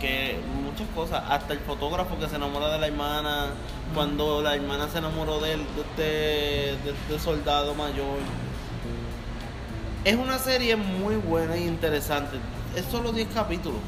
que 0.00 0.38
muchas 0.62 0.88
cosas, 0.94 1.22
hasta 1.28 1.52
el 1.52 1.60
fotógrafo 1.60 2.18
que 2.18 2.28
se 2.28 2.36
enamora 2.36 2.68
de 2.68 2.78
la 2.78 2.86
hermana, 2.86 3.46
cuando 3.94 4.42
la 4.42 4.54
hermana 4.54 4.88
se 4.88 4.98
enamoró 4.98 5.40
de, 5.40 5.54
él, 5.54 5.60
de, 5.74 5.82
este, 5.82 6.84
de 6.84 6.90
este 6.90 7.18
soldado 7.18 7.74
mayor. 7.74 8.18
Es 10.04 10.16
una 10.16 10.38
serie 10.38 10.76
muy 10.76 11.16
buena 11.16 11.56
y 11.56 11.64
interesante. 11.64 12.38
Es 12.76 12.84
solo 12.86 13.12
10 13.12 13.28
capítulos. 13.34 13.80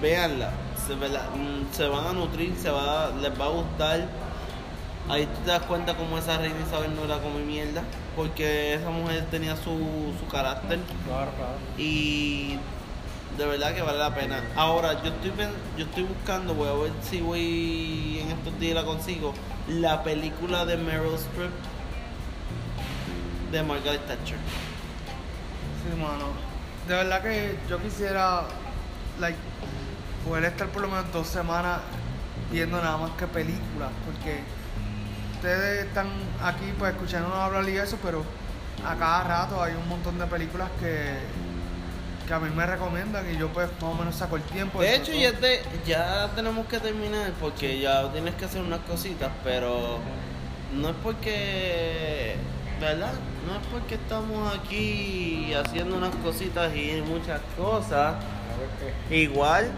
Véanla. 0.00 0.50
Se, 0.86 0.94
mm, 0.94 1.72
se 1.72 1.88
van 1.88 2.06
a 2.06 2.12
nutrir, 2.12 2.54
se 2.56 2.70
va, 2.70 3.10
les 3.20 3.38
va 3.38 3.46
a 3.46 3.48
gustar. 3.48 4.08
Ahí 5.08 5.26
tú 5.26 5.40
te 5.44 5.50
das 5.50 5.62
cuenta 5.62 5.96
cómo 5.96 6.18
esa 6.18 6.38
reina 6.38 6.56
Isabel 6.66 6.94
no 6.94 7.04
era 7.04 7.18
como 7.18 7.38
mierda. 7.38 7.82
Porque 8.16 8.74
esa 8.74 8.90
mujer 8.90 9.26
tenía 9.30 9.56
su, 9.56 10.12
su 10.18 10.26
carácter. 10.30 10.78
Claro, 11.06 11.30
claro. 11.36 11.58
Y 11.78 12.58
de 13.38 13.46
verdad 13.46 13.74
que 13.74 13.82
vale 13.82 13.98
la 13.98 14.14
pena. 14.14 14.42
Ahora, 14.56 15.00
yo 15.02 15.10
estoy 15.10 15.32
yo 15.76 15.84
estoy 15.84 16.02
buscando, 16.02 16.54
voy 16.54 16.68
a 16.68 16.72
ver 16.72 16.92
si 17.02 17.20
voy 17.20 18.20
en 18.20 18.30
estos 18.32 18.58
días 18.58 18.74
la 18.74 18.84
consigo, 18.84 19.32
la 19.68 20.02
película 20.02 20.64
de 20.64 20.76
Meryl 20.76 21.14
Streep 21.14 21.52
de 23.52 23.62
Margaret 23.62 24.04
Thatcher. 24.06 24.38
Sí, 25.82 26.00
mano. 26.00 26.26
De 26.88 26.94
verdad 26.94 27.22
que 27.22 27.56
yo 27.68 27.80
quisiera, 27.80 28.42
like, 29.20 29.38
poder 30.26 30.44
estar 30.44 30.68
por 30.68 30.82
lo 30.82 30.88
menos 30.88 31.12
dos 31.12 31.28
semanas 31.28 31.80
viendo 32.50 32.78
nada 32.78 32.96
más 32.96 33.10
que 33.12 33.26
películas, 33.26 33.90
porque 34.04 34.40
ustedes 35.38 35.86
están 35.86 36.08
aquí 36.42 36.72
pues 36.78 36.92
escuchándonos 36.92 37.38
hablar 37.38 37.68
y 37.68 37.76
eso, 37.76 37.96
pero 38.02 38.24
a 38.84 38.96
cada 38.96 39.22
rato 39.24 39.62
hay 39.62 39.74
un 39.74 39.88
montón 39.88 40.18
de 40.18 40.26
películas 40.26 40.68
que, 40.80 41.14
que 42.26 42.34
a 42.34 42.40
mí 42.40 42.50
me 42.54 42.66
recomiendan 42.66 43.24
y 43.32 43.38
yo 43.38 43.48
pues 43.48 43.68
más 43.80 43.82
o 43.82 43.94
menos 43.94 44.16
saco 44.16 44.36
el 44.36 44.42
tiempo. 44.42 44.80
De 44.80 44.96
hecho, 44.96 45.12
ya, 45.12 45.32
te, 45.32 45.62
ya 45.86 46.28
tenemos 46.34 46.66
que 46.66 46.80
terminar 46.80 47.32
porque 47.40 47.78
ya 47.78 48.10
tienes 48.12 48.34
que 48.34 48.46
hacer 48.46 48.62
unas 48.62 48.80
cositas, 48.80 49.30
pero 49.44 49.98
no 50.74 50.88
es 50.88 50.96
porque, 51.04 52.34
¿verdad? 52.80 53.12
No 53.46 53.54
es 53.54 53.66
porque 53.70 53.94
estamos 53.94 54.56
aquí 54.56 55.54
haciendo 55.54 55.96
unas 55.96 56.14
cositas 56.16 56.74
y 56.74 57.00
muchas 57.06 57.40
cosas. 57.56 58.16
Igual, 59.08 59.70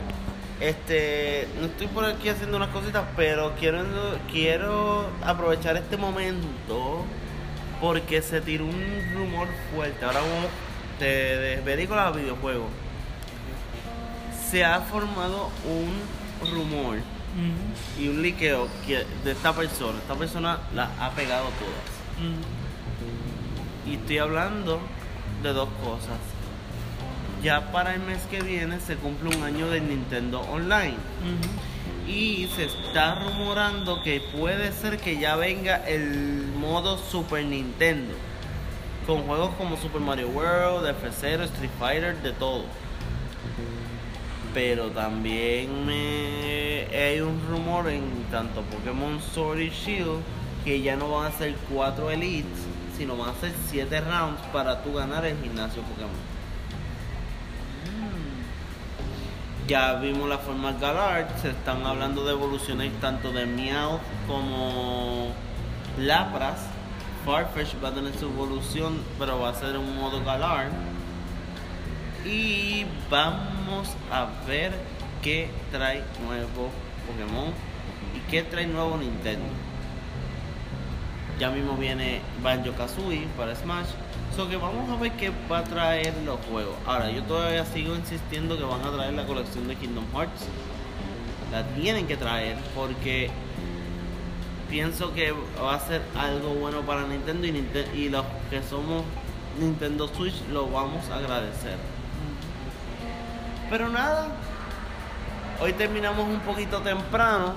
este, 0.60 1.48
no 1.58 1.66
estoy 1.66 1.86
por 1.88 2.04
aquí 2.04 2.28
haciendo 2.28 2.56
unas 2.56 2.68
cositas, 2.68 3.04
pero 3.16 3.54
quiero, 3.58 3.84
quiero 4.30 5.06
aprovechar 5.24 5.76
este 5.76 5.96
momento 5.96 7.04
porque 7.80 8.20
se 8.22 8.40
tiró 8.40 8.66
un 8.66 9.12
rumor 9.14 9.48
fuerte. 9.74 10.04
Ahora 10.04 10.20
vamos 10.20 10.50
de, 10.98 11.36
de 11.36 11.56
películas 11.58 12.08
a 12.08 12.16
videojuegos. 12.16 12.68
Se 14.50 14.64
ha 14.64 14.80
formado 14.80 15.48
un 15.64 16.50
rumor 16.52 16.98
y 17.98 18.08
un 18.08 18.22
liqueo 18.22 18.68
que, 18.86 19.04
de 19.24 19.32
esta 19.32 19.52
persona. 19.54 19.98
Esta 19.98 20.14
persona 20.14 20.58
las 20.74 20.90
ha 20.98 21.10
pegado 21.10 21.44
todas. 21.44 22.00
Y 23.86 23.94
estoy 23.94 24.18
hablando 24.18 24.80
de 25.42 25.52
dos 25.52 25.68
cosas. 25.82 26.18
Ya 27.42 27.72
para 27.72 27.94
el 27.94 28.00
mes 28.00 28.22
que 28.30 28.42
viene 28.42 28.80
se 28.80 28.96
cumple 28.96 29.34
un 29.34 29.42
año 29.42 29.68
del 29.70 29.88
Nintendo 29.88 30.40
Online. 30.42 30.96
Y 32.06 32.48
se 32.56 32.64
está 32.66 33.14
rumorando 33.14 34.02
que 34.02 34.20
puede 34.20 34.72
ser 34.72 34.98
que 34.98 35.18
ya 35.18 35.36
venga 35.36 35.76
el 35.76 36.48
modo 36.58 36.98
Super 36.98 37.44
Nintendo. 37.44 38.14
Con 39.06 39.22
juegos 39.22 39.54
como 39.56 39.76
Super 39.76 40.00
Mario 40.00 40.28
World, 40.28 40.86
F0, 40.86 41.44
Street 41.44 41.70
Fighter, 41.78 42.16
de 42.22 42.32
todo. 42.32 42.64
Pero 44.52 44.88
también 44.90 45.86
me... 45.86 46.86
hay 46.92 47.20
un 47.20 47.40
rumor 47.48 47.88
en 47.88 48.24
tanto 48.30 48.62
Pokémon 48.62 49.20
Sword 49.32 49.60
y 49.60 49.70
Shield 49.70 50.20
que 50.64 50.82
ya 50.82 50.96
no 50.96 51.10
van 51.10 51.32
a 51.32 51.38
ser 51.38 51.54
4 51.72 52.10
Elites, 52.10 52.66
sino 52.98 53.16
van 53.16 53.30
a 53.30 53.34
ser 53.34 53.52
7 53.70 54.00
rounds 54.00 54.40
para 54.52 54.82
tú 54.82 54.92
ganar 54.92 55.24
el 55.24 55.40
gimnasio 55.40 55.82
Pokémon. 55.82 56.39
Ya 59.66 59.94
vimos 59.94 60.28
la 60.28 60.38
forma 60.38 60.72
Galard, 60.72 61.28
se 61.40 61.50
están 61.50 61.86
hablando 61.86 62.24
de 62.24 62.32
evoluciones 62.32 62.92
tanto 63.00 63.30
de 63.30 63.46
Meowth 63.46 64.00
como 64.26 65.32
Lapras. 65.98 66.66
Farfetch 67.24 67.74
va 67.82 67.90
a 67.90 67.92
tener 67.92 68.12
su 68.18 68.26
evolución, 68.26 68.98
pero 69.18 69.38
va 69.38 69.50
a 69.50 69.54
ser 69.54 69.76
un 69.76 69.96
modo 69.96 70.24
Galard. 70.24 70.72
Y 72.26 72.84
vamos 73.08 73.94
a 74.10 74.26
ver 74.46 74.72
qué 75.22 75.48
trae 75.70 76.02
nuevo 76.26 76.70
Pokémon 77.06 77.52
y 78.16 78.30
qué 78.30 78.42
trae 78.42 78.66
nuevo 78.66 78.96
Nintendo. 78.96 79.46
Ya 81.38 81.50
mismo 81.50 81.76
viene 81.76 82.20
Banjo 82.42 82.72
Kazooie 82.72 83.26
para 83.36 83.54
Smash. 83.54 83.88
So 84.40 84.48
que 84.48 84.56
vamos 84.56 84.88
a 84.88 84.96
ver 84.96 85.12
qué 85.18 85.30
va 85.52 85.58
a 85.58 85.64
traer 85.64 86.14
los 86.24 86.40
juegos. 86.46 86.74
Ahora, 86.86 87.10
yo 87.10 87.22
todavía 87.24 87.62
sigo 87.66 87.94
insistiendo 87.94 88.56
que 88.56 88.64
van 88.64 88.82
a 88.82 88.90
traer 88.90 89.12
la 89.12 89.26
colección 89.26 89.68
de 89.68 89.76
Kingdom 89.76 90.06
Hearts. 90.14 90.46
La 91.52 91.62
tienen 91.74 92.06
que 92.06 92.16
traer 92.16 92.56
porque 92.74 93.28
pienso 94.70 95.12
que 95.12 95.34
va 95.62 95.74
a 95.74 95.80
ser 95.80 96.00
algo 96.16 96.54
bueno 96.54 96.80
para 96.80 97.06
Nintendo 97.06 97.46
y, 97.48 97.68
y 97.94 98.08
los 98.08 98.24
que 98.48 98.62
somos 98.62 99.02
Nintendo 99.60 100.08
Switch 100.08 100.42
lo 100.50 100.70
vamos 100.70 101.06
a 101.10 101.16
agradecer. 101.16 101.76
Pero 103.68 103.90
nada, 103.90 104.28
hoy 105.60 105.74
terminamos 105.74 106.26
un 106.26 106.40
poquito 106.40 106.80
temprano. 106.80 107.52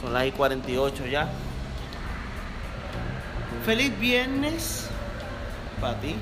Son 0.00 0.10
las 0.14 0.24
y 0.24 0.32
48 0.32 1.06
ya. 1.06 1.28
Feliz 3.66 4.00
viernes 4.00 4.88
para 5.80 6.00
ti, 6.00 6.16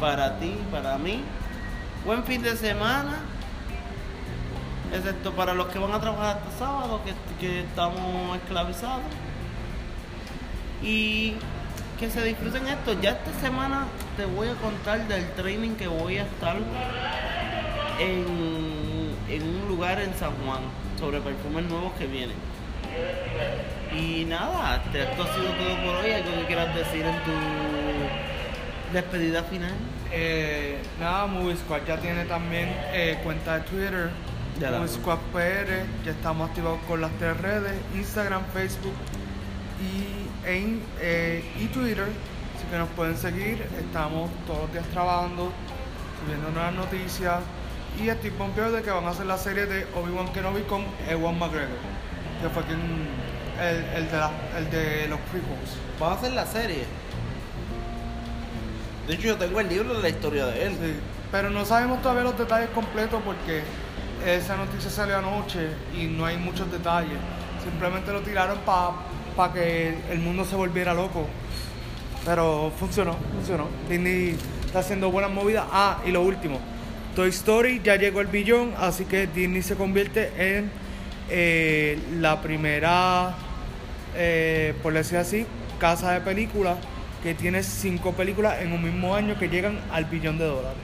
para 0.00 0.38
ti, 0.38 0.56
para 0.70 0.98
mí. 0.98 1.22
Buen 2.04 2.24
fin 2.24 2.42
de 2.42 2.56
semana. 2.56 3.18
Excepto 4.92 5.32
para 5.32 5.54
los 5.54 5.68
que 5.68 5.78
van 5.78 5.92
a 5.92 6.00
trabajar 6.00 6.36
hasta 6.36 6.58
sábado, 6.58 7.00
que, 7.04 7.14
que 7.44 7.60
estamos 7.60 8.36
esclavizados. 8.36 9.02
Y 10.82 11.34
que 11.98 12.10
se 12.10 12.22
disfruten 12.22 12.66
esto. 12.68 13.00
Ya 13.00 13.10
esta 13.10 13.32
semana 13.40 13.86
te 14.16 14.24
voy 14.24 14.48
a 14.48 14.54
contar 14.54 15.06
del 15.08 15.28
training 15.32 15.74
que 15.76 15.88
voy 15.88 16.18
a 16.18 16.22
estar 16.22 16.56
en, 17.98 19.06
en 19.28 19.42
un 19.42 19.68
lugar 19.68 20.00
en 20.00 20.14
San 20.14 20.32
Juan 20.44 20.60
sobre 20.98 21.20
perfumes 21.20 21.64
nuevos 21.64 21.92
que 21.94 22.06
vienen. 22.06 22.36
Y 23.96 24.24
nada, 24.24 24.82
esto 24.92 25.22
ha 25.22 25.34
sido 25.34 25.52
todo 25.52 25.76
por 25.84 25.94
hoy. 25.96 26.10
Algo 26.12 26.40
que 26.40 26.46
quieras 26.46 26.74
decir 26.74 27.04
en 27.04 27.22
tu 27.24 27.32
Despedida 28.92 29.42
final. 29.42 29.72
Eh, 30.12 30.78
nada, 31.00 31.26
Movie 31.26 31.56
Squad 31.56 31.80
ya 31.86 31.98
tiene 31.98 32.24
también 32.26 32.68
eh, 32.92 33.18
cuenta 33.24 33.58
de 33.58 33.60
Twitter. 33.62 34.10
Ya 34.60 34.70
Movie. 34.70 34.88
Squad 34.88 35.18
PR. 35.32 35.84
Ya 36.04 36.12
estamos 36.12 36.48
activados 36.48 36.78
con 36.86 37.00
las 37.00 37.10
tres 37.18 37.36
redes: 37.40 37.72
Instagram, 37.94 38.42
Facebook 38.52 38.94
y, 39.80 40.28
eh, 40.46 41.44
y 41.60 41.66
Twitter. 41.66 42.06
Así 42.56 42.66
que 42.70 42.78
nos 42.78 42.88
pueden 42.90 43.16
seguir. 43.16 43.66
Estamos 43.78 44.30
todos 44.46 44.62
los 44.62 44.72
días 44.72 44.86
trabajando, 44.92 45.50
subiendo 46.22 46.50
nuevas 46.50 46.74
noticias. 46.74 47.40
Y 48.00 48.08
estoy 48.08 48.30
pompeado 48.30 48.72
de 48.72 48.82
que 48.82 48.90
van 48.90 49.04
a 49.04 49.10
hacer 49.10 49.26
la 49.26 49.38
serie 49.38 49.66
de 49.66 49.86
Obi-Wan 49.94 50.32
Kenobi 50.32 50.62
con 50.62 50.84
Ewan 51.08 51.38
McGregor, 51.38 51.78
que 52.42 52.48
fue 52.48 52.64
quien, 52.64 52.78
el, 53.60 53.84
el 54.02 54.10
de 54.10 54.16
la- 54.16 54.30
el 54.58 54.70
de 54.70 55.08
los 55.08 55.18
prequels. 55.30 55.76
Van 56.00 56.12
a 56.12 56.14
hacer 56.14 56.32
la 56.32 56.46
serie. 56.46 56.84
De 59.06 59.14
hecho, 59.14 59.28
yo 59.28 59.36
tengo 59.36 59.60
el 59.60 59.68
libro 59.68 59.94
de 59.94 60.02
la 60.02 60.08
historia 60.08 60.46
de 60.46 60.66
él. 60.66 60.72
Sí, 60.72 60.94
pero 61.30 61.50
no 61.50 61.64
sabemos 61.64 62.00
todavía 62.02 62.22
los 62.24 62.38
detalles 62.38 62.70
completos 62.70 63.20
porque 63.24 63.62
esa 64.26 64.56
noticia 64.56 64.90
salió 64.90 65.18
anoche 65.18 65.68
y 65.98 66.04
no 66.06 66.24
hay 66.24 66.36
muchos 66.38 66.70
detalles. 66.72 67.18
Simplemente 67.62 68.12
lo 68.12 68.20
tiraron 68.22 68.58
para 69.36 69.52
que 69.52 69.94
el 70.10 70.18
mundo 70.20 70.44
se 70.44 70.56
volviera 70.56 70.94
loco. 70.94 71.26
Pero 72.24 72.72
funcionó, 72.78 73.16
funcionó. 73.34 73.68
Disney 73.88 74.36
está 74.64 74.78
haciendo 74.78 75.10
buenas 75.10 75.30
movidas. 75.30 75.64
Ah, 75.70 75.98
y 76.06 76.10
lo 76.10 76.22
último. 76.22 76.58
Toy 77.14 77.28
Story 77.28 77.80
ya 77.84 77.96
llegó 77.96 78.20
al 78.20 78.26
billón, 78.26 78.72
así 78.78 79.04
que 79.04 79.26
Disney 79.26 79.62
se 79.62 79.76
convierte 79.76 80.32
en 80.36 80.70
eh, 81.30 81.98
la 82.20 82.40
primera, 82.42 83.34
eh, 84.14 84.74
por 84.82 84.92
decir 84.92 85.18
así, 85.18 85.46
casa 85.78 86.12
de 86.12 86.20
películas 86.20 86.76
que 87.22 87.34
tiene 87.34 87.62
cinco 87.62 88.12
películas 88.12 88.60
en 88.60 88.72
un 88.72 88.82
mismo 88.82 89.14
año 89.14 89.38
que 89.38 89.48
llegan 89.48 89.80
al 89.90 90.04
billón 90.04 90.38
de 90.38 90.44
dólares. 90.44 90.78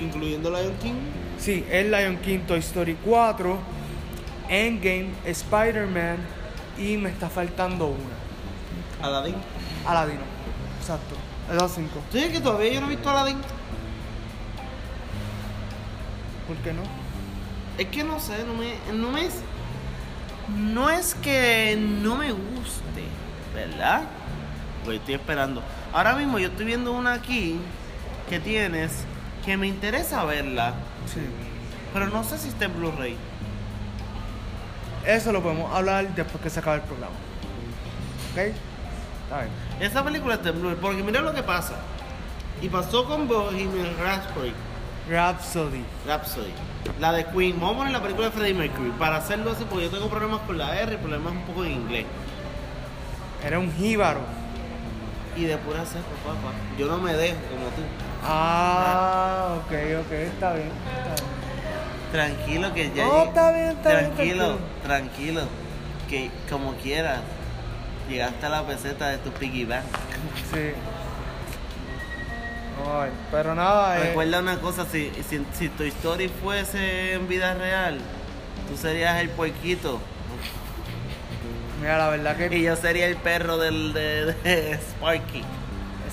Incluyendo 0.00 0.50
Lion 0.50 0.74
King. 0.80 0.94
Sí, 1.38 1.64
es 1.70 1.86
Lion 1.86 2.16
King, 2.18 2.40
Toy 2.46 2.60
Story 2.60 2.96
4, 3.04 3.58
Endgame, 4.48 5.10
Spider-Man 5.26 6.16
y 6.78 6.96
me 6.96 7.10
está 7.10 7.28
faltando 7.28 7.88
una. 7.88 9.06
Aladdin. 9.06 9.36
Aladino. 9.86 10.22
Exacto. 10.80 11.16
Esas 11.52 11.74
cinco. 11.74 12.00
¿Tú 12.10 12.16
dices 12.16 12.32
que 12.32 12.40
todavía 12.40 12.72
yo 12.72 12.80
no 12.80 12.86
he 12.86 12.90
visto 12.90 13.10
Aladdin? 13.10 13.38
¿Por 16.46 16.56
qué 16.58 16.72
no? 16.72 16.99
Es 17.80 17.86
que 17.88 18.04
no 18.04 18.20
sé, 18.20 18.44
no 18.44 18.52
me, 18.52 18.74
no 18.92 19.10
me 19.10 19.24
es, 19.24 19.36
no 20.54 20.90
es 20.90 21.14
que 21.14 21.78
no 21.80 22.14
me 22.16 22.30
guste, 22.30 23.04
¿verdad? 23.54 24.02
Pues 24.84 24.98
estoy 24.98 25.14
esperando. 25.14 25.62
Ahora 25.92 26.14
mismo 26.14 26.38
yo 26.38 26.48
estoy 26.48 26.66
viendo 26.66 26.92
una 26.92 27.14
aquí 27.14 27.58
que 28.28 28.38
tienes 28.38 28.92
que 29.46 29.56
me 29.56 29.66
interesa 29.66 30.22
verla, 30.24 30.74
Sí. 31.12 31.20
pero 31.94 32.08
no 32.08 32.22
sé 32.22 32.36
si 32.36 32.48
está 32.48 32.66
en 32.66 32.76
Blu-ray. 32.76 33.16
Eso 35.06 35.32
lo 35.32 35.42
podemos 35.42 35.74
hablar 35.74 36.14
después 36.14 36.42
que 36.42 36.50
se 36.50 36.60
acabe 36.60 36.76
el 36.76 36.82
programa. 36.82 37.14
¿Ok? 38.32 38.38
Está 39.24 39.40
bien. 39.40 39.50
Esa 39.80 40.04
película 40.04 40.34
está 40.34 40.50
en 40.50 40.60
Blu-ray, 40.60 40.78
porque 40.82 41.02
mira 41.02 41.22
lo 41.22 41.32
que 41.32 41.42
pasa. 41.42 41.76
Y 42.60 42.68
pasó 42.68 43.06
con 43.06 43.26
Bohemian 43.26 43.96
Rhapsody. 43.98 44.52
Rhapsody. 45.10 45.82
Rhapsody. 46.06 46.52
La 47.00 47.12
de 47.12 47.26
Queen. 47.26 47.58
Vamos 47.58 47.74
a 47.74 47.78
poner 47.78 47.92
la 47.92 48.02
película 48.02 48.26
de 48.28 48.32
Freddie 48.32 48.54
Mercury. 48.54 48.90
Para 48.92 49.16
hacerlo 49.16 49.50
así, 49.50 49.64
porque 49.68 49.86
yo 49.86 49.90
tengo 49.90 50.08
problemas 50.08 50.40
con 50.42 50.56
la 50.56 50.78
R 50.78 50.94
y 50.94 50.96
problemas 50.98 51.32
un 51.32 51.42
poco 51.42 51.64
en 51.64 51.72
inglés. 51.72 52.06
Era 53.44 53.58
un 53.58 53.72
jíbaro. 53.72 54.20
Y 55.36 55.44
de 55.44 55.56
pura 55.58 55.84
cepa, 55.84 56.04
papá. 56.24 56.52
Yo 56.78 56.86
no 56.86 56.98
me 56.98 57.12
dejo 57.14 57.38
como 57.50 57.66
tú. 57.70 57.82
Ah, 58.24 59.56
ok, 59.58 59.72
ok, 60.06 60.12
está 60.12 60.54
bien. 60.54 60.70
Está 60.98 61.14
bien. 61.14 61.40
Tranquilo 62.12 62.74
que 62.74 62.92
ya 62.92 63.06
No, 63.06 63.22
está 63.24 63.52
bien, 63.52 63.68
está 63.68 63.90
bien, 63.90 64.14
Tranquilo, 64.14 64.58
tranquilo. 64.82 65.42
Que 66.08 66.30
como 66.50 66.74
quieras, 66.74 67.20
llegaste 68.08 68.46
a 68.46 68.48
la 68.48 68.66
peseta 68.66 69.08
de 69.08 69.18
tu 69.18 69.30
piggy 69.30 69.64
bank. 69.64 69.84
Sí. 70.52 70.72
Ay, 72.86 73.10
pero 73.30 73.54
nada, 73.54 73.98
eh, 73.98 74.08
Recuerda 74.08 74.40
una 74.40 74.58
cosa, 74.60 74.86
si, 74.90 75.10
si, 75.28 75.44
si 75.52 75.68
tu 75.70 75.82
historia 75.84 76.28
fuese 76.42 77.14
en 77.14 77.28
vida 77.28 77.54
real, 77.54 77.98
tú 78.68 78.76
serías 78.76 79.20
el 79.20 79.28
puerquito 79.30 80.00
mira, 81.80 81.96
la 81.98 82.08
verdad 82.10 82.36
que 82.36 82.56
y 82.58 82.62
yo 82.62 82.76
sería 82.76 83.06
el 83.06 83.16
perro 83.16 83.56
del, 83.56 83.92
de, 83.94 84.26
de 84.44 84.74
Sparky, 84.74 85.42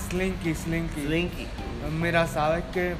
Slinky, 0.10 0.56
Slinky. 0.56 1.02
Slinky. 1.02 1.48
Pues 1.82 1.92
mira, 1.94 2.26
sabes 2.28 2.64
que 2.74 2.96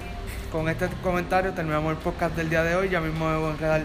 con 0.52 0.68
este 0.70 0.90
comentario 1.02 1.54
terminamos 1.54 1.92
el 1.92 1.98
podcast 1.98 2.36
del 2.36 2.50
día 2.50 2.64
de 2.64 2.76
hoy. 2.76 2.90
Ya 2.90 3.00
mismo 3.00 3.30
me 3.30 3.38
voy 3.38 3.54
a 3.54 3.58
quedar 3.58 3.84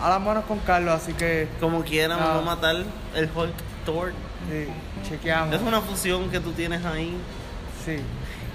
a 0.00 0.08
las 0.10 0.20
manos 0.20 0.44
con 0.46 0.58
Carlos, 0.60 0.94
así 0.94 1.12
que 1.12 1.48
Como 1.60 1.84
quiera, 1.84 2.16
Ah. 2.16 2.18
vamos 2.18 2.42
a 2.42 2.56
matar 2.56 2.76
el 3.14 3.30
Hulk 3.34 3.54
Thor. 3.86 4.12
sí, 4.50 4.66
chequeamos. 5.08 5.54
Es 5.54 5.62
una 5.62 5.80
fusión 5.80 6.28
que 6.30 6.40
tú 6.40 6.50
tienes 6.52 6.84
ahí. 6.84 7.16
Sí. 7.84 7.98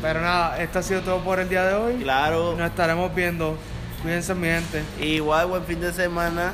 Pero 0.02 0.22
nada, 0.22 0.60
esto 0.62 0.80
ha 0.80 0.84
sido 0.84 1.02
todo 1.02 1.20
por 1.20 1.39
el 1.39 1.50
día 1.50 1.66
de 1.66 1.74
hoy. 1.74 1.95
Claro. 2.02 2.56
Nos 2.58 2.70
estaremos 2.70 3.14
viendo. 3.14 3.58
Cuídense, 4.02 4.34
mi 4.34 4.47
gente. 4.47 4.84
Igual, 5.02 5.47
buen 5.47 5.66
fin 5.66 5.82
de 5.82 5.91
semana. 5.91 6.54